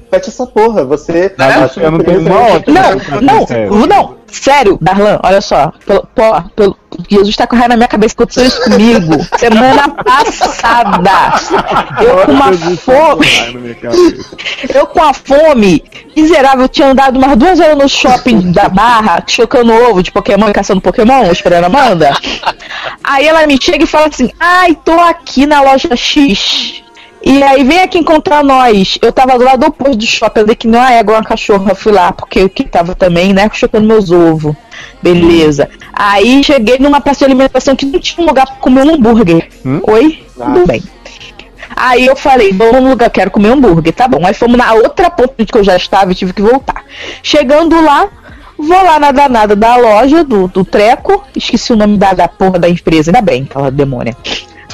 [0.09, 1.33] Pete essa porra, você...
[1.37, 1.45] Não
[2.55, 5.71] ótima Não, não, não, sério, Darlan, olha só.
[5.85, 6.77] Pelo, pô, pelo,
[7.09, 9.13] Jesus tá com na minha cabeça que aconteceu isso comigo.
[9.37, 11.11] Semana passada.
[12.01, 13.27] Eu com uma fome.
[13.59, 14.37] Minha cabeça.
[14.73, 15.83] Eu com a fome
[16.15, 20.49] miserável, eu tinha andado umas duas horas no shopping da Barra, chocando ovo de Pokémon
[20.49, 22.11] e caçando Pokémon, esperando a Amanda.
[23.03, 26.83] Aí ela me chega e fala assim: Ai, tô aqui na loja X.
[27.21, 28.97] E aí vem aqui encontrar nós.
[29.01, 31.91] Eu tava do lado oposto do shopping, andei que nem uma égua, uma cachorra, fui
[31.91, 34.55] lá, porque eu que tava também, né, chocando meus ovos.
[35.01, 35.69] Beleza.
[35.93, 39.49] Aí cheguei numa praça de alimentação que não tinha um lugar pra comer um hambúrguer.
[39.83, 40.23] Oi?
[40.33, 40.81] Tudo bem.
[41.75, 44.25] Aí eu falei, vamos no lugar, quero comer hambúrguer, tá bom.
[44.25, 46.83] Aí fomos na outra ponta que eu já estava e tive que voltar.
[47.21, 48.07] Chegando lá,
[48.57, 52.59] vou lá na danada da loja, do, do treco, esqueci o nome da, da porra
[52.59, 54.15] da empresa, ainda bem, aquela demônia.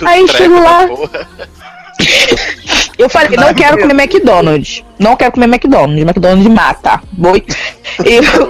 [0.04, 0.88] Aí chego lá,
[2.98, 4.84] eu falei, não quero comer McDonald's.
[4.98, 6.02] Não quero comer McDonald's.
[6.02, 7.02] McDonald's mata.
[7.12, 7.44] Boi.
[8.04, 8.48] Eu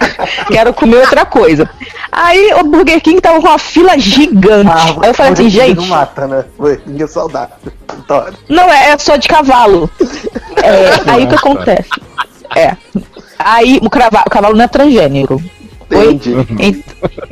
[0.48, 1.70] quero comer outra coisa.
[2.12, 4.72] Aí o Burger King tava com uma fila gigante.
[5.04, 5.76] Aí eu falei assim, gente.
[5.76, 6.46] Não mata, né?
[6.58, 7.56] Foi, ninguém é saudável.
[8.48, 9.90] Não, é, é só de cavalo.
[10.64, 11.90] É, aí o que acontece?
[12.56, 12.76] É.
[13.38, 15.44] Aí o cavalo, o cavalo não é transgênero.
[15.92, 16.20] Oi?
[16.60, 16.84] Ent-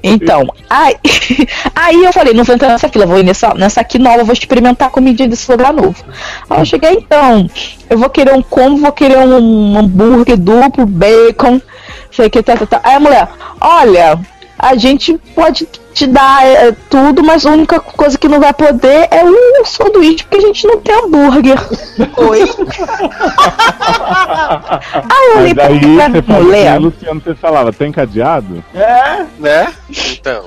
[0.03, 0.95] Então, aí,
[1.75, 4.33] aí eu falei, não vou entrar nessa fila, vou ir nessa, nessa aqui nova, vou
[4.33, 5.95] experimentar a comidinha desse lugar novo.
[6.49, 7.49] Aí eu cheguei, então,
[7.89, 11.59] eu vou querer um combo, vou querer um hambúrguer duplo, bacon,
[12.11, 12.81] sei que, tá, tá, tá.
[12.83, 13.27] Aí a mulher,
[13.59, 14.19] olha,
[14.57, 19.07] a gente pode te dar é, tudo, mas a única coisa que não vai poder
[19.11, 21.57] é o sanduíche, porque a gente não tem hambúrguer.
[22.17, 22.41] Oi?
[24.93, 28.63] Aí eu olhei Mas pra aí pra você falou Luciano você falava, tem cadeado?
[28.73, 29.25] É?
[29.39, 29.71] Né?
[29.89, 30.45] Então.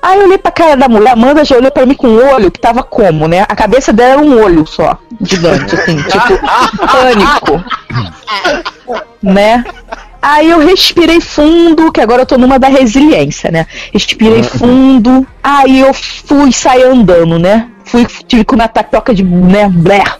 [0.00, 2.32] Aí eu olhei pra cara da mulher, a Amanda já olhou pra mim com um
[2.32, 3.44] olho que tava como, né?
[3.48, 6.38] A cabeça dela era um olho só, gigante, assim, tipo,
[6.86, 7.64] pânico.
[9.22, 9.64] né?
[10.26, 13.66] Aí eu respirei fundo, que agora eu tô numa da resiliência, né?
[13.92, 17.68] Respirei fundo, aí eu fui sair andando, né?
[17.84, 20.16] Fui, tive que comer uma tapioca de né, bler.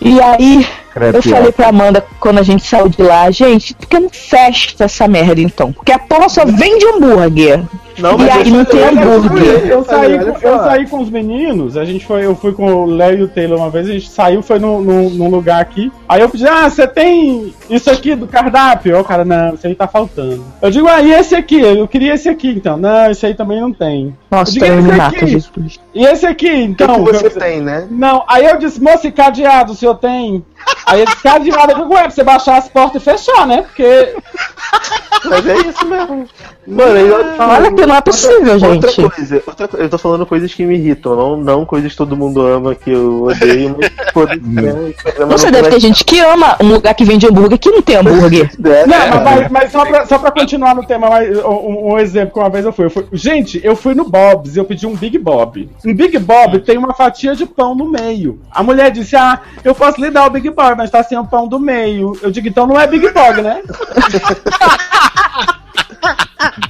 [0.00, 0.66] E aí
[1.12, 4.74] eu falei pra Amanda quando a gente saiu de lá, gente, por que não fecha
[4.78, 5.70] essa merda então?
[5.70, 7.62] Porque a porra só vende hambúrguer.
[7.98, 9.66] Não, e aí não tem hambúrguer.
[9.68, 12.86] Eu saí, com, eu saí com os meninos, a gente foi, eu fui com o
[12.86, 15.90] Léo e o Taylor uma vez, a gente saiu, foi num, num, num lugar aqui.
[16.08, 18.94] Aí eu pedi, ah, você tem isso aqui do cardápio?
[18.94, 20.44] Aí o cara, não, isso aí tá faltando.
[20.60, 21.60] Eu digo, ah, e esse aqui?
[21.60, 22.76] Eu queria esse aqui, então.
[22.76, 24.14] Não, esse aí também não tem.
[24.30, 27.04] Nossa, eu digo, "Esse aqui?" E esse aqui, então?
[27.04, 27.86] que você eu- tem, né?
[27.90, 30.44] Não, aí eu disse, moça, e cadeado, o senhor tem?
[30.84, 33.62] Aí ele disse, cadeado, eu digo, ué, pra você baixar as portas e fechar, né?
[33.62, 34.14] Porque
[35.24, 36.26] Mas é isso mesmo.
[36.66, 39.00] Mano, eu, Olha que não é possível, outra, gente.
[39.00, 42.16] Outra coisa, outra eu tô falando coisas que me irritam, não, não coisas que todo
[42.16, 43.76] mundo ama, que eu odeio,
[44.42, 44.92] né?
[45.02, 47.96] Programa Você deve ter gente que ama um lugar que vende hambúrguer que não tem
[47.96, 48.50] hambúrguer.
[48.58, 48.86] Não, é.
[48.86, 52.38] mas, mas- mas só, pra, só pra continuar no tema, mas um, um exemplo que
[52.38, 53.06] uma vez eu fui, eu fui.
[53.12, 55.68] Gente, eu fui no Bob's e eu pedi um Big Bob.
[55.84, 58.40] Um Big Bob tem uma fatia de pão no meio.
[58.50, 61.24] A mulher disse: Ah, eu posso lhe dar o Big Bob, mas tá sem o
[61.24, 62.16] pão do meio.
[62.22, 63.62] Eu digo, então não é Big Bob, né?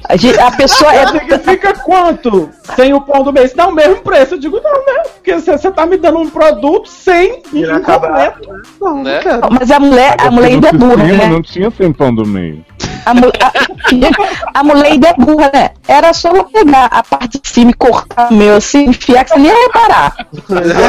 [0.08, 1.06] A, gente- a pessoa é.
[1.08, 2.50] Significa quanto?
[2.76, 3.46] Sem o pão do meio?
[3.46, 4.34] Isso dá o mesmo preço.
[4.34, 5.02] Eu digo, não, né?
[5.14, 8.48] Porque você tá me dando um produto sem incompleto.
[8.80, 9.20] Não, Né?
[9.24, 9.48] não.
[9.50, 11.26] Mas a mulher, a mulher ainda é burra, né?
[11.26, 12.64] Não tinha sem pão do meio.
[13.04, 15.70] A, mu- a- a mulher ainda é burra, né?
[15.86, 19.30] Era só ela pegar a parte de cima e cortar o meu assim, enfiar que
[19.30, 20.26] você nem ia reparar.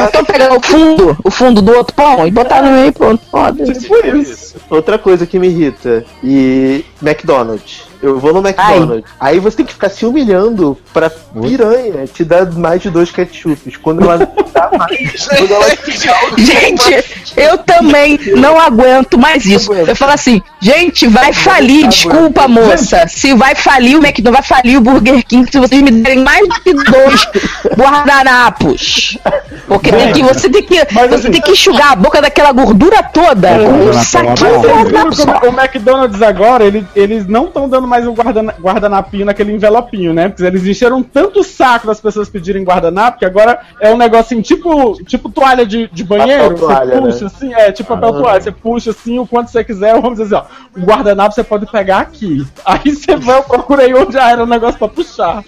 [0.08, 3.22] Então pegar o fundo, o fundo do outro pão e botar no meio e pronto.
[3.30, 3.80] Foda-se.
[3.80, 4.56] Tipo isso.
[4.68, 7.86] Outra coisa que me irrita, e McDonald's.
[8.00, 9.04] Eu vou no McDonald's.
[9.18, 13.76] Aí você tem que ficar se humilhando pra piranha te dar mais de dois ketchups.
[13.76, 14.18] Quando ela
[14.52, 15.26] dá mais.
[15.26, 15.66] quando ela
[16.38, 17.04] Gente,
[17.36, 19.72] Eu também não aguento mais isso.
[19.72, 23.06] Eu falo assim, gente, vai falir, desculpa, moça.
[23.08, 26.46] Se vai falir o McDonald's, vai falir o Burger King se vocês me derem mais
[26.48, 27.28] do que dois
[27.76, 29.18] guardanapos.
[29.66, 30.76] Porque tem que, você tem que,
[31.10, 35.46] você tem que enxugar a boca daquela gordura toda com um saquinho de Mas guardanapo
[35.46, 40.28] o McDonald's agora, ele- eles não estão dando mais o guardana, guardanapinho naquele envelopinho, né?
[40.28, 44.42] Porque eles encheram tanto o saco das pessoas pedirem guardanapo que agora é um negocinho
[44.42, 46.54] tipo, tipo toalha de, de banheiro.
[46.54, 47.30] Papel toalha, você puxa né?
[47.34, 48.12] assim, é tipo papel Ah.
[48.22, 48.40] toalha.
[48.40, 49.94] Você puxa assim o quanto você quiser.
[50.00, 50.46] Vamos dizer assim,
[50.76, 50.80] ó.
[50.80, 52.46] O guardanapo você pode pegar aqui.
[52.64, 55.42] Aí você vai, eu procurei onde já era o negócio pra puxar.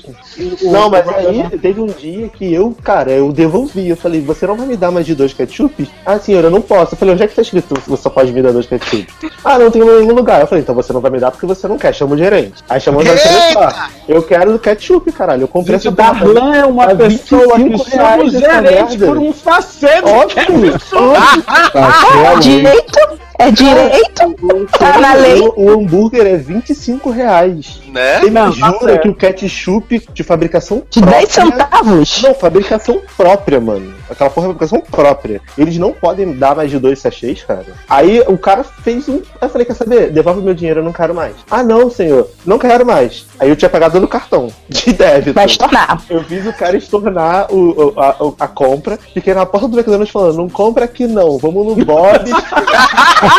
[0.62, 3.89] Não, mas aí teve um dia que eu, cara, eu devolvi.
[3.89, 5.89] Eu falei, você não vai me dar mais de dois ketchup?
[6.05, 6.95] Ah, senhora, eu não posso.
[6.95, 9.07] Eu falei, onde é que tá escrito que você só pode me dar dois ketchup?
[9.45, 10.41] Ah, não tem em nenhum lugar.
[10.41, 11.95] Eu falei, então você não vai me dar porque você não quer.
[11.95, 12.65] Chama o gerente.
[12.69, 15.43] Aí chamou o gerente e falou, "Ah, eu quero ketchup, caralho.
[15.43, 18.35] Eu comprei Gente, essa o Darlan é uma A pessoa que 25 chama o reais
[18.35, 20.74] essa gerente por um de Óbvio,
[21.74, 23.20] Ah, direito?
[23.41, 24.69] É direito?
[24.79, 25.41] Tá na lei.
[25.41, 27.81] O, o hambúrguer é 25 reais.
[27.89, 28.19] Né?
[28.21, 32.23] Você me Não, jura que o ketchup de fabricação De 10 centavos?
[32.23, 33.95] Não, fabricação própria, mano.
[34.11, 35.41] Aquela porra é fabricação própria.
[35.57, 37.65] Eles não podem dar mais de dois sachês, cara.
[37.89, 39.17] Aí o cara fez um.
[39.17, 40.11] Aí eu falei, quer saber?
[40.11, 41.35] Devolve meu dinheiro, eu não quero mais.
[41.51, 42.29] Ah, não, senhor.
[42.45, 43.27] Não quero mais.
[43.39, 45.33] Aí eu tinha pagado no cartão de débito.
[45.33, 46.03] Vai estornar.
[46.11, 48.99] Eu fiz o cara estornar o, o- a, a compra.
[49.15, 51.39] Fiquei na porta do McDonald's falando, não compra aqui não.
[51.39, 52.31] Vamos no Bob's.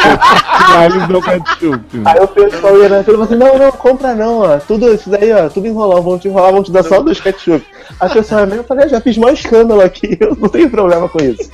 [1.22, 2.02] Ketchup.
[2.06, 4.58] Aí o pessoal ia na fila e falou assim, não, não, compra não, ó.
[4.60, 7.66] Tudo isso daí, ó, tudo enrolado, vão te enrolar, vão te dar só dois ketchup.
[8.00, 11.08] A pessoa mesmo, eu falei, "Ah, já fiz mais escândalo aqui, eu não tenho problema
[11.10, 11.50] com isso.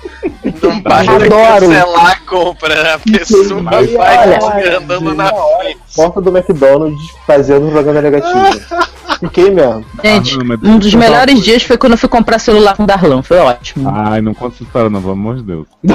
[0.62, 1.30] Não basta Adoro.
[1.68, 2.94] cancelar a compra, né?
[2.94, 5.80] a pessoa Mas, vai olha, andando na frente.
[5.96, 8.88] Porta do McDonald's fazendo propaganda negativa.
[9.20, 9.84] Fiquei mesmo.
[10.04, 13.22] Gente, Ah, um dos melhores dias foi quando eu fui comprar celular com o Darlan.
[13.24, 13.90] Foi ótimo.
[13.94, 15.68] Ai, não conta essa história não, pelo amor de Deus.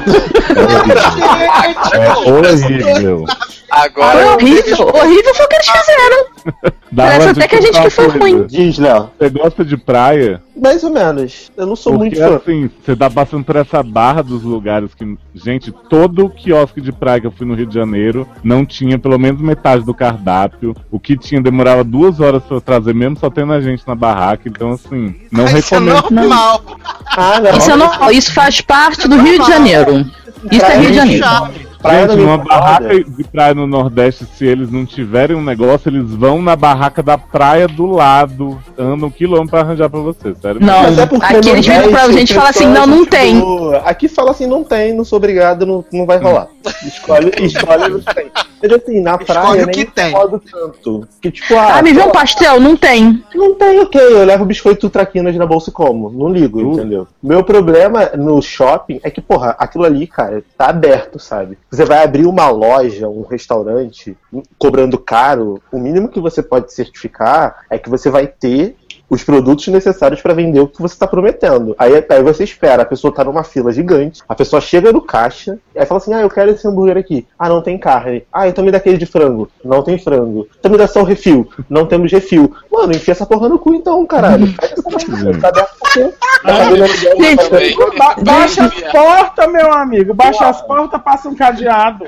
[1.92, 3.24] É horrível.
[3.70, 4.86] Agora Foi horrível.
[4.86, 6.72] Horrível foi o que eles fizeram.
[6.92, 8.18] Dá Parece até que a gente que foi coisa.
[8.18, 8.46] ruim.
[8.46, 9.10] Diz, Léo.
[9.18, 10.42] Você gosta de praia?
[10.54, 11.50] Mais ou menos.
[11.56, 12.36] Eu não sou Porque muito fã.
[12.36, 15.16] assim, você tá passando por essa barra dos lugares que.
[15.34, 19.18] Gente, todo quiosque de praia que eu fui no Rio de Janeiro não tinha pelo
[19.18, 20.76] menos metade do cardápio.
[20.90, 23.94] O que tinha demorava duas horas pra eu trazer, mesmo só tendo a gente na
[23.94, 24.48] barraca.
[24.48, 26.10] Então, assim, não Isso é recomendo.
[26.10, 26.62] normal.
[27.16, 27.56] Ah, não.
[27.58, 30.06] Isso, é normal, isso faz parte do Rio de Janeiro.
[30.50, 31.26] Isso é Rio de Janeiro.
[31.82, 32.44] Praia Gente, incomoda.
[32.44, 37.02] barraca de praia no Nordeste, se eles não tiverem um negócio, eles vão na barraca
[37.02, 40.60] da praia do lado, andam um quilômetro pra arranjar pra você, sério.
[40.60, 43.04] Não, Mas é porque aqui eles viram pra gente e o falam assim, não, não
[43.04, 43.42] tem.
[43.84, 46.48] Aqui fala assim, não tem, não sou obrigado, não, não vai rolar.
[46.86, 48.30] Escolhe, escolhe não tem.
[48.62, 50.10] Assim, na praia o nem que tem.
[50.10, 51.08] incomodo tanto.
[51.20, 52.60] Que tipo, ah, Ah, me vê um pastel?
[52.60, 53.22] Não tem.
[53.34, 54.00] Não tem, ok.
[54.00, 56.10] Eu levo biscoito traquinas na bolsa e como.
[56.10, 57.08] Não ligo, entendeu?
[57.20, 61.58] Meu problema no shopping é que, porra, aquilo ali, cara, tá aberto, sabe?
[61.72, 64.14] Você vai abrir uma loja, um restaurante,
[64.58, 68.76] cobrando caro, o mínimo que você pode certificar é que você vai ter
[69.12, 71.74] os produtos necessários pra vender o que você tá prometendo.
[71.78, 75.58] Aí, aí você espera, a pessoa tá numa fila gigante, a pessoa chega no caixa,
[75.76, 77.26] aí fala assim: ah, eu quero esse hambúrguer aqui.
[77.38, 78.24] Ah, não tem carne.
[78.32, 79.50] Ah, então me dá aquele de frango.
[79.62, 80.48] Não tem frango.
[80.58, 81.46] Então me dá só o refil.
[81.68, 82.56] Não temos refil.
[82.72, 84.46] Mano, enfia essa porra no cu então, caralho.
[85.40, 86.14] Faz essa?
[86.42, 86.88] Tá cabendo aluguel,
[87.20, 90.14] Gente, Ba- baixa as portas, meu amigo.
[90.14, 92.06] Baixa as portas, passa um cadeado.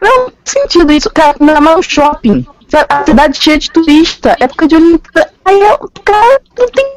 [0.00, 1.36] Não, sentido isso, cara.
[1.40, 2.46] Mais no shopping.
[2.88, 5.30] A cidade cheia de turista, época de Olimpíada.
[5.44, 6.94] Aí eu, cara, não tem.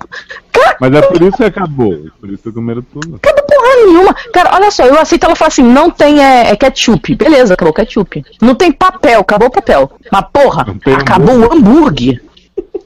[0.52, 1.98] Cara, Mas é por isso que acabou.
[2.20, 3.20] Por isso que comeram tudo.
[3.22, 4.14] cada porra nenhuma.
[4.34, 7.16] Cara, olha só, eu aceito ela falar assim: não tem é, é ketchup.
[7.16, 8.24] Beleza, acabou ketchup.
[8.42, 9.92] Não tem papel, acabou o papel.
[10.12, 10.66] Mas porra,
[11.00, 12.22] acabou o hambúrguer.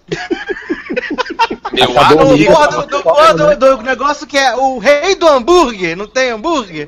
[1.76, 5.28] Eu acho o Do, do, do, do, do- do negócio que é o rei do
[5.28, 5.96] hambúrguer.
[5.98, 6.88] Não tem hambúrguer?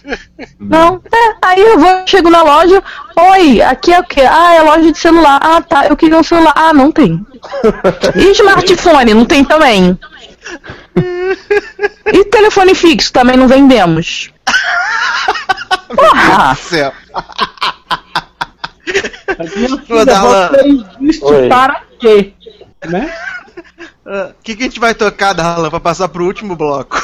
[0.58, 2.82] Não, é, aí eu vou, chego na loja,
[3.18, 4.22] oi, aqui é o quê?
[4.22, 5.40] Ah, é loja de celular.
[5.42, 6.52] Ah, tá, eu queria um celular.
[6.54, 7.24] Ah, não tem.
[8.16, 9.98] E smartphone, não tem também.
[12.12, 14.30] E telefone fixo, também não vendemos.
[15.94, 16.54] Porra!
[16.56, 16.92] Filha,
[20.04, 20.48] Darlan.
[20.48, 20.60] você
[21.00, 21.48] existe Oi.
[21.48, 22.32] para quê?
[22.88, 23.12] Né?
[24.06, 27.00] O que, que a gente vai tocar, Darlan, pra passar pro último bloco?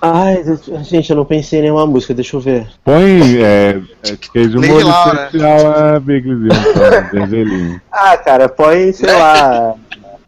[0.00, 0.42] Ai,
[0.84, 2.68] gente, eu não pensei em nenhuma música, deixa eu ver.
[2.84, 7.80] Põe é, é, queijo molho especial a então, gergelim.
[7.90, 9.74] Ah, cara, põe, sei lá.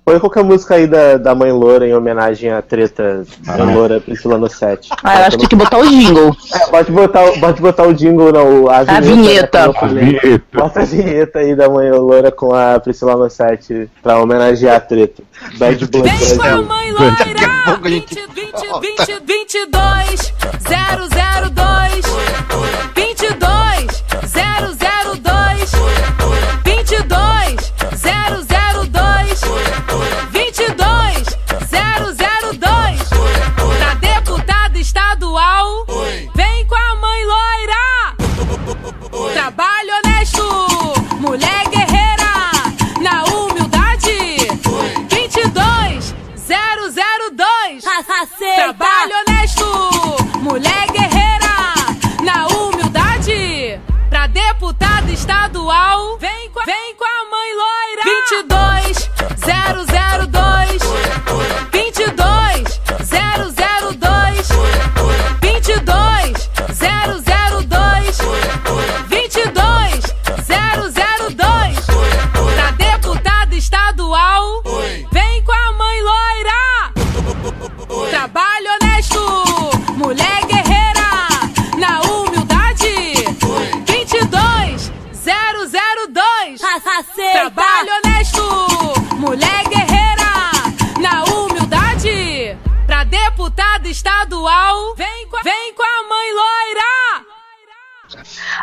[0.08, 4.38] Põe qualquer música aí da, da Mãe Loura em homenagem à treta da Loura Priscila
[4.38, 4.88] no set.
[5.04, 6.34] Ah, eu acho que tem que botar o jingle.
[6.54, 9.02] É, pode botar, o- pode botar o jingle, não, o- a vinheta.
[9.02, 9.58] vinheta.
[9.60, 10.04] né, eu falei.
[10.04, 10.42] Vinheta.
[10.54, 14.80] Bota a vinheta aí da Mãe Loura com a Priscila no set pra homenagear a
[14.80, 15.22] treta.
[15.58, 20.32] Bad Blood Vem com a mãe a a gente 20, 20, 20, 22,
[20.64, 21.98] 002.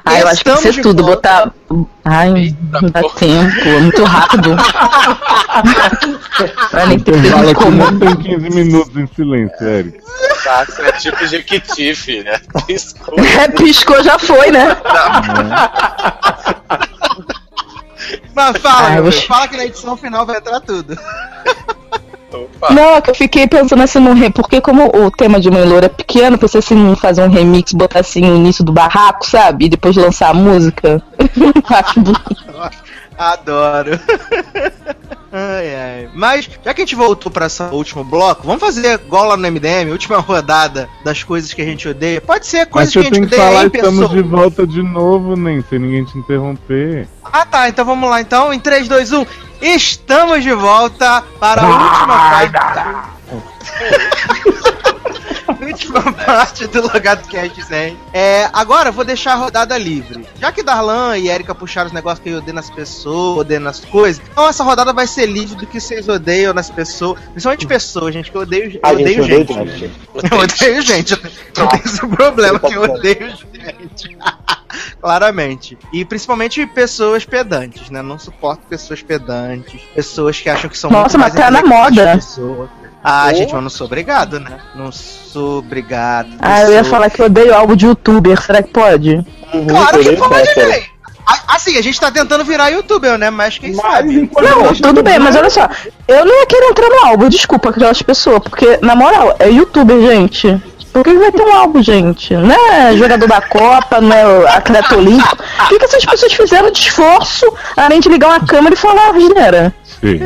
[0.07, 1.45] Ah, eu acho que isso é tudo, volta.
[1.48, 1.86] botar.
[2.06, 4.56] Ai, não dá tempo, é muito rápido.
[6.72, 7.77] Vai nem ter Fala tempo que como.
[7.91, 9.99] não tem 15 minutos em silêncio, Eric.
[10.44, 12.40] Saxo é tipo Jequiti, filha.
[12.68, 13.15] Piscou.
[13.19, 14.77] É, piscou, já foi, né?
[18.36, 20.95] Mas fala, Ai, eu vou- fala que na edição final vai entrar tudo.
[22.70, 24.30] Não, é que eu fiquei pensando assim no re...
[24.30, 27.99] Porque como o tema de Mãe Loura é pequeno, pensei assim fazer um remix, botar
[27.99, 29.66] assim no início do barraco, sabe?
[29.66, 31.02] E depois lançar a música.
[31.70, 32.36] Acho bonito.
[33.18, 34.00] Adoro.
[35.32, 36.10] ai, ai.
[36.14, 39.92] Mas, já que a gente voltou pra esse último bloco, vamos fazer lá no MDM,
[39.92, 42.22] última rodada das coisas que a gente odeia.
[42.22, 44.24] Pode ser Mas coisas que a gente tem que odeia falar, em estamos pessoa.
[44.24, 47.08] de volta de novo, nem sem ninguém te interromper.
[47.24, 48.54] Ah tá, então vamos lá então.
[48.54, 49.26] Em 3, 2, 1.
[49.62, 53.26] Estamos de volta para a última parte.
[55.76, 57.97] última parte do Logado Cast 100.
[58.14, 60.26] É, agora eu vou deixar a rodada livre.
[60.39, 63.80] Já que Darlan e Erika puxaram os negócios que eu odeio nas pessoas, odeio nas
[63.84, 67.19] coisas, então essa rodada vai ser livre do que vocês odeiam nas pessoas.
[67.31, 69.52] Principalmente pessoas, gente, que eu odeio, eu A odeio gente gente.
[69.52, 69.95] odeia gente.
[70.31, 71.14] Eu odeio gente.
[71.14, 74.18] Eu tenho esse problema que eu odeio gente.
[75.02, 75.77] Claramente.
[75.93, 78.02] E principalmente pessoas pedantes, né?
[78.02, 81.68] Não suporto pessoas pedantes, pessoas que acham que são Nossa, muito mas mais tá na
[81.68, 82.14] moda.
[82.14, 84.57] a Ah, gente, mas eu não sou obrigado, né?
[84.73, 86.30] Não sou obrigado.
[86.40, 89.23] Ah, eu ia sou- falar que eu odeio algo de youtuber, será que pode?
[89.69, 90.49] Claro que pode.
[91.27, 93.30] A- Assim, a gente tá tentando virar youtuber, né?
[93.30, 94.30] Mas quem sabe?
[94.41, 95.68] Não, tudo bem, mas olha só,
[96.07, 99.99] eu não ia querer entrar no álbum, desculpa aquelas pessoas, porque, na moral, é youtuber,
[100.02, 100.61] gente.
[100.91, 102.34] Por que vai ter um álbum, gente?
[102.34, 105.38] Não é jogador da Copa, não é atleta olímpico.
[105.64, 107.45] O que, que essas pessoas fizeram de esforço,
[107.76, 109.73] além de ligar uma câmera e falar asneira?
[110.02, 110.19] Sim.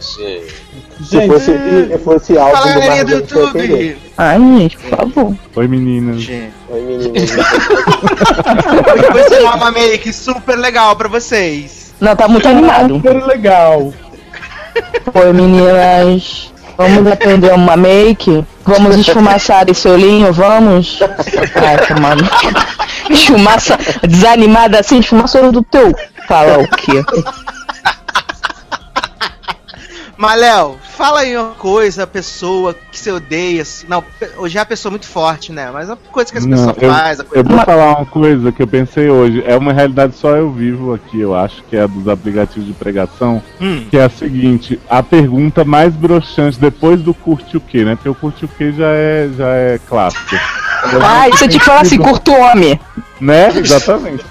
[1.02, 3.84] Se fosse, se fosse Fala, do galerinha do Marvel, entender.
[3.92, 3.98] YouTube.
[4.18, 5.36] Ai, gente, por favor.
[5.56, 6.28] Oi, meninas.
[6.68, 7.30] Oi, meninas.
[8.92, 11.94] Hoje vou ensinar uma make super legal pra vocês.
[12.00, 12.94] Não, tá muito animado.
[12.96, 13.92] Super legal.
[15.14, 16.52] Oi, meninas.
[16.76, 18.44] Vamos aprender uma make?
[18.64, 21.00] Vamos esfumaçar esse olhinho, vamos?
[21.56, 22.28] Ai, mano.
[23.10, 23.76] Esfumaça
[24.06, 25.92] desanimada assim, esfumaça olho do teu.
[26.28, 27.02] Fala o quê?
[30.18, 33.62] Mas, Léo, fala aí uma coisa, pessoa que você odeia.
[33.62, 33.86] assim.
[33.88, 34.02] Não,
[34.36, 35.70] hoje é uma pessoa muito forte, né?
[35.72, 37.26] Mas uma coisa que as Não, pessoas eu, fazem.
[37.32, 39.44] a eu vou falar uma coisa que eu pensei hoje.
[39.46, 42.74] É uma realidade só eu vivo aqui, eu acho, que é a dos aplicativos de
[42.74, 43.40] pregação.
[43.60, 43.86] Hum.
[43.88, 47.94] Que é a seguinte: a pergunta mais broxante depois do curte o quê, né?
[47.94, 50.34] Porque o curte o quê já é, já é clássico.
[51.00, 52.78] Ai, você te fala assim, curto homem.
[53.20, 53.50] Né?
[53.56, 54.24] Exatamente.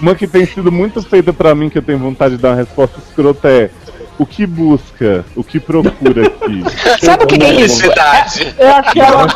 [0.00, 2.56] Uma que tem sido muito feita pra mim, que eu tenho vontade de dar uma
[2.56, 3.70] resposta escrota é.
[4.18, 5.24] O que busca?
[5.34, 6.64] O que procura aqui?
[7.04, 7.80] Sabe o que, que é isso?
[7.80, 8.54] Felicidade.
[8.58, 9.26] É aquela.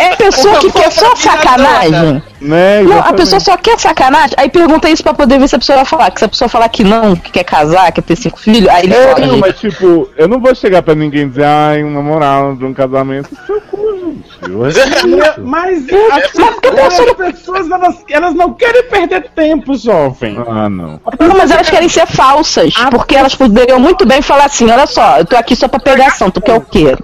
[0.00, 2.22] É pessoa que quer só sacanagem.
[2.40, 2.82] Né?
[2.82, 5.76] Não, a pessoa só quer sacanagem, aí pergunta isso pra poder ver se a pessoa
[5.76, 6.10] vai falar.
[6.10, 8.84] Que se a pessoa falar que não, que quer casar, quer ter cinco filhos, aí
[8.86, 9.26] ele É, fala.
[9.26, 12.64] não, mas tipo, eu não vou chegar pra ninguém e dizer, ai, um namorado de
[12.64, 13.28] um casamento.
[13.46, 13.91] Seu cu.
[14.40, 15.40] Eu respeito.
[15.40, 20.36] Mas as, as pessoas elas, elas não querem perder tempo, jovem.
[20.46, 21.00] Ah, não.
[21.18, 25.18] Não, mas elas querem ser falsas, porque elas poderiam muito bem falar assim: olha só,
[25.18, 26.96] eu tô aqui só pra pegação, tu quer o quê?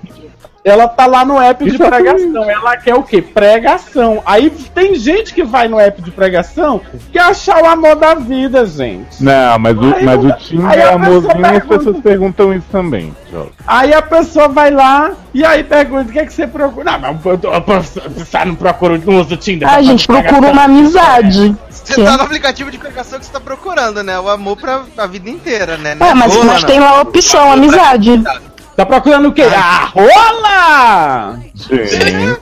[0.70, 2.50] Ela tá lá no app de pregação.
[2.50, 3.22] Ela quer o quê?
[3.22, 4.22] Pregação.
[4.24, 6.80] Aí tem gente que vai no app de pregação
[7.10, 9.22] que achar o amor da vida, gente.
[9.22, 12.66] Não, mas o, Aí mas o Tinder é a amorzinho e as pessoas perguntam isso
[12.70, 13.14] também.
[13.66, 16.98] Aí a pessoa vai lá e aí pergunta o que é que você procura.
[16.98, 19.68] Não, mas eu você não procura, não usa o Tinder.
[19.68, 21.56] Ah, pra gente, procura uma amizade.
[21.70, 24.18] Você tá no aplicativo de pregação que você tá procurando, né?
[24.18, 25.96] O amor pra a vida inteira, né?
[26.00, 28.22] Ah, é mas, boa, mas tem lá a opção, amizade.
[28.78, 29.42] Tá procurando o quê?
[29.42, 31.40] Ah, rola!
[31.52, 32.38] Gente.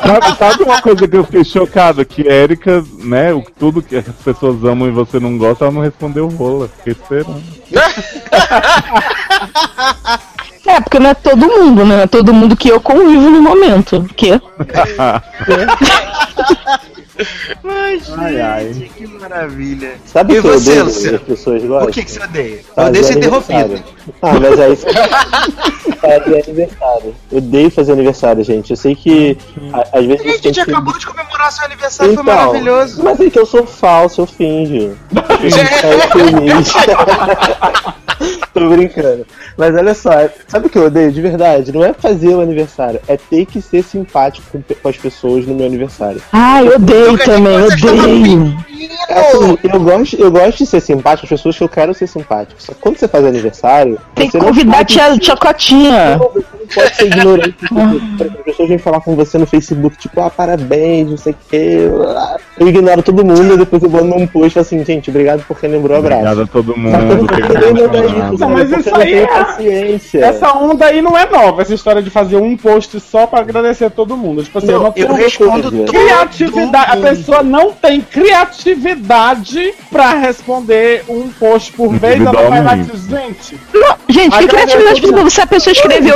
[0.00, 2.04] sabe, sabe uma coisa que eu fiquei chocado?
[2.04, 5.74] Que a Erika, né, o, tudo que as pessoas amam e você não gosta, ela
[5.74, 6.68] não respondeu rola.
[6.76, 7.42] Fiquei esperando.
[10.64, 12.04] É, porque não é todo mundo, né?
[12.04, 14.06] É todo mundo que eu convivo no momento.
[17.18, 17.68] Que?
[17.68, 19.92] Ai, gente, Ai, que maravilha.
[20.06, 21.88] Sabe e o que eu você, odeio as pessoas gostam?
[21.88, 22.60] O que, que você odeia?
[22.76, 23.82] Eu odeio ser interrompido.
[24.22, 24.76] Ah, mas aí
[26.00, 27.14] fazer aniversário.
[27.32, 28.70] Eu odeio fazer aniversário, gente.
[28.70, 29.36] Eu sei que
[29.72, 30.60] a- às vezes A gente que...
[30.60, 33.02] acabou de comemorar seu aniversário, foi Então, maravilhoso.
[33.02, 34.96] Mas é que eu sou falso, eu finjo.
[35.38, 36.72] É feliz.
[38.52, 39.26] Tô brincando.
[39.56, 40.10] Mas olha só,
[40.46, 41.72] sabe o que eu odeio de verdade?
[41.72, 45.54] Não é fazer o aniversário, é ter que ser simpático com, com as pessoas no
[45.54, 46.20] meu aniversário.
[46.32, 48.68] Ai, eu odeio também, eu odeio.
[49.08, 51.94] É assim, eu gosto, eu gosto de ser simpático com as pessoas que eu quero
[51.94, 52.62] ser simpático.
[52.62, 53.98] Só que quando você faz aniversário.
[54.14, 56.18] Tem que convidar a tia, tia Cotinha.
[56.18, 57.54] Não pode ser ignorante.
[58.20, 61.78] As pessoas vêm falar com você no Facebook, tipo, ah, parabéns, não sei o quê.
[62.58, 65.70] Eu ignoro todo mundo e depois eu vou num post assim, gente, obrigado por quem
[65.70, 66.22] lembrou o abraço.
[66.22, 68.38] Obrigado a todo Mas mundo.
[68.38, 70.24] Não, mas porque isso aí é- paciência.
[70.24, 73.90] Essa onda aí não é nova, essa história de fazer um post só pra agradecer
[73.90, 74.42] todo mundo.
[74.42, 76.92] Tipo assim, Não, eu não eu respondo todo criatividade.
[76.92, 82.20] A pessoa não tem criatividade pra responder um post por vez.
[82.20, 83.58] Ela vai lá e diz, gente.
[83.72, 85.30] Não, gente, que criatividade mundo.
[85.30, 86.14] se a pessoa escrever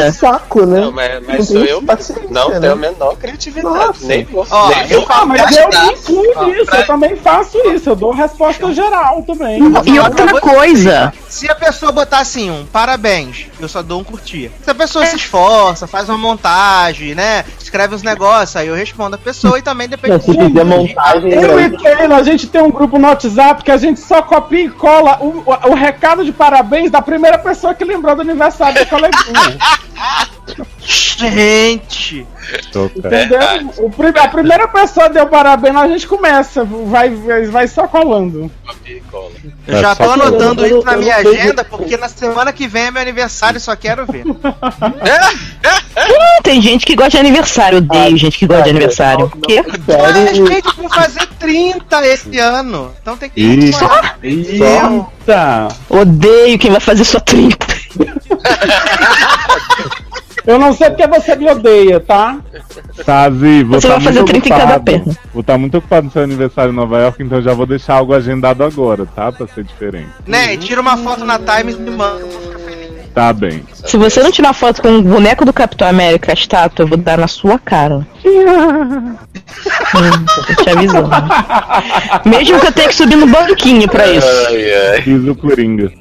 [0.00, 0.12] obrigada?
[0.12, 0.80] saco, né?
[0.80, 1.82] Não, mas, mas sou eu
[2.30, 4.04] não tenho a menor criatividade.
[4.04, 4.46] Nem vou.
[4.50, 7.96] Ó, nem eu vou Ah, mas eu me incluo nisso, eu também faço isso, eu
[7.96, 9.60] dou resposta geral também.
[9.86, 14.50] E outra coisa, Se a pessoa botar assim um parabéns, eu só dou um curtir.
[14.62, 17.42] Se a pessoa se esforça, faz uma montagem, né?
[17.58, 21.32] Escreve uns negócios, aí eu respondo a pessoa e também depende Não, se fizer montagem,
[21.32, 21.62] Eu né?
[21.64, 24.68] e Keila, a gente tem um grupo no WhatsApp que a gente só copia e
[24.68, 28.90] cola o, o, o recado de parabéns da primeira pessoa que lembrou do aniversário do
[28.90, 29.58] coleguinha.
[30.84, 32.26] Gente!
[32.96, 33.38] Entendeu?
[33.78, 37.10] O prim- a primeira pessoa deu parabéns, a gente começa, vai,
[37.46, 38.50] vai, só colando.
[39.66, 42.66] Eu já É, tô só anotando isso na minha não agenda, porque na semana que
[42.66, 44.24] vem é meu aniversário só quero ver.
[44.26, 44.34] hum,
[46.42, 47.78] tem gente que gosta de aniversário.
[47.78, 49.30] Odeio gente que gosta de aniversário.
[49.46, 49.62] Que?
[49.62, 52.92] Mas, gente, vou fazer 30 esse ano.
[53.00, 54.18] Então tem que comemorar.
[54.22, 55.68] Eita!
[55.88, 57.56] Odeio quem vai fazer sua 30.
[60.46, 62.38] Eu não sei porque você me odeia, tá?
[63.04, 64.84] Sazi, vou Você tá vai fazer muito 30 em cada ocupado.
[64.84, 65.16] perna.
[65.32, 68.12] Vou estar muito ocupado no seu aniversário em Nova York, então já vou deixar algo
[68.14, 69.30] agendado agora, tá?
[69.30, 70.08] Pra ser diferente.
[70.26, 72.24] Né, tira uma foto na Times e me manda.
[73.14, 73.62] Tá bem.
[73.84, 76.96] Se você não tirar foto com o boneco do Capitão América, a estátua, eu vou
[76.96, 78.06] dar na sua cara.
[78.24, 79.14] Hum,
[80.56, 81.10] tô te avisando.
[82.24, 84.26] Mesmo que eu tenha que subir no banquinho pra isso.
[85.04, 85.92] Fiz o Coringa.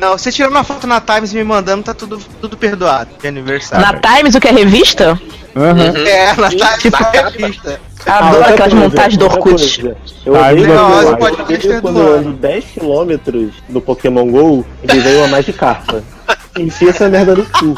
[0.00, 3.28] Não, você tirando uma foto na Times e me mandando, tá tudo, tudo perdoado de
[3.28, 3.84] aniversário.
[3.84, 5.20] Na Times, o que é revista?
[5.54, 7.80] É, na Times Tipo, é revista.
[8.06, 9.94] Adoro outra aquelas montagens do Orkut.
[10.26, 14.66] Eu odeio eu- pode eu odeio ter quando do eu ando 10km no Pokémon GO
[14.82, 16.02] e vem uma Magikarpa.
[16.58, 17.74] Enfia essa merda no cu.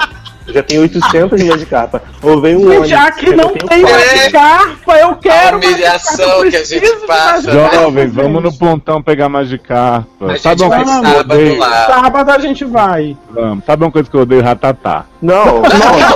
[0.47, 2.03] Eu já tenho 800 Magikarpa.
[2.23, 6.41] Ou vem um Gente, ônibus, aqui eu não tem mais carpa, eu quero mais humilhação
[6.51, 7.53] que a gente de passa.
[7.55, 8.15] mais Jovens, gente.
[8.15, 10.07] vamos no pontão pegar Magikarpa.
[10.27, 11.59] A gente Sabe uma vai coisa que eu sábado odeio?
[11.59, 11.87] lá.
[11.87, 13.16] Sábado a gente vai.
[13.31, 13.65] Vamos.
[13.65, 14.43] Sabe uma coisa que eu odeio?
[14.43, 15.05] Ratatá.
[15.23, 15.62] Não, não.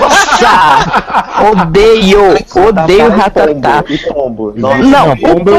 [0.03, 1.51] Nossa!
[1.51, 2.35] Odeio!
[2.69, 3.85] Odeio ratatá.
[3.89, 4.53] E pombo.
[4.57, 5.51] Não, o pombo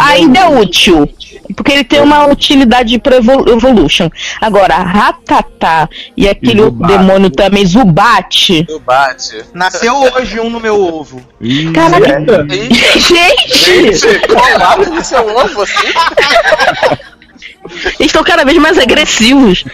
[0.00, 1.08] ainda é útil.
[1.54, 4.08] Porque ele tem uma utilidade pro evol- Evolution.
[4.40, 6.96] Agora, ratatá e aquele outro Zubat.
[6.98, 8.62] demônio também, Zubat.
[8.64, 9.44] Do bate.
[9.52, 11.20] Nasceu hoje um no meu ovo.
[11.74, 13.98] Caraca, gente!
[13.98, 15.88] Gente, colado no seu ovo assim?
[17.98, 19.64] Eles estão cada vez mais agressivos.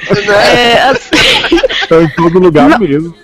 [0.54, 2.78] É, assim, Tá em todo lugar Não.
[2.78, 3.14] mesmo.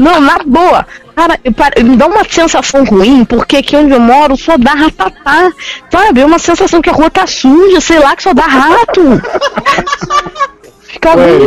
[0.00, 0.86] não, na boa.
[1.18, 1.36] Cara,
[1.82, 5.50] me dá uma sensação ruim, porque aqui onde eu moro só dá ratatá.
[5.90, 6.20] Sabe?
[6.20, 9.00] É uma sensação que a rua tá suja, sei lá, que só dá rato.
[10.86, 11.38] Fica Ué,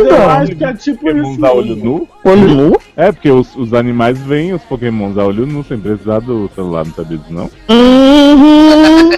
[0.00, 1.46] Eu acho que é tipo Pokémons isso.
[1.46, 2.08] a olho nu?
[2.24, 2.80] Olho nu?
[2.96, 6.84] É, porque os, os animais veem os Pokémons a olho nu sem precisar do celular,
[6.84, 7.48] não sabia disso não?
[7.68, 9.10] Uhum.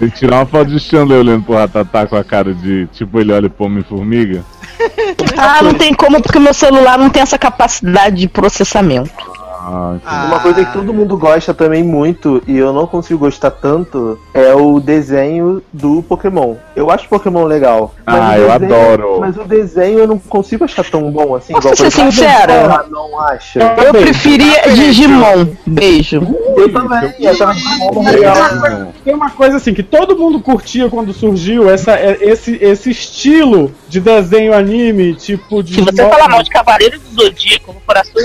[0.00, 3.20] Tem que tirar uma foto de Chandler olhando pro Ratatá com a cara de tipo
[3.20, 4.44] ele olha pombo e formiga.
[5.36, 9.10] Ah, não tem como, porque meu celular não tem essa capacidade de processamento.
[9.64, 10.26] Ah.
[10.26, 14.54] Uma coisa que todo mundo gosta também muito, e eu não consigo gostar tanto, é
[14.54, 16.54] o desenho do Pokémon.
[16.74, 17.94] Eu acho Pokémon legal.
[18.06, 19.20] mas Ah, o eu desenho- adoro.
[19.20, 21.52] Mas o desenho eu não consigo achar tão bom assim.
[21.52, 22.86] Posso ser sincera?
[22.90, 23.58] Não acha?
[23.60, 25.48] Eu preferia Digimon.
[25.66, 26.22] Beijo.
[26.56, 27.14] Eu também.
[27.20, 27.62] Eu também.
[28.22, 28.92] Não.
[29.04, 33.70] Tem uma coisa assim que todo mundo curtia quando surgiu, essa, é- esse, esse estilo
[33.88, 35.74] de desenho anime, tipo de.
[35.74, 38.12] Se você falar mal de Cavaleiro do Zodíaco no coração,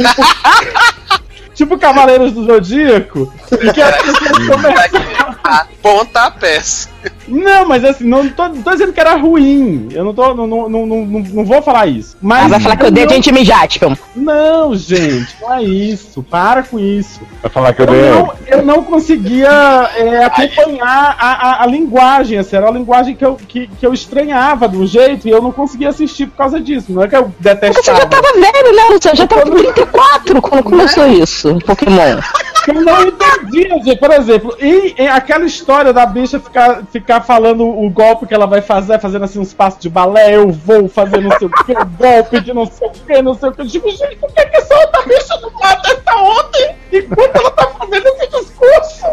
[1.54, 5.68] Tipo Cavaleiros do Zodíaco, e que as pessoas começam.
[5.82, 6.90] Pontapés.
[7.28, 9.88] Não, mas assim, não tô, não tô dizendo que era ruim.
[9.92, 10.34] Eu não tô.
[10.34, 12.18] Não, não, não, não, não vou falar isso.
[12.22, 13.98] Mas Ah, vai falar que eu odeio não- gente mijática.
[14.16, 16.22] Não, gente, não é isso.
[16.24, 17.22] Para com isso.
[17.42, 18.10] Vai falar que eu Eu dei.
[18.10, 19.48] não, eu não conseguia
[19.96, 23.94] é, acompanhar a, a, a linguagem, assim, era uma linguagem que eu, que, que eu
[23.94, 26.92] estranhava de um jeito e eu não conseguia assistir por causa disso.
[26.92, 28.06] Não é que eu Você já detestava.
[28.08, 29.18] tava velho, né, Luciano?
[29.18, 32.20] Já tava com 34 quando começou isso, Pokémon.
[32.68, 33.98] Eu não entendia, gente.
[33.98, 38.46] Por exemplo, e, e aquela história da bicha ficar, ficar falando o golpe que ela
[38.46, 41.74] vai fazer, fazendo assim uns passos de balé, eu vou fazer não sei o que,
[41.98, 43.62] golpe de não sei o que, não sei o que.
[43.62, 47.52] Eu digo, gente, por que, que essa outra bicha não mata essa ontem enquanto ela
[47.52, 49.06] tá fazendo esse discurso?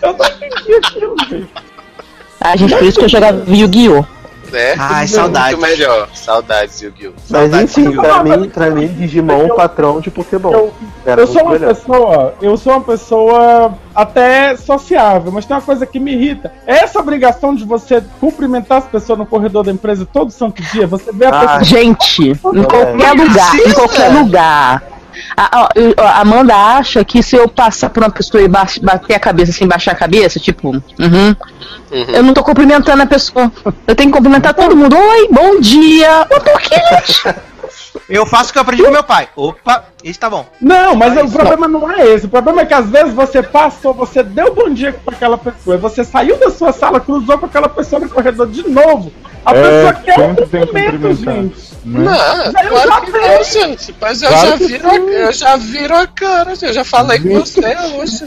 [0.00, 1.50] Eu não entendi aquilo, gente.
[2.40, 4.21] Ah, gente, por isso que eu jogava Yu-Gi-Oh!
[4.52, 4.74] Né?
[4.78, 5.58] Ai, Tudo saudades.
[5.58, 6.08] Muito melhor.
[6.14, 7.12] Saudades, Yu-Gi-Oh!
[7.30, 10.52] Mas enfim, pra mim, pra mim, Digimon é um patrão de Pokémon.
[10.52, 10.72] Eu,
[11.06, 15.98] Eu sou uma pessoa, eu sou uma pessoa até sociável, mas tem uma coisa que
[15.98, 16.52] me irrita.
[16.66, 20.86] É essa obrigação de você cumprimentar as pessoas no corredor da empresa todo santo dia,
[20.86, 21.64] você vê a Ah, pessoa.
[21.64, 24.82] gente, em qualquer lugar, em qualquer lugar.
[25.36, 25.68] A, a-
[25.98, 29.50] a Amanda acha que se eu passar por uma pessoa e ba- bater a cabeça
[29.50, 31.36] assim, baixar a cabeça, tipo, uhum,
[31.90, 33.50] eu não tô cumprimentando a pessoa.
[33.86, 34.96] Eu tenho que cumprimentar todo mundo.
[34.96, 36.26] Oi, bom dia.
[36.30, 37.22] Mas por que, gente?
[38.08, 39.28] Eu faço o que eu aprendi com meu pai.
[39.36, 40.46] Opa, isso tá bom.
[40.60, 42.26] Não, mas o problema não é esse.
[42.26, 45.76] O problema é que às vezes você passou, você deu bom dia pra aquela pessoa,
[45.76, 49.12] e você saiu da sua sala, cruzou com aquela pessoa no corredor de novo.
[49.44, 51.72] A É, pessoa quer um sempre tem gente.
[51.84, 52.04] Não,
[52.52, 53.94] Mas eu claro que não, gente.
[54.00, 57.40] Mas eu Claro já viro, a, eu já viro a cara, eu já falei com
[57.40, 57.60] você
[57.96, 58.24] hoje.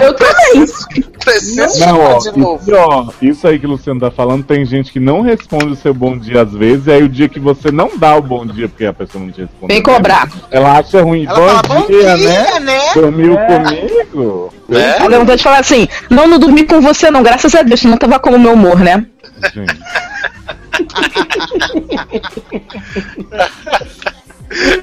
[0.00, 0.66] Eu também.
[1.20, 2.62] Preciso Não, ó, de novo.
[2.62, 5.76] isso, ó, isso aí que o Luciano tá falando, tem gente que não responde o
[5.76, 8.46] seu bom dia às vezes, e aí o dia que você não dá o bom
[8.46, 9.72] dia porque a pessoa não te responde.
[9.72, 10.28] Vem cobrar.
[10.50, 11.26] Ela acha ruim.
[11.26, 12.62] Ela bom, fala, "Bom dia, dia, né?
[12.72, 13.46] né?" Dormiu É.
[13.46, 14.52] comigo?
[14.70, 17.80] Aí dá vontade de falar assim: não, não dormi com você, não, graças a Deus,
[17.80, 19.04] senão tava como meu humor, né?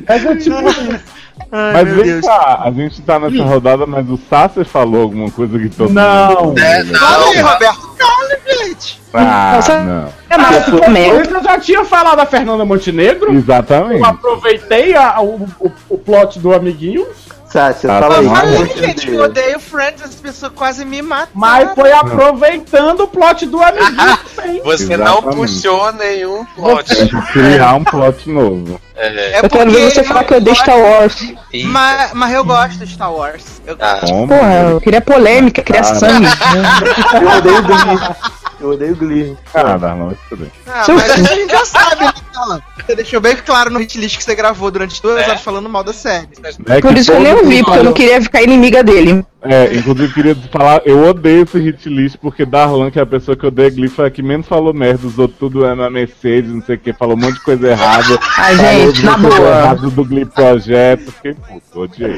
[0.07, 1.16] Mas é tipo isso.
[1.51, 5.69] Mas vem cá, a gente tá nessa rodada, mas o Sasser falou alguma coisa que
[5.69, 6.45] todo Não.
[6.47, 6.59] mundo...
[6.59, 7.87] É, Fala aí, Roberto.
[7.97, 8.27] Calma,
[8.65, 9.01] gente.
[9.13, 10.13] Ah, Nossa, não.
[10.29, 13.33] É eu já tinha falado da Fernanda Montenegro.
[13.33, 13.99] Exatamente.
[14.01, 17.07] Eu aproveitei a- o, o, o plot do amiguinho.
[17.49, 18.35] Sácia, Tá fala bom.
[18.35, 18.35] aí.
[18.35, 21.29] Falei, como você gente, eu odeio Friends, as pessoas quase me matam.
[21.33, 24.17] Mas foi aproveitando o plot do amiguinho.
[24.63, 25.35] Você não Exatamente.
[25.37, 26.95] puxou nenhum plot.
[26.95, 28.79] Tem que criar um plot novo.
[28.95, 29.39] É.
[29.43, 31.33] eu quero ver você falar que eu odeio Star Wars.
[31.65, 33.61] Mas, mas eu gosto de Star Wars.
[33.65, 33.99] Eu Ah?
[34.01, 36.25] Porra, eu queria polêmica, queria Ah, sangue.
[37.13, 38.15] Eu odeio.
[38.59, 39.37] Eu odeio Glee.
[39.53, 40.51] Ah, Darlan, isso tudo bem.
[40.65, 42.61] Ah, mas a gente já sabe, né, Alan?
[42.85, 45.83] Você deixou bem claro no hit list que você gravou durante duas horas falando mal
[45.83, 46.27] da série.
[46.67, 49.23] É Por isso que eu nem ouvi, porque eu não queria ficar inimiga dele.
[49.43, 53.37] É, inclusive queria falar, eu odeio esse hit list porque Darlan, que é a pessoa
[53.37, 56.61] que odeia Glee, foi a que menos falou merda, usou tudo é na Mercedes, não
[56.61, 58.19] sei o que, falou um monte de coisa errada.
[58.35, 59.75] Ai, gente, de na boa.
[59.75, 62.17] do Glee Projeto, fiquei puto, odiei.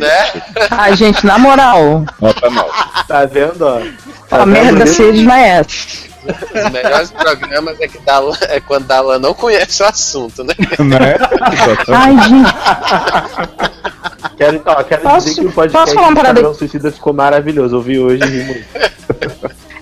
[0.72, 2.70] Ai, gente, na moral, Nota 9.
[3.07, 3.82] Tá vendo, ó?
[4.32, 6.09] a merda se desmaece.
[6.30, 10.54] Os melhores programas é, que Dalan, é quando Dalan não conhece o assunto, né?
[10.80, 11.16] né?
[11.88, 12.54] Ai, gente.
[14.38, 16.20] Quero, então, ó, quero Posso- dizer que o podcast falar uma?
[16.20, 17.76] Esquadrão Suicida ficou maravilhoso.
[17.76, 18.66] Eu vi hoje e ri muito.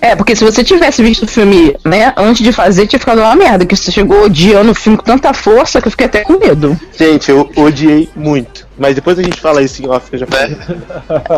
[0.00, 3.34] É, porque se você tivesse visto o filme, né, antes de fazer, tinha ficado uma
[3.34, 6.38] merda, que você chegou odiando o filme com tanta força que eu fiquei até com
[6.38, 6.78] medo.
[6.96, 8.67] Gente, eu odiei muito.
[8.78, 10.56] Mas depois a gente fala isso em off, que eu já falei.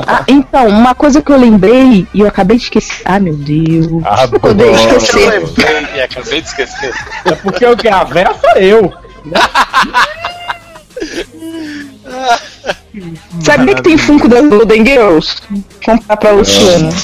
[0.06, 3.00] Ah, então, uma coisa que eu lembrei e eu acabei de esquecer.
[3.04, 3.86] Ah, meu Deus.
[4.04, 4.50] Adoro.
[4.50, 5.30] Odeio Eu esquecer.
[5.30, 6.92] lembrei e acabei de esquecer.
[7.24, 8.92] É porque o que a Vera sou eu.
[13.42, 15.36] Sabia que tem Funko das Golden Girls?
[15.84, 16.90] Comprar pra Luciana.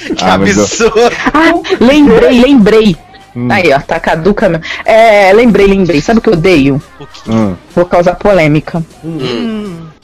[0.00, 0.94] Que Ah, eu- absurdo.
[1.34, 2.96] Ah, lembrei, lembrei.
[3.34, 3.48] Hum.
[3.50, 4.64] Aí, ó, tá caduca mesmo.
[4.84, 6.00] É, lembrei, lembrei.
[6.00, 6.82] Sabe o que eu odeio?
[7.28, 7.54] Hum.
[7.74, 8.82] Vou causar polêmica.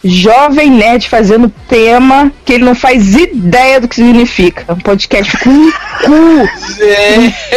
[0.05, 4.73] Jovem Nerd fazendo tema que ele não faz ideia do que significa.
[4.73, 5.73] Um podcast com um
[6.05, 6.49] cu,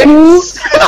[0.08, 0.44] um cu,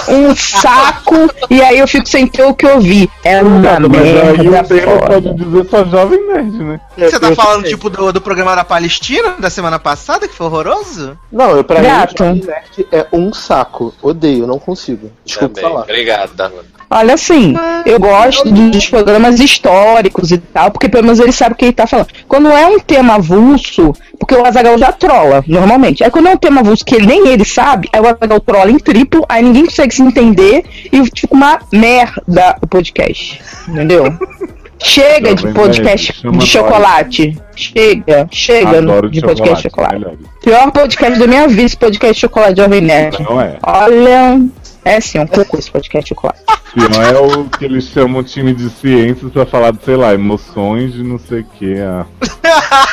[0.07, 1.15] um saco,
[1.49, 3.09] e aí eu fico sem ter o que ouvir.
[3.23, 6.79] É uma Mas aí merda o tema pode dizer só jovem nerd, né?
[6.97, 11.17] Você tá falando, tipo, do, do programa da Palestina, da semana passada, que foi horroroso?
[11.31, 12.23] Não, eu, pra Gato.
[12.23, 13.93] mim, Nerd é um saco.
[14.01, 15.11] Odeio, não consigo.
[15.25, 15.69] Desculpa Também.
[15.69, 15.83] falar.
[15.83, 16.63] Obrigado, Dalan.
[16.93, 21.55] Olha assim, eu gosto dos programas históricos e tal, porque pelo menos ele sabe o
[21.57, 22.09] que ele tá falando.
[22.27, 26.03] Quando é um tema avulso, porque o Azagal já trola, normalmente.
[26.03, 28.77] Aí quando é um tema avulso que nem ele sabe, aí o Azagal trola em
[28.77, 33.41] triplo, aí ninguém consegue se entender e fica uma merda o podcast.
[33.67, 34.05] Entendeu?
[34.83, 37.37] Chega de podcast chama de chocolate.
[37.55, 39.93] Chega, chega Adoro de podcast de chocolate.
[39.93, 40.19] melhores.
[40.43, 43.21] Pior podcast da minha vida, esse podcast de chocolate Jovem Nerd.
[43.21, 43.57] Não é.
[43.61, 44.41] Olha,
[44.83, 46.39] é sim, um cocô esse podcast de chocolate.
[46.73, 50.93] Pior é o que eles chamam time de ciências pra falar de, sei lá, emoções
[50.93, 51.75] de não sei o que.
[51.79, 52.05] Ah,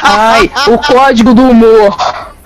[0.02, 1.96] Ai, o código do humor.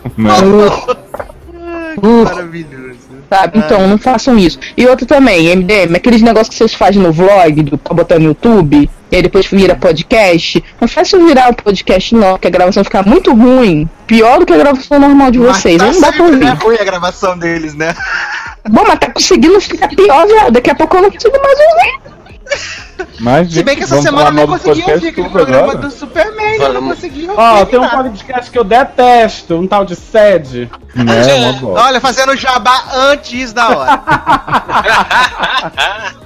[0.04, 2.98] Uh, Maravilhoso.
[3.30, 3.58] sabe?
[3.58, 4.58] Então, não façam isso.
[4.76, 8.26] E outro também, MDM, aqueles negócios que vocês fazem no vlog, do, pra botar no
[8.26, 10.62] YouTube, e aí depois vira podcast.
[10.80, 13.88] Não faça virar um podcast não, que a gravação fica muito ruim.
[14.06, 15.76] Pior do que a gravação normal de vocês.
[15.76, 16.64] Mas tá não dá pra né, ouvir.
[16.64, 17.94] ruim a gravação deles, né?
[18.68, 20.52] Bom, mas tá conseguindo ficar pior, viado.
[20.52, 22.00] Daqui a pouco eu não consigo mais ouvir.
[23.18, 25.78] Mas, Se bem que essa semana eu do consegui ouvir aquele programa agora?
[25.78, 27.40] do Superman, eu não consegui ouvir.
[27.40, 30.70] Ó, tem um podcast que eu detesto, um tal de sede.
[30.94, 31.86] Né, uma bosta.
[31.86, 34.02] Olha, fazendo jabá antes da hora.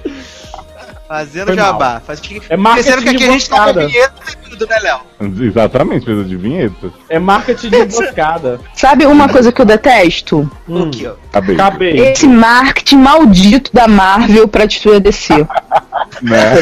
[1.07, 2.03] Fazendo Foi jabá.
[2.05, 2.21] Faz...
[2.51, 4.23] É Esquecendo que aqui a gente tá com a vinheta
[4.65, 5.01] né, Léo?
[5.45, 6.91] Exatamente, precisa de vinheta.
[7.09, 8.61] É marketing de emboscada.
[8.75, 10.49] Sabe uma coisa que eu detesto?
[10.69, 11.15] O que, ó?
[11.31, 11.55] Acabei.
[11.57, 11.99] Acabei.
[11.99, 15.35] Esse marketing maldito da Marvel pra destruir a DC.
[16.23, 16.55] Né?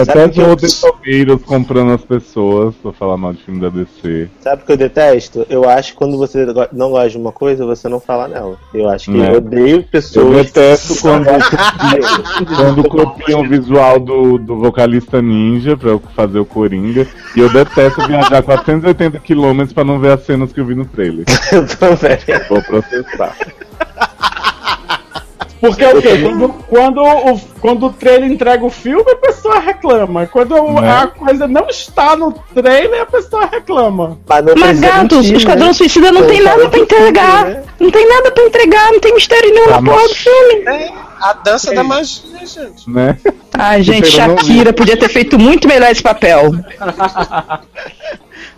[0.00, 4.28] Até tem roteiros comprando as pessoas pra falar mal de filme da DC.
[4.40, 5.46] Sabe o que eu detesto?
[5.48, 8.56] Eu acho que quando você não gosta de uma coisa, você não fala nela.
[8.72, 9.30] Eu acho que Né?
[9.30, 10.26] eu odeio pessoas.
[10.26, 16.38] Eu detesto quando, copiam- quando copiam o visual do, do vocalista ninja pra eu fazer
[16.38, 17.06] o Coringa.
[17.36, 20.84] E eu detesto viajar 480 km pra não ver as cenas que eu vi no
[20.84, 21.24] trailer.
[21.52, 22.18] eu também.
[22.48, 23.34] Vou processar.
[25.60, 26.18] Porque o quê?
[26.22, 30.26] Quando, quando, o, quando o trailer entrega o filme, a pessoa reclama.
[30.26, 30.90] Quando Né?
[30.90, 34.18] a coisa não está no trailer, a pessoa reclama.
[34.56, 37.62] Mas gatos, o Esquadrão Suicida não tem nada pra entregar.
[37.80, 40.54] Não tem nada pra entregar, não tem mistério nenhum na porra do filme.
[40.66, 42.88] É, a dança da magia, gente.
[42.90, 43.18] Né?
[43.54, 46.52] Ai, gente, Shakira podia ter feito muito melhor esse papel.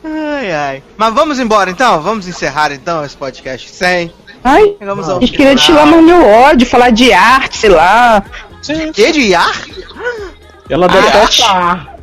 [0.02, 0.82] Ai, ai.
[0.96, 2.00] Mas vamos embora então?
[2.00, 4.12] Vamos encerrar então esse podcast 100.
[4.42, 5.54] Ai, Chegamos a ao gente queria final.
[5.56, 8.22] destilar mais meu ódio, falar de arte, sei lá.
[8.94, 9.52] Que de ar?
[10.68, 11.70] Ela detesta Ah.
[11.70, 11.96] ar.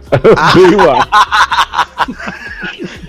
[0.53, 1.07] Odeio ar.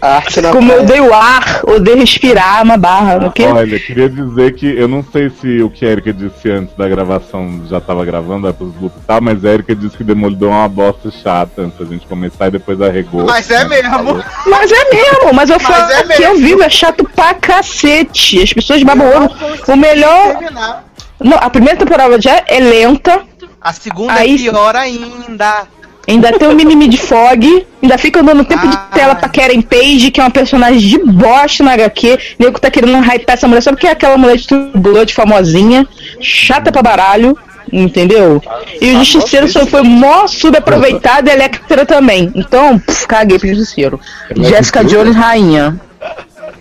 [0.01, 3.45] Arte na Como eu odeio ar, odeio respirar uma barra, o quê?
[3.45, 6.89] Olha, queria dizer que eu não sei se o que a Erika disse antes da
[6.89, 10.51] gravação já tava gravando, é pros grupos e tal, mas a Erika disse que Demolidor
[10.53, 13.25] é uma bosta chata antes da gente começar e depois arregou.
[13.27, 14.23] Mas é mesmo.
[14.47, 18.43] Mas é mesmo, mas eu Mas falo é que eu vivo, é chato pra cacete.
[18.43, 19.29] As pessoas babam
[19.67, 20.37] o melhor.
[20.39, 20.85] Terminar.
[21.21, 23.23] Não, a primeira temporada já é lenta.
[23.61, 25.67] A segunda Aí- é pior ainda.
[26.09, 30.11] Ainda tem o mimimi de fog, ainda fica dando tempo de tela pra Karen Page,
[30.11, 32.19] que é uma personagem de bosta na HQ.
[32.39, 35.87] Nego tá querendo hypar essa mulher só porque é aquela mulher de Blood famosinha,
[36.19, 37.37] chata pra baralho,
[37.71, 38.43] entendeu?
[38.81, 42.33] E o Justiceiro só foi mó subaproveitado e a Electra também.
[42.35, 44.01] Então, pff, caguei pro Justiceiro.
[44.35, 45.79] Jessica Jones, rainha.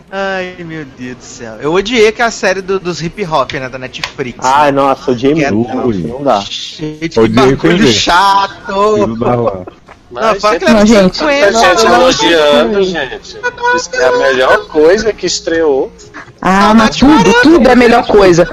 [0.10, 1.56] Ai, meu Deus do céu.
[1.60, 4.40] Eu odiei que a série do- dos hip hop, né, da Netflix.
[4.42, 5.76] Ai, nossa, odiei Que é muito.
[5.76, 5.88] Não,
[6.20, 6.40] não dá.
[6.40, 8.94] Odiei sem bagulho chato.
[8.94, 9.62] Preciso dar lá.
[10.10, 11.18] Não, fala que Não, gente.
[11.18, 11.52] 50.
[11.52, 13.38] Tanta gente Não, elogiando, gente.
[13.92, 15.92] Que é a melhor coisa que estreou.
[16.42, 18.48] Ah, mas tudo, tudo é a melhor coisa.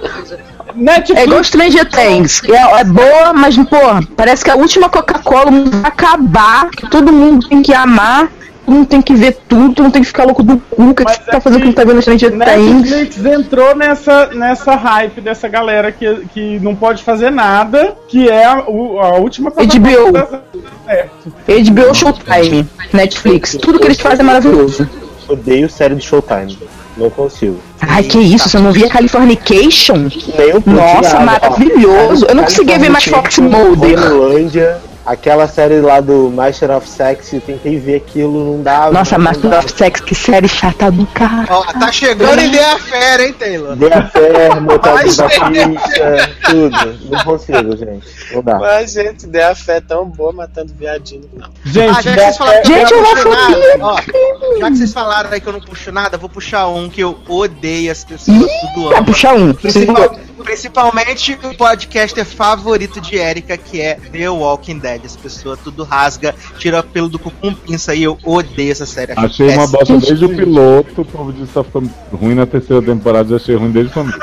[0.74, 1.20] Netflix.
[1.20, 2.42] É igual Stranger Things.
[2.48, 3.76] É, é boa, mas, pô,
[4.16, 8.28] parece que a última Coca-Cola vai acabar, que todo mundo tem que amar,
[8.70, 11.12] mundo tem que ver tudo, mundo tem que ficar louco do cu, o que, que
[11.12, 12.90] você tá fazendo que não tá vendo Stranger Things?
[12.90, 18.44] Netflix entrou nessa, nessa hype dessa galera que, que não pode fazer nada, que é
[18.44, 20.12] a, a última HBO.
[20.12, 20.40] da-
[20.88, 21.06] É.
[21.48, 24.88] HBO Showtime, Netflix, tudo que eles fazem é maravilhoso.
[25.28, 26.58] Odeio série de Showtime.
[26.96, 27.58] Não consigo.
[27.80, 30.08] Ai, que isso, você não via Californication?
[30.38, 31.24] Nem um Nossa, nada.
[31.48, 32.24] maravilhoso.
[32.28, 33.98] Eu não conseguia ver mais Fox Mulder.
[35.06, 38.92] Aquela série lá do Master of Sex, eu tentei ver aquilo, não dava.
[38.92, 41.46] Nossa, não Master of Sex, que série chata do caralho.
[41.50, 43.76] Ó, tá chegando em The Affair, hein, Taylor?
[43.76, 46.98] Dei a fé, motel Ai, do Batista, tudo.
[47.10, 48.06] Não consigo, gente.
[48.34, 48.58] Não dá.
[48.58, 51.48] Mas, gente, deu a fé tão boa matando viadinho, não.
[51.64, 53.96] Gente, Ah, já que vocês falaram que Gente, eu não puxo nada, ó,
[54.60, 57.18] já que vocês falaram aí que eu não puxo nada, vou puxar um que eu
[57.28, 59.04] odeio as pessoas tudo Vai amam.
[59.04, 59.52] puxar um.
[59.54, 64.93] Principal- principalmente o podcaster favorito de Erika, que é The Walking Dead.
[65.04, 69.12] As pessoas tudo rasga, tira pelo do cu com pinça e eu odeio essa série.
[69.16, 72.82] Achei uma bosta desde o piloto, o povo disse que só ficou ruim na terceira
[72.82, 74.18] temporada, já achei ruim desde o começo.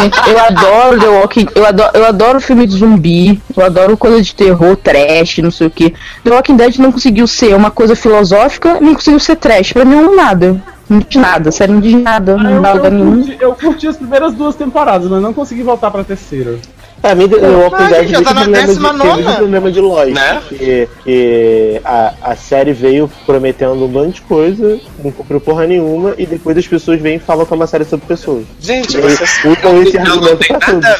[0.00, 4.22] Gente, eu adoro The Walking eu adoro, eu adoro filme de zumbi, eu adoro coisa
[4.22, 5.94] de terror, trash, não sei o que.
[6.24, 9.72] The Walking Dead não conseguiu ser uma coisa filosófica, nem conseguiu ser trash.
[9.72, 10.62] Pra mim não é nada.
[10.88, 13.22] Não diz nada, sério, não diz nada, não dá Eu, lugar eu, nenhum.
[13.22, 16.58] curti, eu curti as primeiras duas temporadas, mas não consegui voltar pra terceira.
[17.02, 19.34] Pra mim, The Walking Mas, Dead gente, já tá na problema de, décima nona.
[19.34, 20.20] problema de lógica.
[20.20, 20.42] Né?
[20.48, 26.14] Que, que a, a série veio prometendo um monte de coisa, não cumpriu porra nenhuma,
[26.16, 28.44] e depois as pessoas vêm e falam que é uma série sobre pessoas.
[28.60, 30.86] Gente, E vocês usam esse argumento pra tudo.
[30.86, 30.98] a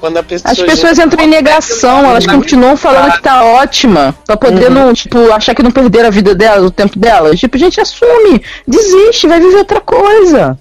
[0.00, 0.50] quando a pessoa.
[0.50, 5.30] As pessoas entram em negação, elas continuam falando que tá ótima, pra poder não, tipo,
[5.32, 7.38] achar que não perderam a vida delas, o tempo delas.
[7.38, 10.58] Tipo, gente, assume, desiste, vai viver outra coisa.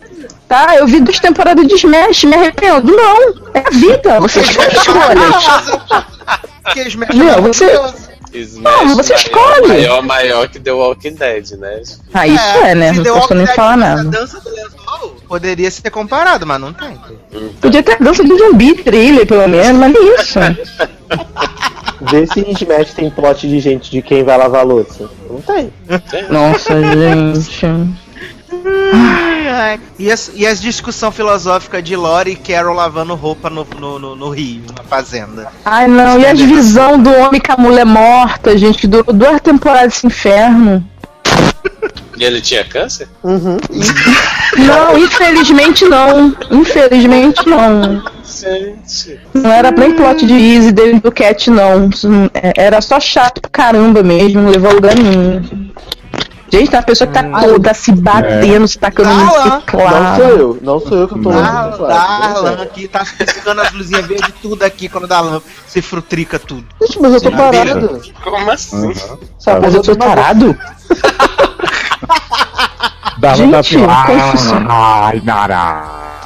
[0.48, 2.92] Tá, eu vi duas temporadas de Smash, me arrependo.
[2.96, 6.06] Não, é a vida, você faz escolhas.
[6.74, 8.08] Que Smash Meu, é você- maravilhoso.
[8.34, 9.68] Smash Não, você maior, escolhe.
[9.68, 11.82] Maior, maior que The Walking Dead, né?
[12.14, 12.94] Ah, isso é, né?
[12.94, 14.02] se Não posso nem falar nada.
[14.02, 16.98] A dança do lençol poderia ser comparado, mas não tem.
[17.62, 20.40] Podia ter dança de zumbi, thriller, pelo menos, mas nem isso.
[22.02, 25.10] Vê se Smash tem plot de gente de quem vai lavar a louça.
[25.30, 25.72] Não tem.
[26.30, 27.96] Nossa, gente.
[29.52, 29.80] Ai.
[29.98, 34.16] E, as, e as discussão filosófica de Lori e Carol lavando roupa no, no, no,
[34.16, 35.52] no rio, na fazenda.
[35.66, 39.42] Ai não, e a divisão do homem com a mulher morta, gente, que durou duas
[39.42, 40.84] temporadas desse inferno.
[42.18, 43.08] E ele tinha câncer?
[43.24, 43.58] Uhum.
[44.58, 46.36] Não, infelizmente não.
[46.50, 48.04] Infelizmente não.
[48.26, 49.20] Gente.
[49.36, 51.90] Não era nem plot de Easy dele do Cat, não.
[52.34, 55.70] É- Era só chato pra caramba mesmo, não levou a lugar nenhum.
[56.50, 60.16] Gente, tem uma pessoa que tá toda se batendo, se tacando no Não ciclado.
[60.22, 61.88] sou eu, não sou eu que tô Darlan, olhando.
[61.88, 65.44] Darlan aqui, tá piscando as luzinhas verdes tudo aqui quando dá lâmpada.
[65.68, 66.66] Se frutrica tudo.
[66.82, 68.02] Gente, mas eu tô parado.
[68.24, 68.94] Como assim?
[69.38, 70.58] Sabe, Mas eu tô tarado?
[73.18, 74.66] Dava da Gente, confusão.
[74.70, 76.17] Ai, Nara.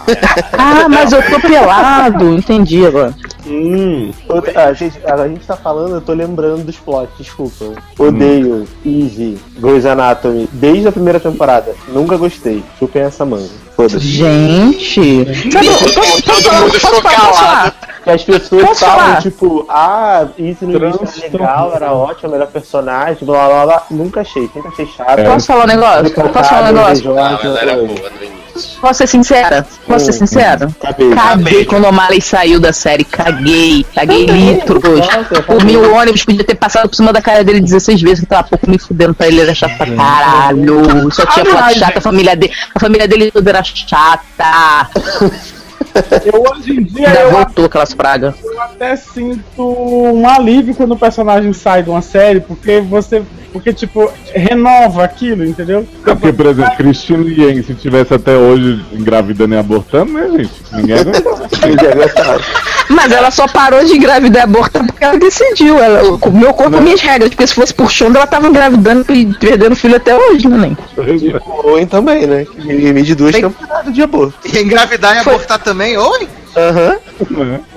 [0.58, 2.34] Ah, mas eu tô pelado.
[2.34, 3.14] Entendi agora.
[3.48, 4.12] Hum.
[4.30, 7.66] Outra- a, gente, a gente tá falando, eu tô lembrando dos plots, desculpa.
[7.98, 11.74] Odeio Easy, Grey's Anatomy, desde a primeira temporada.
[11.88, 12.64] Nunca gostei.
[12.78, 13.50] Chupem essa manga.
[13.76, 14.00] Foda-se.
[14.00, 15.26] Gente.
[15.52, 15.68] Sabe,
[16.24, 17.74] Todo ficou calado.
[18.04, 19.22] Que as pessoas Posso falam, falar?
[19.22, 23.84] tipo, ah, Easy no início era legal, era ótimo, era personagem, blá blá blá.
[23.92, 25.24] Nunca achei, sempre achei chato.
[25.24, 26.12] Posso falar um negócio?
[26.12, 27.14] Posso falar um negócio?
[27.14, 28.51] Não, ela era boa no início.
[28.82, 29.66] Posso ser sincera?
[29.88, 30.70] Posso ser Hum, sincera?
[30.82, 31.10] Caguei.
[31.12, 33.04] Caguei quando o Marley saiu da série.
[33.04, 33.86] Caguei.
[33.96, 34.82] Caguei litros.
[34.84, 38.70] O ônibus podia ter passado por cima da cara dele 16 vezes, que tava pouco
[38.70, 39.42] me fudendo pra ele.
[39.42, 41.12] Era chato pra caralho.
[41.12, 42.54] Só tinha foto chata, a família dele.
[42.76, 44.90] A família dele toda era chata.
[46.26, 48.36] Eu hoje em dia Ainda eu, voltou aquelas pragas.
[48.44, 53.22] eu até sinto um alívio quando o personagem sai de uma série, porque você.
[53.52, 55.86] Porque, tipo, renova aquilo, entendeu?
[56.04, 60.52] Porque, por exemplo, Cristina Yang, se tivesse até hoje engravidando e abortando, né, gente?
[60.74, 60.98] Ninguém
[61.92, 62.42] aguentava.
[62.90, 65.78] Mas ela só parou de engravidar e abortar porque ela decidiu.
[65.80, 67.30] Ela, o meu corpo, minhas regras.
[67.30, 70.78] Porque se fosse por chão, ela tava engravidando e perdendo filho até hoje, né, nem?
[71.64, 72.46] Owen também, né?
[72.58, 74.34] Limite de duas Tem- temporadas de aborto.
[74.46, 76.28] E engravidar e abortar também, oi?
[76.56, 76.98] Aham.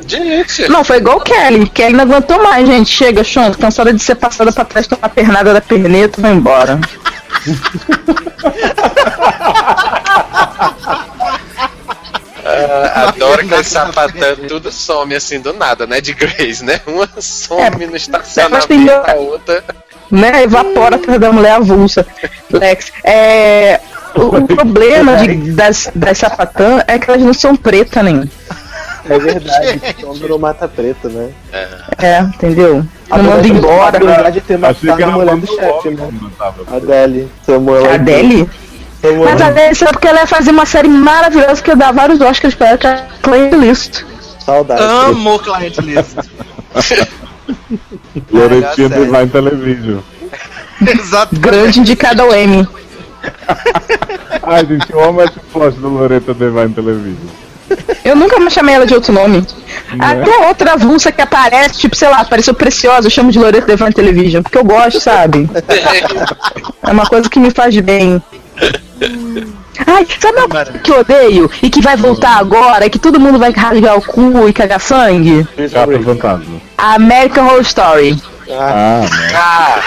[0.07, 0.69] Gente.
[0.69, 1.69] Não, foi igual o Kelly.
[1.69, 2.91] Kelly não aguentou mais, gente.
[2.91, 6.79] Chega, Chonto, cansada de ser passada pra trás, tomar pernada da perneta, vai embora.
[12.47, 16.01] Ah, adoro que sapatão tudo some assim do nada, né?
[16.01, 16.81] De Grace, né?
[16.87, 19.65] Uma some no estacionamento, tem- a outra.
[20.11, 20.43] Né?
[20.43, 22.07] Evapora atrás da mulher avulsa.
[22.51, 22.93] Lex.
[23.03, 23.81] É.
[24.15, 28.31] O, o problema de- das, das sapatã é que elas não são pretas, nem.
[29.09, 31.31] É verdade, então virou mata preta, né?
[31.99, 32.85] É, entendeu?
[33.11, 33.97] A Não manda verdade- embora.
[33.97, 36.09] A verdade é que matado a mulher do chefe, Loki né?
[36.75, 37.31] Adele.
[37.45, 38.49] Samuel A Adele?
[39.03, 41.93] Samuel Mas a Adele, sabe porque ela ia fazer uma série maravilhosa que ia dar
[41.93, 44.03] vários Oscars pra ela, que é a Playlist.
[44.45, 44.83] Saudade.
[44.83, 46.17] Amo Client List.
[48.31, 49.05] Loretinha sério.
[49.07, 49.99] Divine Television.
[50.87, 51.39] Exato.
[51.39, 52.67] Grande indicada ao Emmy.
[54.43, 57.27] Ai, gente, eu amo esse plot do Loreta Divine Television.
[58.05, 59.39] Eu nunca mais chamei ela de outro nome.
[59.41, 59.47] Né?
[59.99, 63.93] Até outra avulsa que aparece, tipo, sei lá, apareceu preciosa, eu chamo de Loreto Devant
[63.93, 65.49] Television, porque eu gosto, sabe?
[66.83, 68.23] É uma coisa que me faz bem.
[69.87, 73.19] Ai, sabe uma coisa que eu odeio e que vai voltar agora, e que todo
[73.19, 75.47] mundo vai rasgar o cu e cagar sangue?
[75.73, 76.61] Capa Fantasma.
[76.79, 78.23] American Horror Story.
[78.51, 79.33] Ah, né?
[79.35, 79.81] Ah,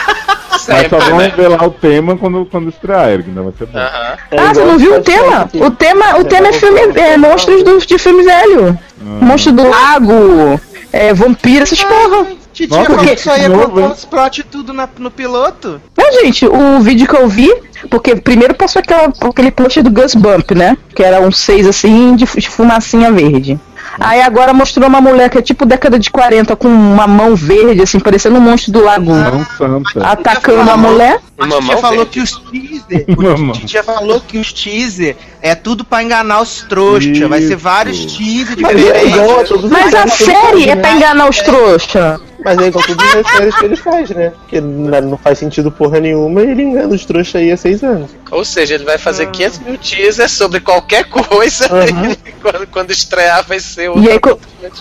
[0.52, 1.26] Mas só sempre, vão né?
[1.28, 3.78] revelar o tema quando, quando estrear, Eric, ainda vai ser bom.
[3.80, 4.18] Aham.
[4.32, 5.50] Ah, você não viu o tema?
[5.54, 8.78] O tema, o tema é filme, é monstros do, de filme velho.
[9.22, 10.60] Monstro do lago,
[10.92, 12.28] é, vampiro, essas porra.
[12.54, 13.92] Titia Nossa, falou que que só ia novo, contar hein?
[13.92, 15.80] os plot tudo na- no piloto.
[15.96, 17.54] Não, gente, o vídeo que eu vi,
[17.88, 20.76] porque primeiro passou aquela, aquele post do Gus Bump, né?
[20.96, 23.60] Que era um seis assim de, de fumacinha verde.
[24.00, 27.82] Aí agora mostrou uma mulher que é tipo década de 40 com uma mão verde,
[27.82, 29.14] assim, parecendo um monstro do lago.
[29.14, 30.08] Mão santa.
[30.08, 31.20] Atacando a mulher.
[31.38, 32.12] A Mamão titia falou verde.
[32.12, 33.06] que os teaser.
[33.18, 33.52] Mamão.
[33.52, 37.18] A falou que os teaser é tudo pra enganar os trouxas.
[37.20, 39.50] Vai ser vários teaser Mas é a diferentes.
[39.50, 42.20] todos Mas os a ele série é pra enganar os trouxa.
[42.48, 44.32] Mas é igual todas as séries que ele faz, né?
[44.40, 48.10] Porque não faz sentido porra nenhuma e ele engana os trouxas aí há seis anos.
[48.32, 52.12] Ou seja, ele vai fazer 500 mil teasers sobre qualquer coisa Aham.
[52.26, 54.00] e quando, quando estrear vai ser o.
[54.00, 54.40] E aí, co-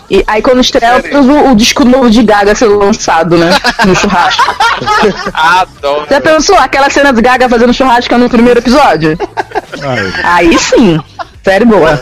[0.08, 3.50] e aí quando estreia o, o disco novo de Gaga ser lançado, né?
[3.84, 4.54] No churrasco.
[5.32, 6.06] Adoro.
[6.08, 9.18] Já pensou aquela cena de Gaga fazendo churrasco no primeiro episódio?
[9.82, 11.00] Ai, Aí sim.
[11.44, 12.00] Série boa.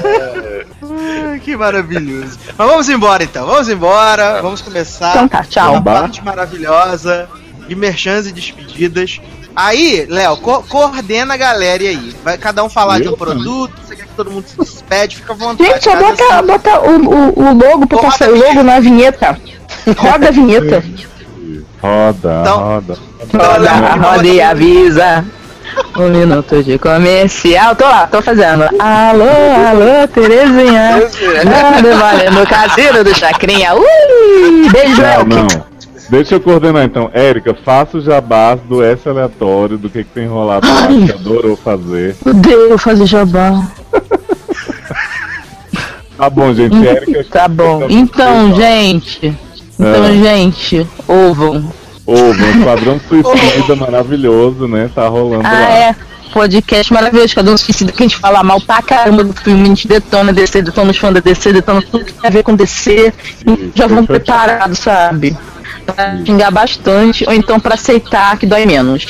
[1.31, 2.39] Ai, que maravilhoso.
[2.56, 4.40] Mas vamos embora então, vamos embora.
[4.43, 5.10] Vamos começar.
[5.10, 5.72] Então tá, tchau.
[5.72, 7.28] Uma parte maravilhosa
[7.68, 9.20] de merchans e despedidas.
[9.56, 12.14] Aí, Léo, co- coordena a galera aí.
[12.24, 15.32] Vai cada um falar de um produto, você quer que todo mundo se despede, fica
[15.32, 15.70] à vontade.
[15.70, 16.47] Gente, só bota, assim.
[16.47, 19.39] bota o, o, o logo pra Roda passar a o logo na vinheta.
[19.97, 20.82] Roda a vinheta.
[21.81, 22.98] roda, Então- roda.
[23.32, 23.70] Roda,
[24.09, 25.24] roda e avisa.
[25.96, 27.76] Um minuto de comercial.
[27.76, 28.64] Tô lá, tô fazendo.
[28.78, 29.24] Alô,
[29.68, 31.09] alô, Terezinha.
[31.44, 33.74] Nada valendo caseiro do Chacrinha.
[33.74, 35.74] Ui, beijo, Não, não.
[36.10, 37.10] Deixa eu coordenar então.
[37.14, 41.56] Érica, faça o jabás do S aleatório, do que, que tem rolado lá, que adorou
[41.56, 42.14] fazer.
[42.26, 43.62] Odeio fazer jabá.
[46.16, 46.86] Tá bom, gente.
[46.86, 47.24] Érica.
[47.28, 47.86] Tá bom.
[47.88, 49.36] Então, gente.
[49.78, 50.12] Então, É.
[50.12, 51.72] gente, ouvam.
[52.06, 54.90] Ouve, um Esquadrão Suicida maravilhoso, né?
[54.94, 55.70] Tá rolando Ah, lá.
[55.70, 55.97] é.
[56.32, 59.86] Podcast maravilhoso, um suicida que a gente fala mal pra caramba do filme, a gente
[59.86, 63.12] detona DC, detona os fãs da DC, detona tudo que tem a ver com DC.
[63.47, 65.36] e já vão preparados, sabe?
[65.86, 69.06] Pra xingar bastante, ou então pra aceitar que dói menos.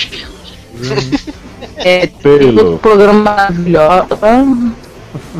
[1.76, 2.64] É, Taylor.
[2.64, 4.06] todo programa maravilhoso.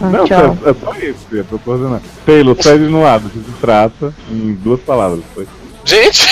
[0.00, 0.58] Não, tchau.
[0.64, 2.02] é, é só isso, eu tô coordenando.
[2.26, 5.20] Taylor, cede no lado, que se trata em duas palavras.
[5.34, 5.46] Foi.
[5.84, 6.26] Gente!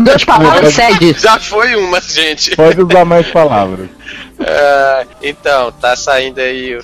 [0.00, 1.16] Duas palavras, cede.
[1.18, 2.54] Já foi uma, gente.
[2.56, 3.88] Pode usar mais palavras.
[4.40, 6.78] Ah, então, tá saindo aí.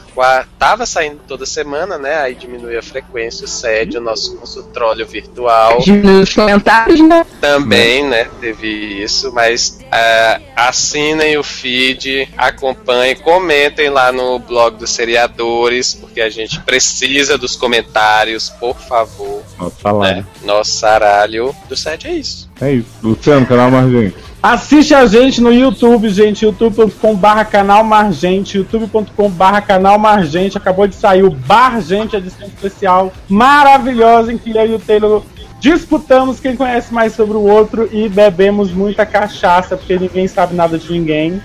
[0.58, 2.16] Tava saindo toda semana, né?
[2.16, 5.78] Aí diminui a frequência, o SED, o nosso consultório virtual.
[5.78, 7.24] Diminui os comentários, né?
[7.40, 8.28] Também, né?
[8.40, 8.68] Teve
[9.02, 16.30] isso, mas ah, assinem o feed, acompanhem, comentem lá no blog dos seriadores, porque a
[16.30, 19.42] gente precisa dos comentários, por favor.
[19.58, 20.22] Nossa, salário.
[20.22, 20.26] Né?
[20.42, 22.50] Nosso saralho do SED é isso.
[22.60, 22.88] É isso.
[23.02, 24.33] Luciano, canal Margente.
[24.44, 30.58] Assiste a gente no YouTube, gente, youtube.com.br canal Margente, youtube.com.br canal Margente.
[30.58, 35.22] Acabou de sair o Bar Gente, edição especial maravilhosa em que eu e o Taylor
[35.58, 40.76] disputamos quem conhece mais sobre o outro e bebemos muita cachaça, porque ninguém sabe nada
[40.76, 41.40] de ninguém.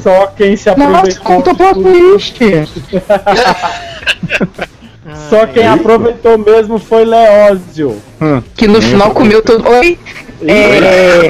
[0.00, 1.24] Só quem se Nossa, aproveitou.
[1.24, 2.38] conta plot twist.
[5.28, 8.00] Só quem aproveitou mesmo foi Leózio.
[8.54, 9.68] Que no final comeu tudo.
[9.68, 9.98] Oi?
[10.42, 11.28] É.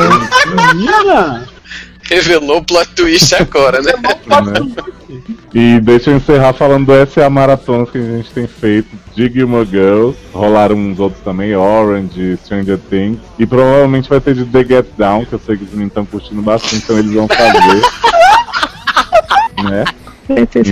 [0.75, 1.47] Menina!
[2.11, 3.93] Revelou o plot twist agora, né?
[5.55, 9.67] E deixa eu encerrar falando do SA Maratonas que a gente tem feito de Gilmore
[9.67, 10.17] Girls.
[10.33, 13.19] Rolaram uns outros também, Orange, Stranger Things.
[13.39, 16.07] E provavelmente vai ter de The Get Down, que eu sei que os meninos estão
[16.07, 17.83] curtindo bastante, então eles vão fazer.
[19.69, 19.85] né?
[20.29, 20.63] Então,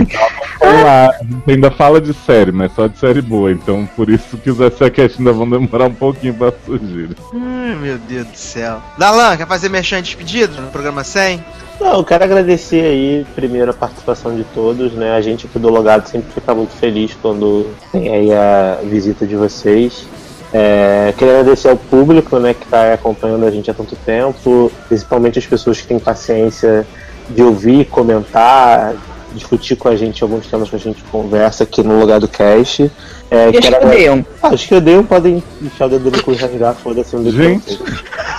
[0.59, 1.09] vamos lá.
[1.09, 3.51] A gente ainda fala de série, mas só de série boa.
[3.51, 7.09] Então por isso que os SACast ainda vão demorar um pouquinho pra surgir.
[7.33, 8.81] Ai, meu Deus do céu.
[8.97, 11.43] Dalan, quer fazer merchan de despedido no programa 100?
[11.79, 15.15] Não, eu quero agradecer aí, primeiro, a participação de todos, né?
[15.15, 19.35] A gente aqui do Logado sempre fica muito feliz quando tem aí a visita de
[19.35, 20.07] vocês.
[20.51, 25.37] É, queria agradecer ao público, né, que está acompanhando a gente há tanto tempo, principalmente
[25.37, 26.87] as pessoas que têm paciência
[27.29, 28.95] de ouvir, comentar,
[29.37, 32.91] discutir com a gente alguns temas que a gente conversa aqui no lugar do cast.
[33.29, 34.25] É, E os que odeiam?
[34.41, 37.35] Ah, os que odeiam podem enfiar o dedo no cu e rasgar, foda-se um dedo
[37.43, 37.79] Gente.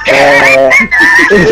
[0.07, 0.71] É...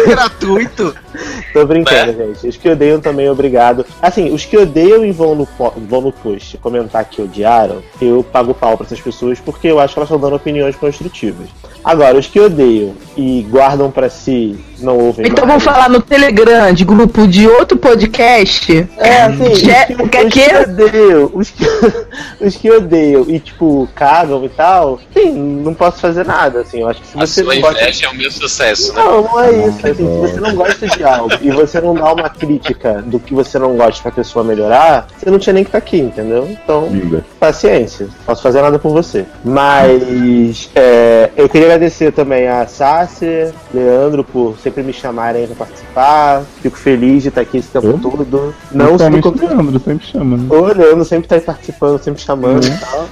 [0.06, 0.94] Gratuito.
[1.52, 2.46] Tô brincando, gente.
[2.48, 3.86] Os que odeiam também, obrigado.
[4.02, 5.48] Assim, os que odeiam e vão no,
[5.88, 9.94] vão no post comentar que odiaram, eu pago pau pra essas pessoas porque eu acho
[9.94, 11.48] que elas estão dando opiniões construtivas.
[11.82, 15.62] Agora, os que odeiam e guardam pra si, não ouvem Então mais.
[15.62, 18.86] vamos falar no Telegram de grupo de outro podcast.
[18.98, 20.40] É, assim, os que, o que é os que?
[20.40, 21.64] que odeiam, os que,
[22.44, 26.88] os que odeiam e, tipo, cagam e tal, sim, não posso fazer nada, assim, eu
[26.88, 27.80] acho que se A você sua não gosta...
[27.82, 29.02] inveja é o meu sucesso, né?
[29.02, 29.86] Não, não é isso.
[29.86, 33.34] Assim, se você não gosta de algo e você não dá uma crítica do que
[33.34, 36.48] você não gosta pra pessoa melhorar, você não tinha nem que estar aqui, entendeu?
[36.50, 37.24] Então, Linda.
[37.38, 38.08] paciência.
[38.24, 39.24] Posso fazer nada por você.
[39.44, 46.42] Mas é, eu queria agradecer também a Sácia, Leandro, por sempre me chamarem pra participar.
[46.62, 48.54] Fico feliz de estar aqui esse tempo todo.
[48.72, 50.46] Não o Leandro, sempre chama, né?
[50.50, 52.72] o Leandro sempre tá aí participando, sempre chamando Uhum.
[52.74, 53.08] e tal.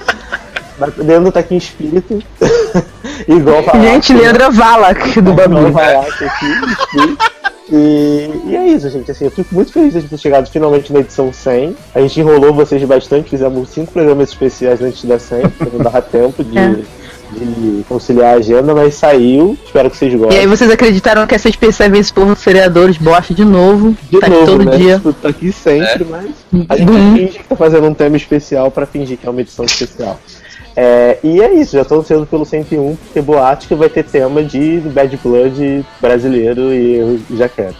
[0.97, 2.21] Leandro tá aqui em espírito.
[3.27, 4.21] Igual Gente, né?
[4.21, 5.71] Leandro Valak do bagulho.
[5.71, 7.34] Valak aqui, espírito.
[7.71, 9.09] E, e é isso, gente.
[9.09, 11.75] Assim, eu fico muito feliz de a gente ter chegado finalmente na edição 100.
[11.95, 16.01] A gente enrolou vocês bastante, fizemos cinco programas especiais antes da 100, porque não dava
[16.01, 16.75] tempo de, É.
[17.31, 19.57] de conciliar a agenda, mas saiu.
[19.65, 20.39] Espero que vocês E gostem.
[20.39, 23.97] aí vocês acreditaram que essa especial vez por vereadores bosta de novo.
[24.11, 24.77] De tá novo, aqui todo né?
[24.77, 24.95] dia.
[24.97, 26.05] Tipo, tá aqui sempre, É.
[26.07, 26.29] mas
[26.69, 27.15] a gente Uhum.
[27.15, 30.19] finge que tá fazendo um tema especial pra fingir que é uma edição especial.
[30.75, 34.43] É, e é isso, já tô ansioso pelo 101, porque boate que vai ter tema
[34.43, 37.75] de Bad Blood brasileiro e eu já quero.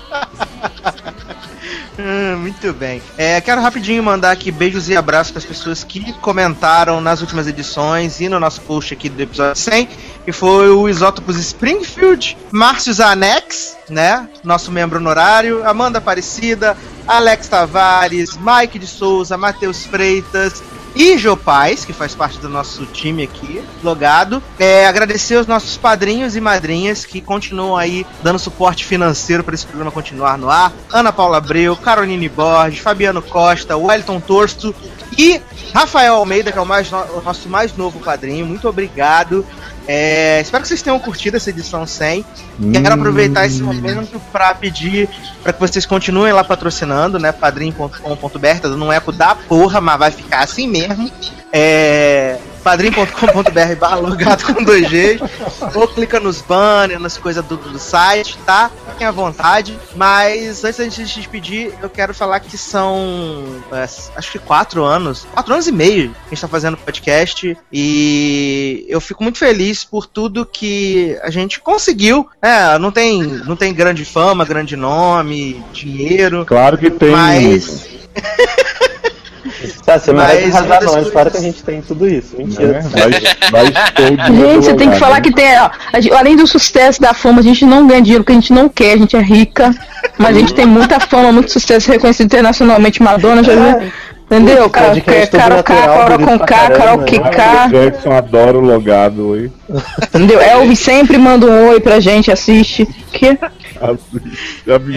[1.99, 3.01] Hum, muito bem.
[3.17, 7.47] É, quero rapidinho mandar aqui beijos e abraços para as pessoas que comentaram nas últimas
[7.47, 9.89] edições e no nosso post aqui do episódio 100,
[10.23, 18.37] que foi o Isótopos Springfield, Márcio Zanex, né, nosso membro honorário, Amanda Aparecida, Alex Tavares,
[18.37, 20.63] Mike de Souza, Matheus Freitas,
[20.95, 24.41] e Jô Paz, que faz parte do nosso time aqui, logado.
[24.57, 29.65] É, agradecer os nossos padrinhos e madrinhas que continuam aí dando suporte financeiro para esse
[29.65, 30.71] programa continuar no ar.
[30.91, 34.73] Ana Paula Abreu, Caroline Borges, Fabiano Costa, Wellington Torsto
[35.17, 35.41] e
[35.73, 38.45] Rafael Almeida, que é o, mais no- o nosso mais novo padrinho.
[38.45, 39.45] Muito obrigado.
[39.87, 42.25] É, espero que vocês tenham curtido essa edição 100.
[42.73, 45.09] Quero aproveitar esse momento para pedir
[45.43, 47.31] para que vocês continuem lá patrocinando, né?
[47.31, 51.11] padrim.com.br, tá dando um eco da porra, mas vai ficar assim mesmo.
[51.51, 55.19] É, padrim.com.br barra logado com dois Gs.
[55.75, 58.71] Ou clica nos banners, nas coisas do, do site, tá?
[58.89, 59.77] Fiquem à vontade.
[59.95, 64.83] Mas antes da gente se despedir, eu quero falar que são é, acho que quatro
[64.83, 67.55] anos, quatro anos e meio que a gente tá fazendo podcast.
[67.71, 72.27] E eu fico muito feliz por tudo que a gente conseguiu.
[72.41, 76.43] É, não tem, não tem grande fama, grande nome, dinheiro.
[76.47, 77.11] Claro que tem.
[77.11, 77.87] Mas.
[79.85, 82.35] Tá, você não vai Mas arrasar das não, claro que a gente tem tudo isso.
[82.37, 82.77] Mentira.
[82.77, 85.57] É, vai- vai todo Gente, você tem que falar que tem.
[85.59, 88.39] ó, a gente- além do sucesso da fama, a gente não ganha dinheiro porque a
[88.41, 89.73] gente não quer, a gente é rica.
[90.17, 93.01] Mas a gente tem muita fama, muito sucesso reconhecido internacionalmente.
[93.03, 93.91] Madonna já viu.
[94.25, 94.67] Entendeu?
[94.71, 97.05] Cara, Podcast todo Carol K, bonito com pra K, Carol né?
[97.05, 97.67] que K.
[97.67, 99.51] Jackson adora o logado aí.
[100.03, 100.41] Entendeu?
[100.41, 102.87] Elvis sempre manda um oi pra gente, assiste.
[103.11, 103.37] Que?
[103.79, 103.95] A.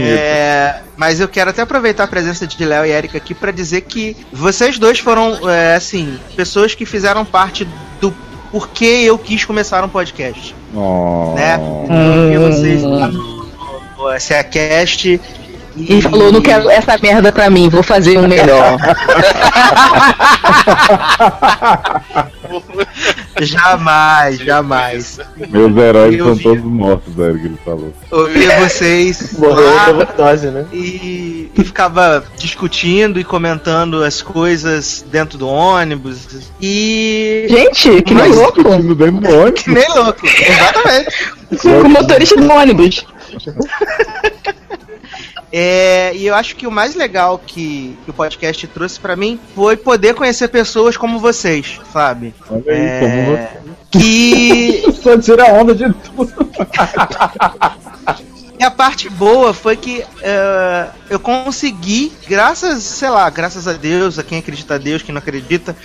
[0.00, 3.82] É, mas eu quero até aproveitar a presença de Léo e Erika aqui pra dizer
[3.82, 7.68] que vocês dois foram, é, assim, pessoas que fizeram parte
[8.00, 8.14] do
[8.50, 10.54] porquê eu quis começar um podcast.
[10.74, 11.34] Oh.
[11.34, 11.60] Né?
[12.32, 15.20] Eu vi vocês lá no, no, no SEAcast
[15.78, 18.78] E falou, não quero essa merda pra mim, vou fazer um melhor.
[23.40, 25.20] Jamais, jamais.
[25.48, 27.92] Meus heróis Eu são vi- todos mortos, Eric, ele falou.
[28.10, 30.66] Ouvia vocês Morreu lá overdose, né?
[30.72, 36.50] e, e ficava discutindo e comentando as coisas dentro do ônibus.
[36.60, 37.46] E.
[37.48, 38.62] Gente, que nem louco.
[38.62, 39.62] dentro do ônibus.
[39.62, 41.32] Que nem louco, exatamente.
[41.62, 43.04] Com o motorista do ônibus.
[45.52, 49.40] É, e eu acho que o mais legal que, que o podcast trouxe pra mim
[49.54, 52.34] foi poder conhecer pessoas como vocês, sabe?
[52.50, 53.68] Olha aí, É, como você.
[53.90, 56.32] Que Só tira onda de tudo.
[58.58, 64.18] E a parte boa foi que é, eu consegui, graças, sei lá, graças a Deus,
[64.18, 65.76] a quem acredita a Deus, quem não acredita,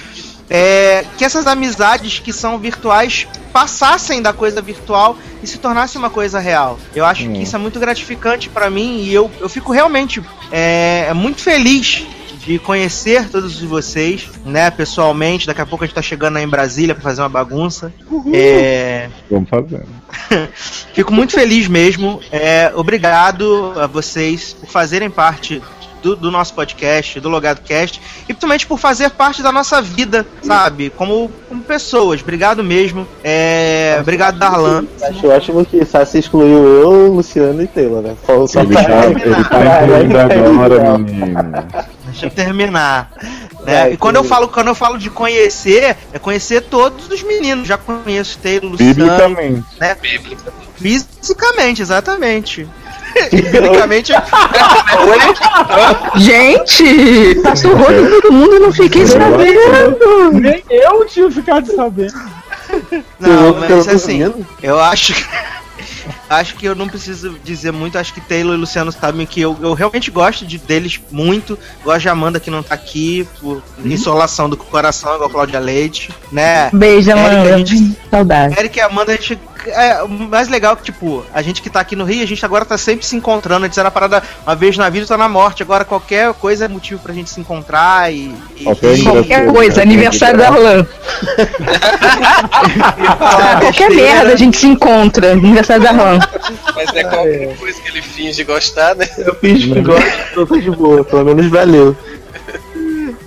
[0.50, 6.10] é, que essas amizades que são virtuais passassem da coisa virtual e se tornassem uma
[6.10, 6.78] coisa real.
[6.96, 7.34] Eu acho Hum.
[7.34, 10.22] que isso é muito gratificante pra mim e eu, eu fico realmente
[10.52, 12.06] é, muito feliz
[12.46, 15.48] de conhecer todos vocês, né, pessoalmente.
[15.48, 17.94] Daqui a pouco a gente tá chegando aí em Brasília pra fazer uma bagunça.
[18.34, 19.88] É, Vamos fazendo.
[20.94, 22.20] Fico muito feliz mesmo.
[22.32, 25.62] É, obrigado a vocês por fazerem parte
[26.04, 30.28] do, do nosso podcast, do Logado Cast, e principalmente por fazer parte da nossa vida,
[30.44, 30.90] sabe?
[30.92, 32.22] Como, como pessoas.
[32.22, 33.08] Obrigado mesmo.
[33.24, 34.86] É, obrigado, Darlan.
[35.02, 38.16] Acho ótimo que Sassi excluiu eu, Luciano e Taylor, né?
[38.28, 41.34] Falou só Ele tá, ele tá incluindo agora, menino.
[42.06, 43.12] Deixa eu terminar.
[43.66, 43.82] né?
[43.82, 47.68] Vai, e quando eu, falo, quando eu falo de conhecer, é conhecer todos os meninos.
[47.68, 48.94] Já conheço Taylor, Luciano.
[48.94, 49.66] Biblicamente.
[49.80, 49.98] Né?
[50.76, 52.68] Fisicamente, exatamente.
[53.32, 54.12] Biblicamente.
[56.16, 60.32] Gente, passou o rodo em todo mundo, eu não fiquei sabendo.
[60.34, 62.14] Nem eu tinha ficado sabendo.
[63.20, 64.20] Não, mas assim,
[64.62, 65.24] eu acho que.
[66.30, 69.56] Acho que eu não preciso dizer muito, acho que Taylor e Luciano sabem que eu,
[69.62, 71.58] eu realmente gosto de, deles muito.
[71.84, 76.12] Gosto de Amanda que não tá aqui, por insolação do coração, igual a Cláudia Leite,
[76.32, 76.70] né?
[76.74, 77.58] Beijo, Amanda.
[77.58, 78.60] gente- Saudade.
[78.60, 79.40] Eric e Amanda, a gente.
[79.68, 82.28] É, o mais legal é que, tipo, a gente que tá aqui no Rio, a
[82.28, 83.66] gente agora tá sempre se encontrando.
[83.66, 85.64] Antes era parada uma vez na vida, tá na morte.
[85.64, 88.34] Agora qualquer coisa é motivo pra gente se encontrar e.
[88.58, 90.86] e- Qualquer e- Qualquer coisa, aniversário da Arlan.
[93.62, 95.34] Qualquer merda a gente se encontra.
[95.34, 96.20] Aniversário da Arlan.
[96.76, 99.08] Mas é qualquer coisa que ele finge gostar, né?
[99.18, 101.96] Eu fiz que gosto, tô de boa, pelo menos valeu.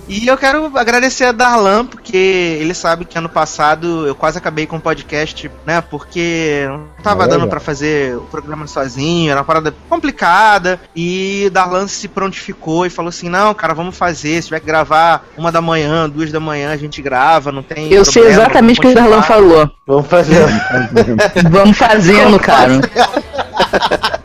[0.07, 4.65] E eu quero agradecer a Darlan, porque ele sabe que ano passado eu quase acabei
[4.65, 5.81] com o podcast, né?
[5.81, 7.31] Porque não tava Olha.
[7.31, 10.79] dando pra fazer o programa sozinho, era uma parada complicada.
[10.95, 14.41] E Darlan se prontificou e falou assim: não, cara, vamos fazer.
[14.41, 17.91] Se tiver que gravar uma da manhã, duas da manhã, a gente grava, não tem.
[17.91, 19.71] Eu sei problema, exatamente o que o Darlan continuar." falou.
[19.85, 20.45] Vamos fazer.
[21.49, 22.79] Vamos fazendo, cara.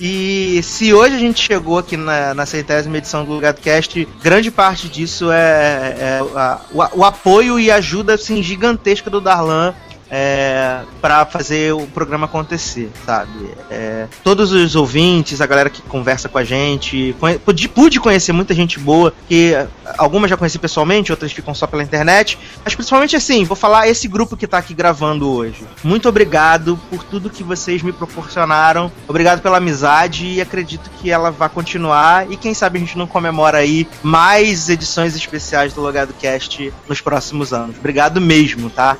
[0.00, 4.50] E se hoje a gente chegou aqui na, na centésima edição do Lugado Cast, grande
[4.50, 9.74] parte disso é, é a- o, o apoio e ajuda assim, gigantesca do Darlan
[10.10, 13.30] é, para fazer o programa acontecer, sabe?
[13.70, 18.32] É, todos os ouvintes, a galera que conversa com a gente, conhe- pude, pude conhecer
[18.32, 19.66] muita gente boa, que é,
[19.98, 24.08] algumas já conheci pessoalmente, outras ficam só pela internet, mas principalmente assim, vou falar esse
[24.08, 25.64] grupo que tá aqui gravando hoje.
[25.84, 31.30] Muito obrigado por tudo que vocês me proporcionaram, obrigado pela amizade e acredito que ela
[31.30, 36.14] vai continuar e quem sabe a gente não comemora aí mais edições especiais do Logado
[36.18, 37.76] Cast nos próximos anos.
[37.78, 38.96] Obrigado mesmo, tá?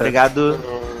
[0.00, 0.47] Obrigado.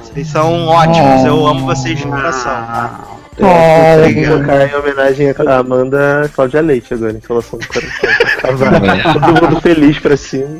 [0.02, 2.52] Vocês são ótimos, eu amo vocês de coração.
[2.52, 3.00] tá?
[3.40, 4.30] É, Obrigado.
[4.30, 7.90] vou tocar em homenagem à Amanda Cláudia Leite agora, em relação do coração.
[8.40, 9.12] casar.
[9.12, 10.58] Todo mundo feliz pra cima.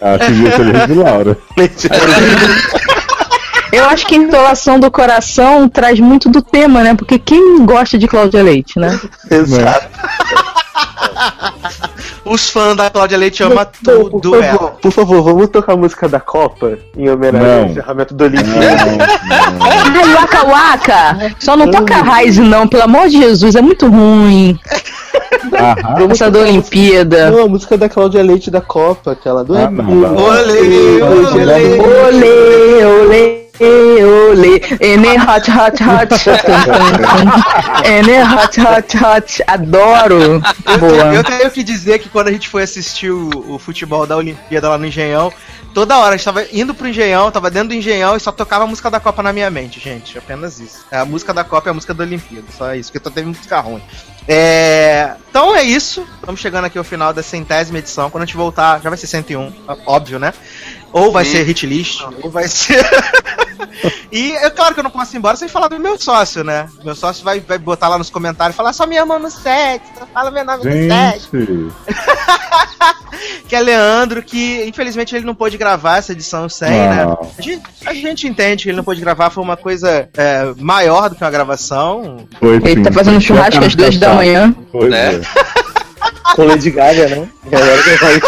[0.00, 1.36] Leite de Laura.
[3.72, 4.18] Eu acho que a
[4.78, 6.94] do coração traz muito do tema, né?
[6.94, 9.00] Porque quem gosta de Cláudia Leite, né?
[9.28, 9.88] Exato.
[12.24, 14.70] Os fãs da Cláudia Leite amam Por tudo favor, ela.
[14.80, 17.62] por favor, vamos tocar a música da Copa em homenagem Não.
[17.64, 18.50] ao encerramento do Olímpico.
[19.30, 21.34] Ai, Waka Waka!
[21.38, 24.58] Só não toca Raiz, não, pelo amor de Jesus, é muito ruim.
[26.10, 27.30] Essa da Olimpíada.
[27.30, 29.68] Não, a música da Cláudia Leite da Copa, aquela do Ah.
[29.70, 31.78] Olê, olê.
[31.78, 33.43] Olê, olê.
[33.60, 36.12] Olê, ene hot, hot, hot,
[37.84, 40.42] ene hot, hot, hot, adoro.
[40.66, 41.14] Eu, Boa.
[41.14, 44.68] eu tenho que dizer que quando a gente foi assistir o, o futebol da Olimpíada
[44.68, 45.32] lá no Engenhão,
[45.72, 48.64] toda hora a gente tava indo pro Engenhão, tava dentro do Engenhão e só tocava
[48.64, 50.18] a música da Copa na minha mente, gente.
[50.18, 50.84] Apenas isso.
[50.90, 53.60] É a música da Copa e a música da Olimpíada, só isso, porque teve música
[53.60, 53.82] ruim.
[54.26, 56.04] É, Então é isso.
[56.16, 58.10] Estamos chegando aqui ao final da centésima edição.
[58.10, 59.52] Quando a gente voltar, já vai ser 101,
[59.86, 60.32] óbvio, né?
[60.94, 61.32] Ou vai Sim.
[61.32, 62.80] ser hit list, ou vai ser.
[64.12, 66.68] e é claro que eu não posso ir embora sem falar do meu sócio, né?
[66.84, 69.82] Meu sócio vai, vai botar lá nos comentários e falar só me ama no set,
[69.98, 71.28] só fala meu nome no set.
[71.32, 71.72] Gente,
[73.48, 77.04] Que é Leandro, que infelizmente ele não pôde gravar essa edição 100, né?
[77.04, 77.30] Não.
[77.36, 81.10] A gente, a gente entende que ele não pôde gravar, foi uma coisa é, maior
[81.10, 82.24] do que uma gravação.
[82.38, 82.82] foi Ele sim.
[82.84, 84.54] tá fazendo churrasco às duas da manhã.
[84.70, 85.20] Pois Né?
[86.36, 87.28] Com Lady Gaga, né?
[87.50, 88.20] Galera que vai.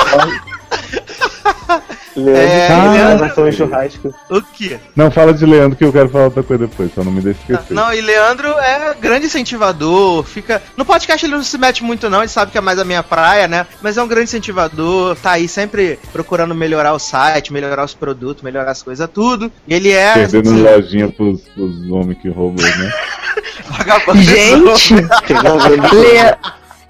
[2.16, 4.14] Leandro, É, ah, Leandro- churrasco.
[4.30, 4.78] O quê?
[4.96, 7.40] Não, fala de Leandro que eu quero falar outra coisa depois, só não me deixe
[7.40, 7.74] esquecer.
[7.74, 10.62] Não, e Leandro é grande incentivador, fica.
[10.76, 13.02] No podcast ele não se mete muito, não, ele sabe que é mais a minha
[13.02, 13.66] praia, né?
[13.82, 18.42] Mas é um grande incentivador, tá aí sempre procurando melhorar o site, melhorar os produtos,
[18.42, 19.52] melhorar as coisas, tudo.
[19.68, 20.14] E ele é.
[20.14, 22.92] Perdendo lojinha pros, pros homens que roubam, né?
[23.68, 24.22] vagabundo.
[24.22, 26.36] Gente, Le-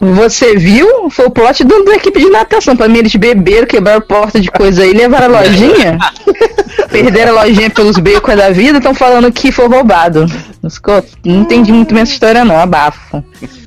[0.01, 1.09] você viu?
[1.11, 2.77] Foi o plot do- da equipe de natação.
[2.77, 5.99] Pra mim, eles beberam, quebraram porta de coisa aí, levaram a lojinha.
[6.91, 10.27] perderam a lojinha pelos becos da vida, estão falando que foi roubado.
[11.25, 12.59] Não entendi muito bem essa história, não.
[12.59, 13.23] Abafo.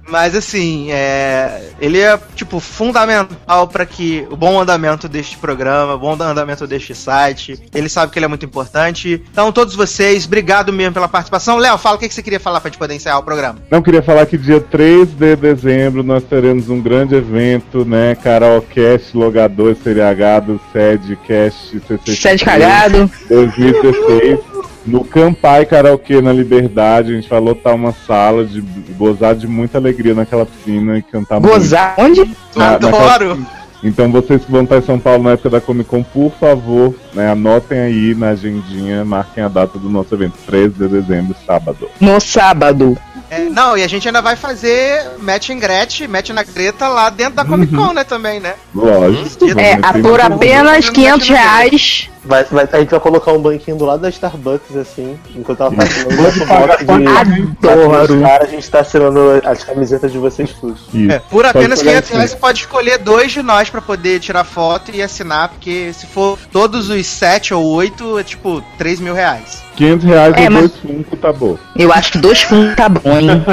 [0.10, 6.00] Mas assim, é, ele é tipo fundamental para que o bom andamento deste programa, o
[6.00, 7.60] bom andamento deste site.
[7.74, 9.24] Ele sabe que ele é muito importante.
[9.32, 11.58] Então, todos vocês, obrigado mesmo pela participação.
[11.58, 13.60] Léo, fala o que que você queria falar pra gente poder encerrar o programa.
[13.70, 18.16] Não queria falar que dia 3 de dezembro nós teremos um grande evento, né?
[18.16, 22.16] Karaokast, logador, seriagado, sede, cast, CCXP.
[22.16, 23.10] Sede cagado.
[23.30, 24.49] 2016.
[24.86, 28.62] No Campai Karaokê na Liberdade, a gente vai lotar uma sala de
[28.98, 32.22] gozar de muita alegria naquela piscina e cantar Gozar onde?
[32.22, 32.38] muito.
[32.56, 33.36] Na- naquela Adoro!
[33.36, 33.60] piscina.
[33.82, 36.94] Então vocês que vão estar em São Paulo na época da Comic Con, por favor,
[37.14, 41.90] né, anotem aí na agendinha, marquem a data do nosso evento, 13 de dezembro, sábado.
[42.00, 42.98] No sábado.
[43.32, 47.10] É, não, e a gente ainda vai fazer match em Gretchen, match na Greta lá
[47.10, 48.56] dentro da Comic Con, né, também, né?
[48.76, 49.46] Lógico.
[49.58, 52.10] É, a ter por muito- apenas 500 reais.
[52.30, 55.76] Vai, vai- a gente vai colocar um banquinho do lado da Starbucks, assim, enquanto ela
[55.76, 58.22] tá assinando nosso box de.
[58.22, 60.80] Cara, a gente tá assinando as camisetas de vocês todos.
[61.10, 64.44] É, por apenas pagar 500 reais você pode escolher dois de nós pra poder tirar
[64.44, 69.16] foto e assinar, porque se for todos os sete ou oito, é tipo 3 mil
[69.16, 69.64] reais.
[69.76, 71.58] 500 reais É, e mas- dois Funko, tá bom.
[71.76, 73.30] Eu acho que dois fundos tá bom, hein?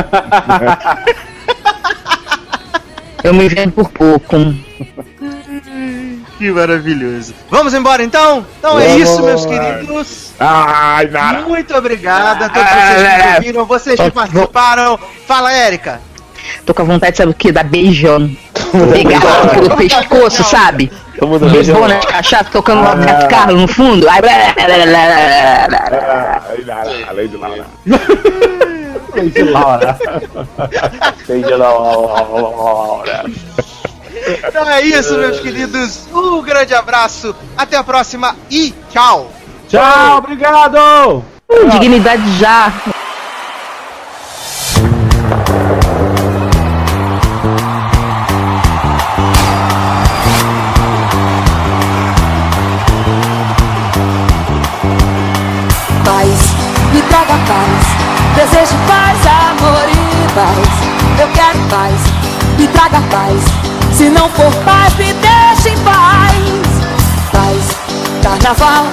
[3.25, 4.37] Eu me vendo por pouco.
[6.39, 7.35] Que maravilhoso.
[7.51, 8.45] Vamos embora então?
[8.59, 10.33] Então é Vamos isso, meus queridos.
[10.39, 11.41] Ai, Nara.
[11.43, 14.99] Muito obrigado a todos vocês que nos ouviram, vocês que participaram.
[15.27, 16.01] Fala, Érica.
[16.65, 17.51] Tô com vontade, sabe o que?
[17.51, 18.31] Dar beijão.
[18.93, 20.93] Pegar pelo pescoço, sabe?
[21.15, 21.89] De beijão.
[21.89, 21.99] né?
[21.99, 24.09] de cachaça, tocando o Roberto Carlos no fundo.
[24.09, 26.43] Aí, blá, blá, blá, blá, blá, blá, blá.
[26.51, 27.37] Ai, Nara, além de.
[29.17, 29.99] Lady Laura.
[34.47, 36.07] Então é isso, meus queridos.
[36.13, 39.31] Um grande abraço, até a próxima e tchau!
[39.69, 41.25] Tchau, obrigado!
[41.51, 42.73] Hum, dignidade já!
[58.37, 61.21] Desejo paz, amor e paz.
[61.21, 61.95] Eu quero paz,
[62.59, 63.66] me traga paz.
[63.97, 66.35] Se não for paz, me deixe em paz.
[67.33, 67.77] Paz,
[68.23, 68.85] carnaval,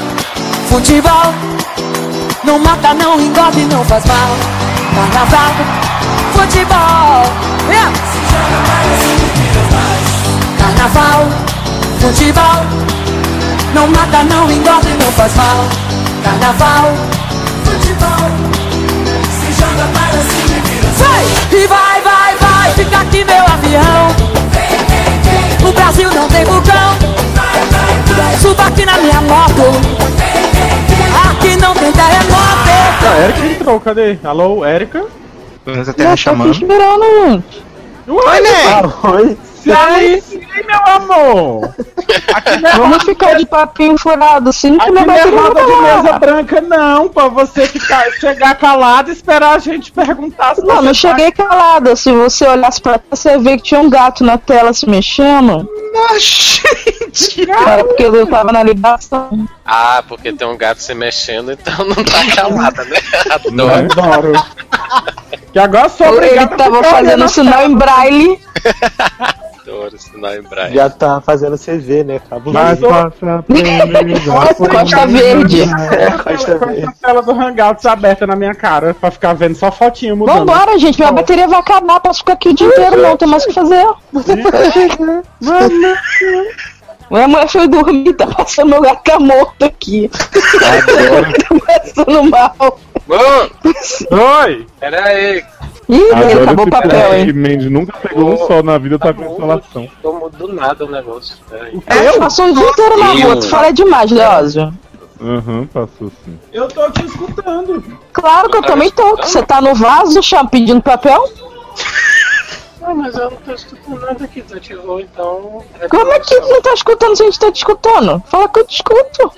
[0.70, 1.34] futebol.
[2.46, 4.30] Não mata, não engorda não faz mal.
[4.96, 5.56] Carnaval,
[6.32, 7.26] futebol.
[7.70, 7.92] É.
[10.58, 11.28] Carnaval,
[12.00, 12.64] futebol.
[13.74, 15.68] Não mata, não engorda não faz mal.
[16.24, 16.94] Carnaval,
[17.66, 18.32] futebol.
[19.30, 21.26] Se joga para cima e vira Vai!
[21.60, 24.43] E vai, vai, vai, fica aqui meu avião.
[25.68, 26.98] O Brasil não tem vulcão.
[28.42, 29.62] Suba aqui na minha moto.
[31.30, 32.70] Aqui não tem terremoto.
[33.10, 34.18] A Erika entrou, cadê?
[34.24, 35.06] Alô, Erika?
[35.64, 36.52] Planeta Terra chamando.
[36.52, 37.64] esperando, gente.
[38.08, 38.82] Oi, né?
[39.04, 39.38] Oi.
[39.72, 41.76] Aí, sim, meu amor.
[42.78, 46.20] Vamos ficar de papinho furado assim que não não vai é ter roda de mesa
[46.20, 50.86] branca, não, pra você ficar, chegar calado e esperar a gente perguntar se Não, não
[50.88, 51.96] tá- cheguei calada.
[51.96, 55.68] Se você olhasse pra cá, você vê que tinha um gato na tela se mexendo.
[56.20, 57.50] gente!
[57.50, 59.48] Era porque eu tava na ligação.
[59.66, 62.98] Ah, porque tem um gato se mexendo, então não tá calada, né?
[63.30, 63.74] Adoro.
[63.74, 64.46] Adoro.
[65.52, 68.40] Que agora sou Ele obrigado tava fazendo sinal em braille.
[69.98, 70.32] Sinal.
[70.72, 72.20] Já tá fazendo CV, né?
[72.20, 75.62] Passar pelo Costa Verde.
[75.64, 76.86] É, Costa Com Verde.
[76.86, 80.40] a tela do Hangouts aberta na minha cara pra ficar vendo só fotinho mudando.
[80.40, 81.00] Vambora, gente.
[81.00, 82.00] Minha bateria vai acabar.
[82.00, 83.18] Posso ficar aqui o dia inteiro, não.
[83.18, 83.86] Tem mais o que fazer.
[87.10, 90.10] Minha mãe foi dormir, tá passando meu gato tá morto aqui.
[90.10, 92.80] tá passando mal.
[93.10, 94.68] Oi!
[94.80, 95.44] Pera aí,
[95.90, 97.26] Ih, Agora acabou o papel, hein?
[97.28, 99.88] que Mendes nunca pegou um sol na vida, tá com insolação.
[100.02, 101.36] tomou do nada o negócio.
[101.88, 103.36] É, passou o dia inteiro na rua.
[103.40, 104.74] Tu fala demais, Leózio.
[105.22, 106.38] Aham, passou sim.
[106.52, 107.84] Eu tô te escutando.
[108.12, 109.16] Claro que eu também tô.
[109.18, 111.30] Você tá no vaso, chão, pedindo papel?
[112.82, 115.64] Ah, mas eu não tô escutando nada aqui, desativou, então.
[115.90, 118.22] Como é que não tá escutando se a gente tá te escutando?
[118.28, 119.32] Fala que eu te escuto.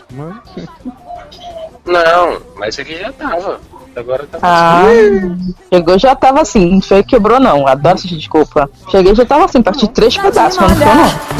[1.85, 3.59] Não, mas aqui já tava.
[3.95, 4.83] Agora tá Ah,
[5.73, 8.69] chegou já tava assim, não foi quebrou não, adoro essa desculpa.
[8.91, 11.35] Cheguei já tava assim, parti três pedaços, mas não foi não.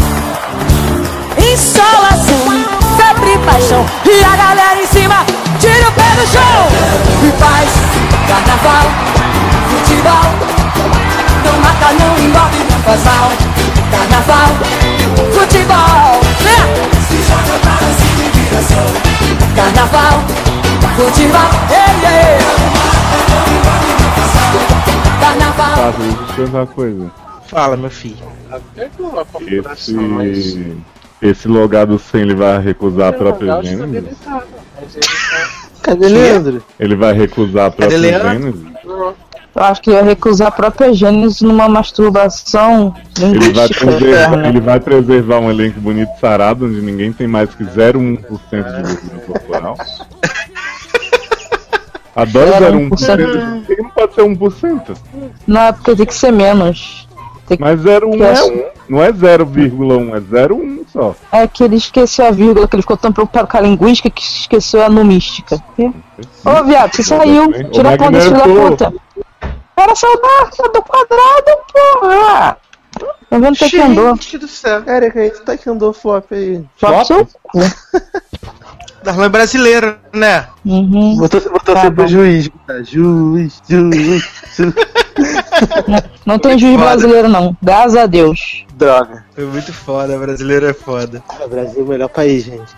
[1.52, 2.66] Insolação,
[2.98, 5.26] febre e paixão E a galera em cima,
[5.60, 6.42] tira o pé do chão
[7.24, 7.70] E paz,
[8.28, 8.86] carnaval,
[9.70, 10.32] futebol
[11.44, 13.30] Não mata, não engorda e não faz mal
[13.92, 14.50] Carnaval,
[15.34, 16.58] futebol né?
[17.08, 18.88] Se joga para cima e vira som
[19.56, 20.24] Carnaval,
[20.96, 22.38] futebol ei, ei.
[25.20, 27.12] Carnaval Tá, deixa eu te perguntar uma coisa.
[27.48, 28.18] Fala, meu filho.
[29.74, 30.78] Esse.
[31.22, 34.18] Esse logado sem ele vai recusar a própria Gênesis?
[35.82, 36.64] Cadê Leandro?
[36.80, 38.00] Ele vai recusar a própria?
[38.00, 38.62] Gênesis?
[39.56, 44.80] Eu acho que ia recusar a própria Gênesis numa masturbação Ele vai, preservar, ele vai
[44.82, 49.78] preservar um elenco bonito e sarado, onde ninguém tem mais que 0,1% de gordura corporal.
[52.16, 53.66] Adoro 0,1%.
[53.66, 54.98] Por que não pode ser 1%?
[55.46, 57.08] Não, é porque tem que ser menos.
[57.48, 58.76] Tem Mas 0,1 que é é- 1.
[58.88, 61.16] Não é 0,1, é 0,1 só.
[61.32, 64.22] É que ele esqueceu a vírgula, que ele ficou tão preocupado com a linguística que
[64.22, 65.62] esqueceu a numística.
[65.78, 67.52] Ô, viado, você saiu.
[67.72, 68.94] Tira a desse filho da puta.
[69.78, 71.62] Era saudável do quadrado,
[72.00, 72.58] porra!
[73.30, 74.16] Tá vendo que andou?
[74.16, 74.84] Gente do céu.
[74.88, 76.64] Érica, tá que andou flop aí.
[76.78, 77.28] Flop seu
[79.06, 79.12] cu.
[79.12, 80.48] Darlan é brasileiro, né?
[80.66, 81.16] Uhum.
[81.18, 82.08] Vou torcer, vou torcer Tá pro bom.
[82.08, 82.50] juiz.
[82.68, 82.82] tá?
[82.84, 84.24] Juiz, juiz,
[84.56, 84.76] juiz.
[86.26, 86.86] Não tem juiz Foda.
[86.86, 87.56] brasileiro, não.
[87.62, 88.66] Graças a Deus.
[88.76, 89.24] Droga.
[89.34, 91.24] Foi muito foda, brasileiro é foda.
[91.44, 92.74] O Brasil é o melhor país, gente.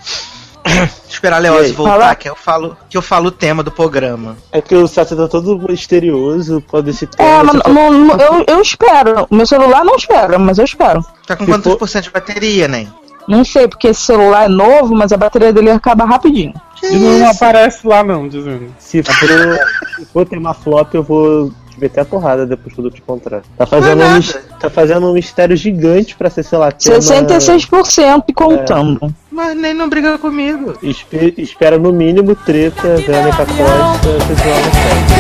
[1.10, 1.72] Esperar E Leózio aí?
[1.72, 2.16] voltar, Fala.
[2.16, 4.36] que eu falo que eu falo o tema do programa.
[4.52, 7.28] É que o Sato tá todo misterioso, pode esse tema.
[7.28, 9.26] É, mas tá- não- não- eu, eu espero.
[9.32, 11.04] Meu celular não espera, mas eu espero.
[11.26, 12.86] Tá com Se quantos for- por cento de bateria, né?
[13.28, 16.54] Não sei, porque esse celular é novo, mas a bateria dele acaba rapidinho.
[16.84, 18.74] E não aparece lá não, dizendo.
[18.80, 19.60] Se for,
[19.96, 23.42] se for tema flop, eu vou te meter a porrada depois que eu te encontrar.
[23.58, 24.18] Tá fazendo, é um, nada.
[24.18, 26.98] mis- tá fazendo um mistério gigante pra ser, sei lá, tema...
[27.00, 29.14] 66% e contando.
[29.32, 30.74] Mas nem não briga comigo.
[30.82, 34.08] Espe- espera no mínimo treta, Verônica Costa.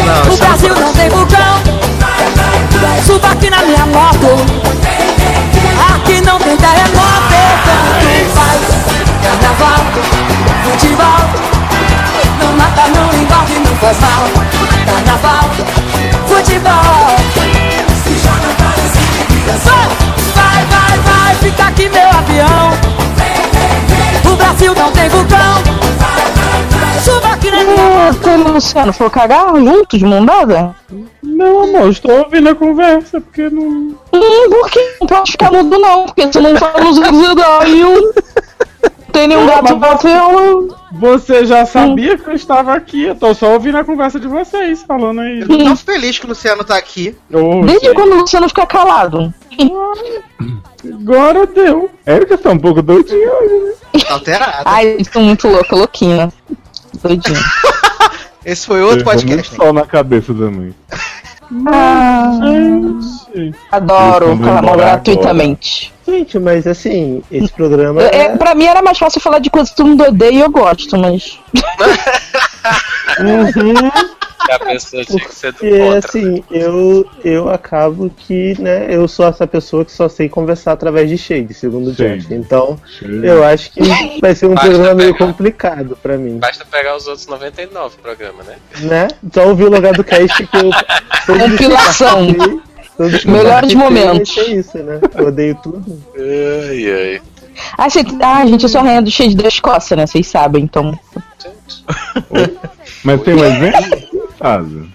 [0.05, 1.57] Não, O Brasil não tem vulcão
[3.05, 4.27] Suba aqui na minha moto
[5.95, 7.06] Aqui não tem terremoto
[9.27, 9.83] Carnaval
[10.63, 11.19] Futebol
[12.39, 14.23] Não mata, não engorda e não faz mal
[14.85, 15.49] Carnaval
[16.27, 17.17] Futebol
[18.03, 19.87] Se joga para cima e vira som.
[20.33, 22.71] Vai, vai, vai Fica aqui meu avião
[24.31, 25.77] O Brasil não tem vulcão
[27.33, 30.75] aquele Luciano falou cagar junto de mão dada?
[31.23, 33.95] Não, amor, estou ouvindo a conversa, porque não.
[34.13, 34.97] Hum, por que?
[34.99, 37.83] Não pode ficar mudo, não, porque você não fala os aí
[39.17, 40.75] tem nenhum gato pra eu.
[40.91, 44.83] Você já sabia que eu estava aqui, eu tô só ouvindo a conversa de vocês
[44.83, 45.41] falando aí.
[45.41, 47.15] Eu tô tão feliz que o Luciano tá aqui.
[47.65, 49.33] Desde quando você não fica calado?
[51.01, 51.89] Agora deu.
[52.05, 54.01] Érica tá um pouco doidinha hoje, né?
[54.07, 54.63] Tá alterado.
[54.65, 56.31] Ai, estou muito louca, louquinha.
[57.01, 57.39] Doidinha.
[58.45, 59.49] Esse foi outro Levou podcast.
[59.51, 60.75] muito sol na cabeça também.
[61.65, 62.31] Ah,
[63.71, 65.96] adoro falar mal embora gratuitamente.
[66.07, 68.37] Gente, mas assim, esse programa É, é.
[68.37, 70.97] pra mim era mais fácil falar de coisas que todo mundo odeia e eu gosto,
[70.97, 71.37] mas.
[74.49, 75.97] E a pessoa tinha que ser do Porque contra.
[76.07, 81.09] assim, eu, eu acabo que, né, eu sou essa pessoa que só sei conversar através
[81.09, 82.31] de shade, segundo o Josh.
[82.31, 83.81] Então, eu acho que
[84.21, 85.25] vai ser um Basta programa meio pegar.
[85.25, 86.37] complicado pra mim.
[86.37, 88.55] Basta pegar os outros 99 programas, né?
[88.81, 89.07] Né?
[89.33, 90.69] Só ouvir o lugar do cast que eu.
[91.25, 92.27] todos que eu Compilação.
[92.97, 94.33] Todos Melhores momentos.
[94.33, 94.99] ser isso, né?
[95.15, 96.03] Eu odeio tudo.
[96.17, 97.21] Ai, ai.
[97.77, 98.03] Ah, cê...
[98.21, 100.05] ah, gente, eu sou a rainha do shade da Escócia, né?
[100.05, 100.97] Vocês sabem, então.
[103.03, 104.07] Mas tem um exemplo?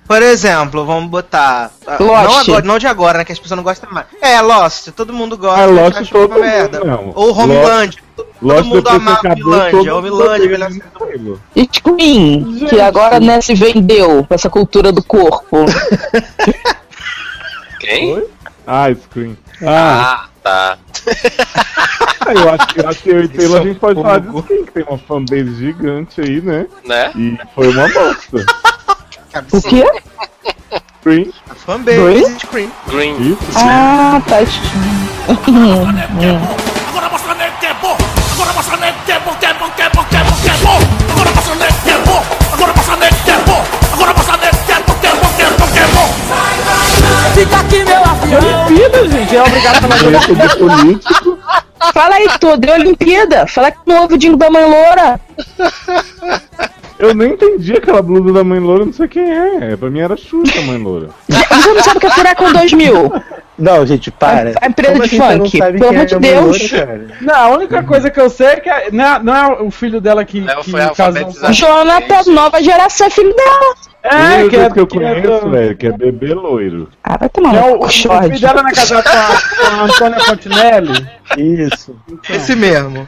[0.07, 1.73] Por exemplo, vamos botar.
[1.87, 2.27] ah, Lost.
[2.27, 3.25] Não, agora, não de agora, né?
[3.25, 4.07] Que as pessoas não gostam mais.
[4.21, 5.65] É, Lost, todo mundo gosta.
[5.65, 6.81] Ah, mas Lost todo merda.
[7.15, 7.99] Ou Homeland.
[8.15, 9.91] Todo Lost mundo amava Homeland.
[9.91, 10.83] Homeland.
[10.95, 11.41] Halo.
[11.57, 15.57] E Queen, que agora né, se vendeu com essa cultura do corpo.
[17.83, 18.25] Quem?
[18.65, 19.37] Ah, Screen.
[19.67, 20.79] Ah, tá.
[22.25, 24.65] Ah, eu acho, eu acho que eu e Taylor a gente pode falar de Screen,
[24.65, 26.67] que tem uma fanbase gigante aí, né?
[26.85, 27.11] Né?
[27.17, 28.47] E foi uma bosta.
[29.53, 29.85] O quê?
[31.01, 31.33] Screen.
[31.51, 32.71] A fanbase de Cream.
[32.87, 33.33] Green.
[33.33, 33.41] Isso.
[33.57, 34.37] Ah, tá.
[36.89, 37.97] Agora mostra nego que é bom.
[38.35, 39.35] Agora mostra nego que é bom,
[47.35, 48.67] Fica aqui, meu avião.
[48.67, 50.21] Olimpíada, gente, é obrigado a falar.
[51.93, 53.47] Fala aí, tu deu Olimpíada.
[53.47, 55.21] Fala que não ouve o Dingo da Mãe Loura.
[56.99, 59.77] Eu nem entendi aquela blusa da mãe loura, não sei quem é.
[59.77, 61.09] Pra mim era Xuxa, mãe loura.
[61.29, 63.13] Você não sabe o que é Furacão 2000?
[63.63, 64.55] Não, gente, para.
[64.61, 66.71] A empresa Como de não funk, pelo amor de é a mãe Deus.
[66.71, 67.07] cara?
[67.21, 69.71] Não, a única coisa que eu sei é que é- não é, não é o
[69.71, 71.53] filho dela que, Léo que foi casou.
[71.53, 73.75] Jonathan, nova geração, é filho dela.
[74.03, 76.89] É, o que é, que eu que é conheço, velho, que é bebê loiro.
[77.05, 79.85] Ah, vai tomar é o, o filho dela não é casado com a, com a
[79.85, 81.09] Antônia Fontinelli.
[81.39, 81.97] Isso.
[82.29, 83.07] Esse mesmo.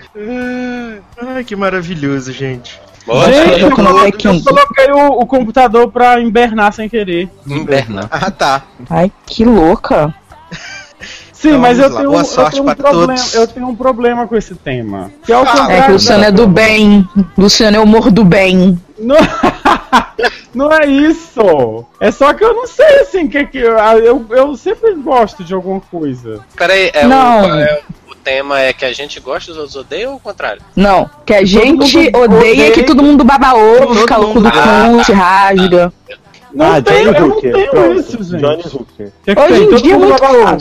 [1.35, 2.81] Ai, que maravilhoso, gente.
[3.07, 3.31] Boa.
[3.31, 7.29] Gente, eu, coloquei eu coloquei o, o computador pra invernar sem querer.
[7.47, 8.09] Inverna.
[8.11, 8.63] Ah, tá.
[8.89, 10.15] Ai, que louca.
[11.45, 11.97] Sim, Então, mas eu lá.
[11.99, 13.35] tenho, Boa eu, sorte tenho um para problema, todos.
[13.35, 15.11] eu tenho um problema com esse tema.
[15.25, 17.09] Que é o Ah, É que o Luciano é do bem.
[17.37, 18.81] Luciano é o humor do bem.
[18.99, 19.17] Não,
[20.55, 21.85] não é isso.
[22.01, 25.53] É só que eu não sei assim que que eu, eu, eu sempre gosto de
[25.53, 26.41] alguma coisa.
[26.57, 27.43] Peraí, é Não.
[27.43, 30.17] o, é o, o tema é que a gente gosta e os outros odeiam ou
[30.17, 30.63] o contrário?
[30.77, 34.49] Não, que a gente odeia odeia que todo mundo baba ovo, Todo fica louco do
[34.49, 34.99] mundo.
[34.99, 35.93] cu, se rasga.
[36.55, 37.53] Não ah, tenho, Johnny eu não Hooker.
[37.53, 38.01] tenho Pronto.
[38.01, 38.41] isso, gente.
[38.41, 39.13] Johnny Hooker.
[39.25, 39.63] Que que Hoje tem?
[39.65, 40.57] em Todo dia é muito baba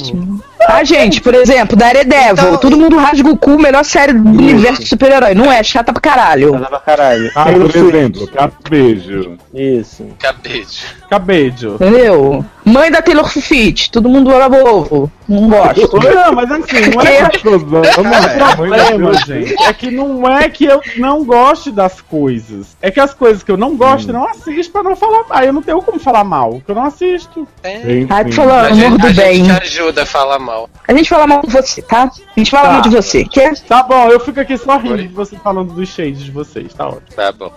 [0.68, 2.32] Ah, gente, por exemplo, Daredevil.
[2.34, 5.34] Então- Todo mundo rasga o cu, melhor série do universo de super-herói.
[5.34, 5.62] Não é?
[5.64, 6.54] Chata pra caralho.
[6.54, 7.30] Nada pra caralho.
[7.36, 9.38] Ah, por exemplo, Capejo.
[9.54, 10.06] Isso.
[10.20, 10.86] Cabejo.
[11.10, 11.76] Cabejo.
[11.76, 12.46] Entendeu?
[12.66, 13.92] Mãe da Taylor Swift.
[13.92, 15.12] Todo mundo baba ovo.
[15.28, 15.90] Não gosto.
[16.00, 18.56] Não, mas assim, não é Explosão, O mano.
[18.56, 22.76] problema, gente, é que não é que eu não goste das coisas.
[22.82, 25.44] É que as coisas que eu não gosto, eu não assisto pra não falar mal.
[25.44, 27.48] Eu não tenho como falar mal, porque eu não assisto.
[27.62, 28.08] Tem.
[28.10, 28.30] Ai, Enfim.
[28.32, 29.46] tu falou A amor do a bem.
[29.46, 30.53] gente ajuda a falar mal.
[30.88, 32.04] A gente fala mal de você, tá?
[32.04, 32.72] A gente fala Tá.
[32.74, 33.24] mal de você.
[33.26, 33.58] Quer?
[33.62, 36.88] Tá bom, eu fico aqui só rindo de você falando dos shades de vocês, tá
[36.88, 37.04] ótimo.
[37.16, 37.52] Tá bom.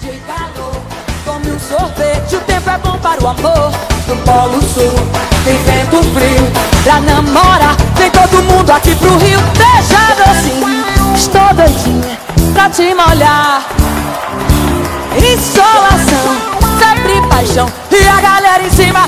[0.00, 0.74] De calor,
[1.24, 3.72] Tome um sorvete, o tempo é bom para o amor.
[4.06, 4.92] No Polo Sul,
[5.44, 6.44] tem vento frio.
[6.82, 9.40] Pra namorar, vem todo mundo aqui pro Rio.
[9.56, 10.84] Deixa docinho,
[11.14, 12.18] estou doidinha
[12.52, 13.62] pra te molhar.
[15.16, 16.36] Insolação,
[16.78, 17.66] sempre paixão.
[17.90, 19.06] E a galera em cima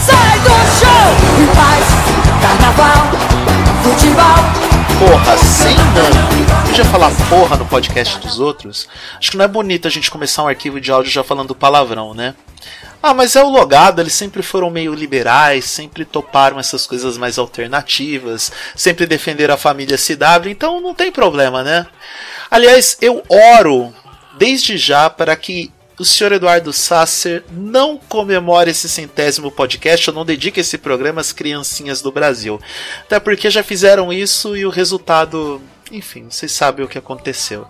[0.00, 1.42] sai do show.
[1.42, 1.84] Em paz,
[2.48, 3.10] carnaval,
[3.82, 4.38] futebol.
[4.98, 6.66] Porra, sem nome.
[6.66, 8.88] Podia falar porra no podcast dos outros?
[9.18, 12.14] Acho que não é bonito a gente começar um arquivo de áudio já falando palavrão,
[12.14, 12.34] né?
[13.02, 17.38] Ah, mas é o logado, eles sempre foram meio liberais, sempre toparam essas coisas mais
[17.38, 21.86] alternativas, sempre defenderam a família CW, então não tem problema, né?
[22.50, 23.92] Aliás, eu oro
[24.38, 30.24] desde já para que o senhor Eduardo Sasser não comemore esse centésimo podcast, ou não
[30.24, 32.60] dedique esse programa às criancinhas do Brasil.
[33.02, 35.60] Até porque já fizeram isso e o resultado,
[35.90, 37.66] enfim, vocês sabem o que aconteceu.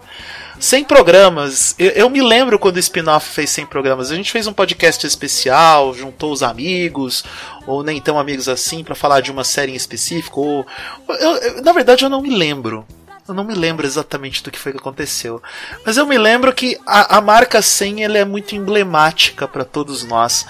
[0.60, 1.74] 100 programas.
[1.78, 4.10] Eu, eu me lembro quando o Spin-Off fez 100 programas.
[4.10, 7.22] A gente fez um podcast especial, juntou os amigos,
[7.64, 10.40] ou nem tão amigos assim, pra falar de uma série em específico.
[10.40, 10.66] Ou,
[11.08, 12.84] eu- eu- na verdade, eu não me lembro.
[13.28, 15.42] Eu não me lembro exatamente do que foi que aconteceu.
[15.84, 20.02] Mas eu me lembro que a, a marca 100 ela é muito emblemática para todos
[20.02, 20.46] nós.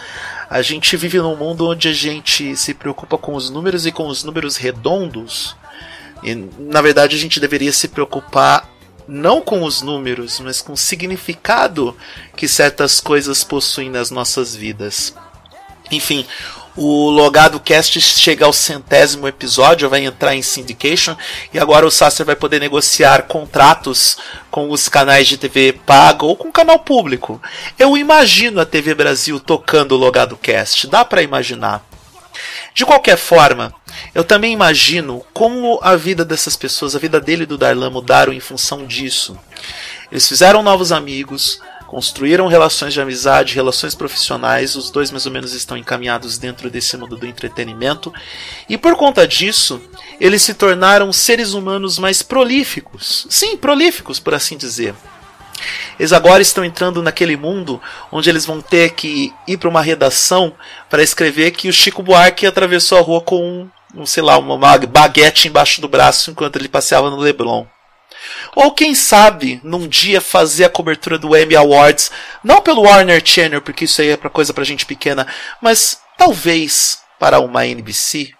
[0.48, 4.06] A gente vive num mundo onde a gente se preocupa com os números e com
[4.06, 5.56] os números redondos.
[6.22, 8.68] E, na verdade, a gente deveria se preocupar
[9.08, 11.96] não com os números, mas com o significado
[12.36, 15.12] que certas coisas possuem nas nossas vidas.
[15.90, 16.24] Enfim,
[16.80, 21.16] o Logado Cast chega ao centésimo episódio, vai entrar em syndication
[21.52, 24.16] e agora o Sasser vai poder negociar contratos
[24.48, 27.42] com os canais de TV paga ou com o canal público.
[27.76, 31.84] Eu imagino a TV Brasil tocando o Logado Cast, dá para imaginar.
[32.72, 33.74] De qualquer forma,
[34.14, 38.32] eu também imagino como a vida dessas pessoas, a vida dele e do Darlan mudaram
[38.32, 39.36] em função disso.
[40.12, 45.54] Eles fizeram novos amigos, construíram relações de amizade, relações profissionais, os dois mais ou menos
[45.54, 48.12] estão encaminhados dentro desse mundo do entretenimento,
[48.68, 49.80] e por conta disso,
[50.20, 53.26] eles se tornaram seres humanos mais prolíficos.
[53.30, 54.94] Sim, prolíficos, por assim dizer.
[55.98, 57.80] Eles agora estão entrando naquele mundo
[58.12, 60.52] onde eles vão ter que ir para uma redação
[60.90, 64.58] para escrever que o Chico Buarque atravessou a rua com um, um, sei lá, uma
[64.86, 67.66] baguete embaixo do braço enquanto ele passeava no Leblon.
[68.54, 72.10] Ou quem sabe, num dia fazer a cobertura do Emmy Awards,
[72.42, 75.26] não pelo Warner Channel, porque isso aí é pra coisa pra gente pequena,
[75.60, 78.32] mas talvez para uma NBC.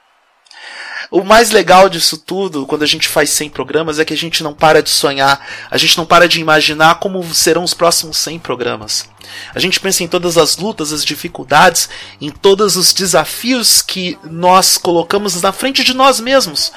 [1.10, 4.42] O mais legal disso tudo, quando a gente faz 100 programas, é que a gente
[4.42, 8.40] não para de sonhar, a gente não para de imaginar como serão os próximos 100
[8.40, 9.08] programas.
[9.54, 11.88] A gente pensa em todas as lutas, as dificuldades,
[12.20, 16.72] em todos os desafios que nós colocamos na frente de nós mesmos.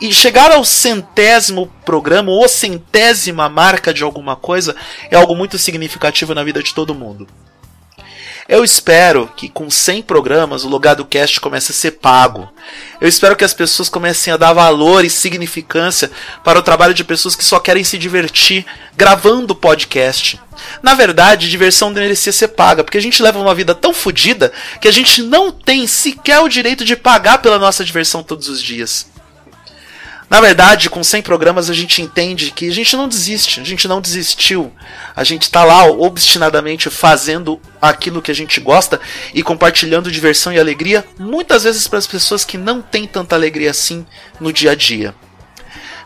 [0.00, 4.76] E chegar ao centésimo programa, ou centésima marca de alguma coisa,
[5.10, 7.26] é algo muito significativo na vida de todo mundo.
[8.48, 12.48] Eu espero que com 100 programas o Logado Cast comece a ser pago.
[13.00, 16.12] Eu espero que as pessoas comecem a dar valor e significância
[16.44, 18.64] para o trabalho de pessoas que só querem se divertir
[18.96, 20.40] gravando podcast.
[20.80, 24.86] Na verdade, diversão merecia ser paga, porque a gente leva uma vida tão fodida que
[24.86, 29.08] a gente não tem sequer o direito de pagar pela nossa diversão todos os dias.
[30.28, 33.86] Na verdade, com 100 programas a gente entende que a gente não desiste, a gente
[33.86, 34.72] não desistiu.
[35.14, 39.00] A gente está lá obstinadamente fazendo aquilo que a gente gosta
[39.32, 43.70] e compartilhando diversão e alegria, muitas vezes para as pessoas que não têm tanta alegria
[43.70, 44.04] assim
[44.40, 45.14] no dia a dia.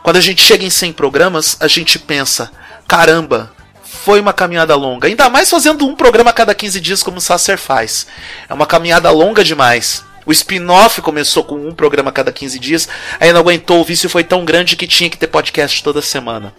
[0.03, 2.51] Quando a gente chega em 100 programas, a gente pensa:
[2.87, 3.51] caramba,
[3.83, 5.07] foi uma caminhada longa.
[5.07, 8.05] Ainda mais fazendo um programa a cada 15 dias, como o Sasser faz.
[8.47, 10.03] É uma caminhada longa demais.
[10.25, 12.87] O spin-off começou com um programa a cada 15 dias,
[13.19, 16.53] aí não aguentou, o vício foi tão grande que tinha que ter podcast toda semana.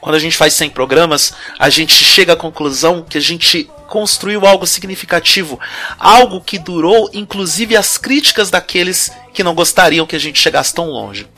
[0.00, 4.46] Quando a gente faz 100 programas, a gente chega à conclusão que a gente construiu
[4.46, 5.60] algo significativo,
[5.98, 10.86] algo que durou inclusive as críticas daqueles que não gostariam que a gente chegasse tão
[10.86, 11.28] longe.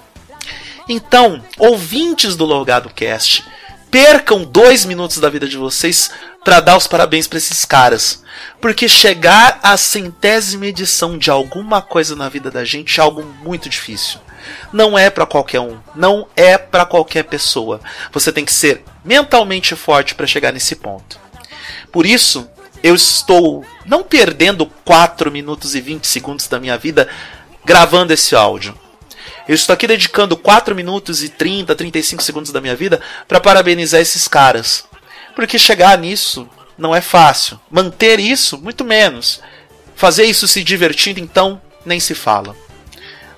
[0.89, 3.45] Então, ouvintes do Logado Cast,
[3.93, 6.11] percam dois minutos da vida de vocês
[6.43, 8.25] para dar os parabéns para esses caras.
[8.59, 13.69] Porque chegar à centésima edição de alguma coisa na vida da gente é algo muito
[13.69, 14.19] difícil.
[14.73, 17.83] Não é para qualquer um, não é para qualquer pessoa.
[18.11, 21.21] Você tem que ser mentalmente forte para chegar nesse ponto.
[21.93, 22.49] Por isso,
[22.83, 27.07] eu estou não perdendo 4 minutos e 20 segundos da minha vida
[27.62, 28.75] gravando esse áudio.
[29.53, 34.01] Eu estou aqui dedicando 4 minutos e 30, 35 segundos da minha vida para parabenizar
[34.01, 34.87] esses caras.
[35.37, 36.49] Porque chegar nisso
[36.79, 37.61] não é fácil.
[37.71, 39.43] Manter isso, muito menos.
[39.95, 42.57] Fazer isso se divertindo, então, nem se fala.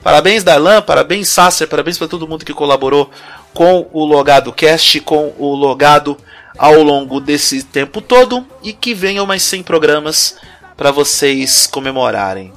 [0.05, 3.11] Parabéns, Darlan, parabéns, Sasser, parabéns para todo mundo que colaborou
[3.53, 6.17] com o Logado Cast, com o Logado
[6.57, 10.37] ao longo desse tempo todo e que venham mais 100 programas
[10.77, 12.53] para vocês comemorarem.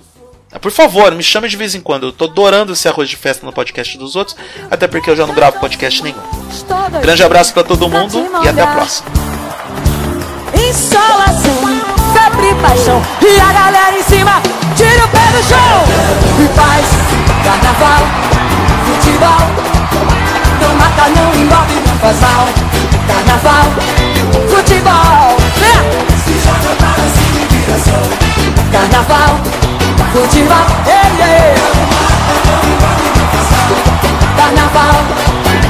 [0.61, 2.07] Por favor, me chame de vez em quando.
[2.07, 4.35] Eu tô adorando esse arroz de festa no podcast dos outros,
[4.71, 6.17] até porque eu já não gravo podcast nenhum.
[7.01, 9.09] Grande abraço para todo mundo e até a próxima.
[12.13, 14.41] Febre paixão E a galera em cima,
[14.75, 15.83] tira o pé do chão
[16.39, 16.85] E paz,
[17.43, 18.03] carnaval,
[18.85, 19.43] futebol
[20.61, 22.47] Não mata, não envolve, não faz mal
[23.07, 23.65] Carnaval,
[24.49, 26.17] futebol é.
[26.23, 28.03] Se joga para e viração
[28.71, 29.39] Carnaval,
[30.13, 31.53] Futebol, ei, ei
[34.37, 34.95] Carnaval,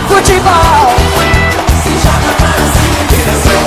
[0.07, 0.95] futebol
[1.83, 3.61] Se joga para cima e vira seu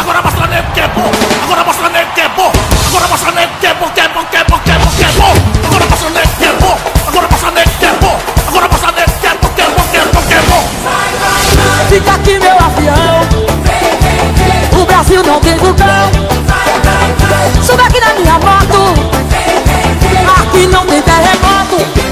[0.00, 1.10] Agora passa nego que é bom
[1.44, 2.52] Agora passa nego que é bom
[2.88, 5.34] Agora passa nego que é bom, que é bom, que é bom, que é bom,
[5.66, 9.12] Agora passa nego que é bom Agora passa nego que é bom Agora passa nego
[9.20, 10.62] que é bom, que é bom, que é bom, que é bom
[11.88, 12.61] Fica aqui meu
[15.02, 15.84] Brasil não tem vulcão.
[17.60, 18.94] Suba aqui na minha moto.
[20.40, 22.11] Aqui não tem terremoto.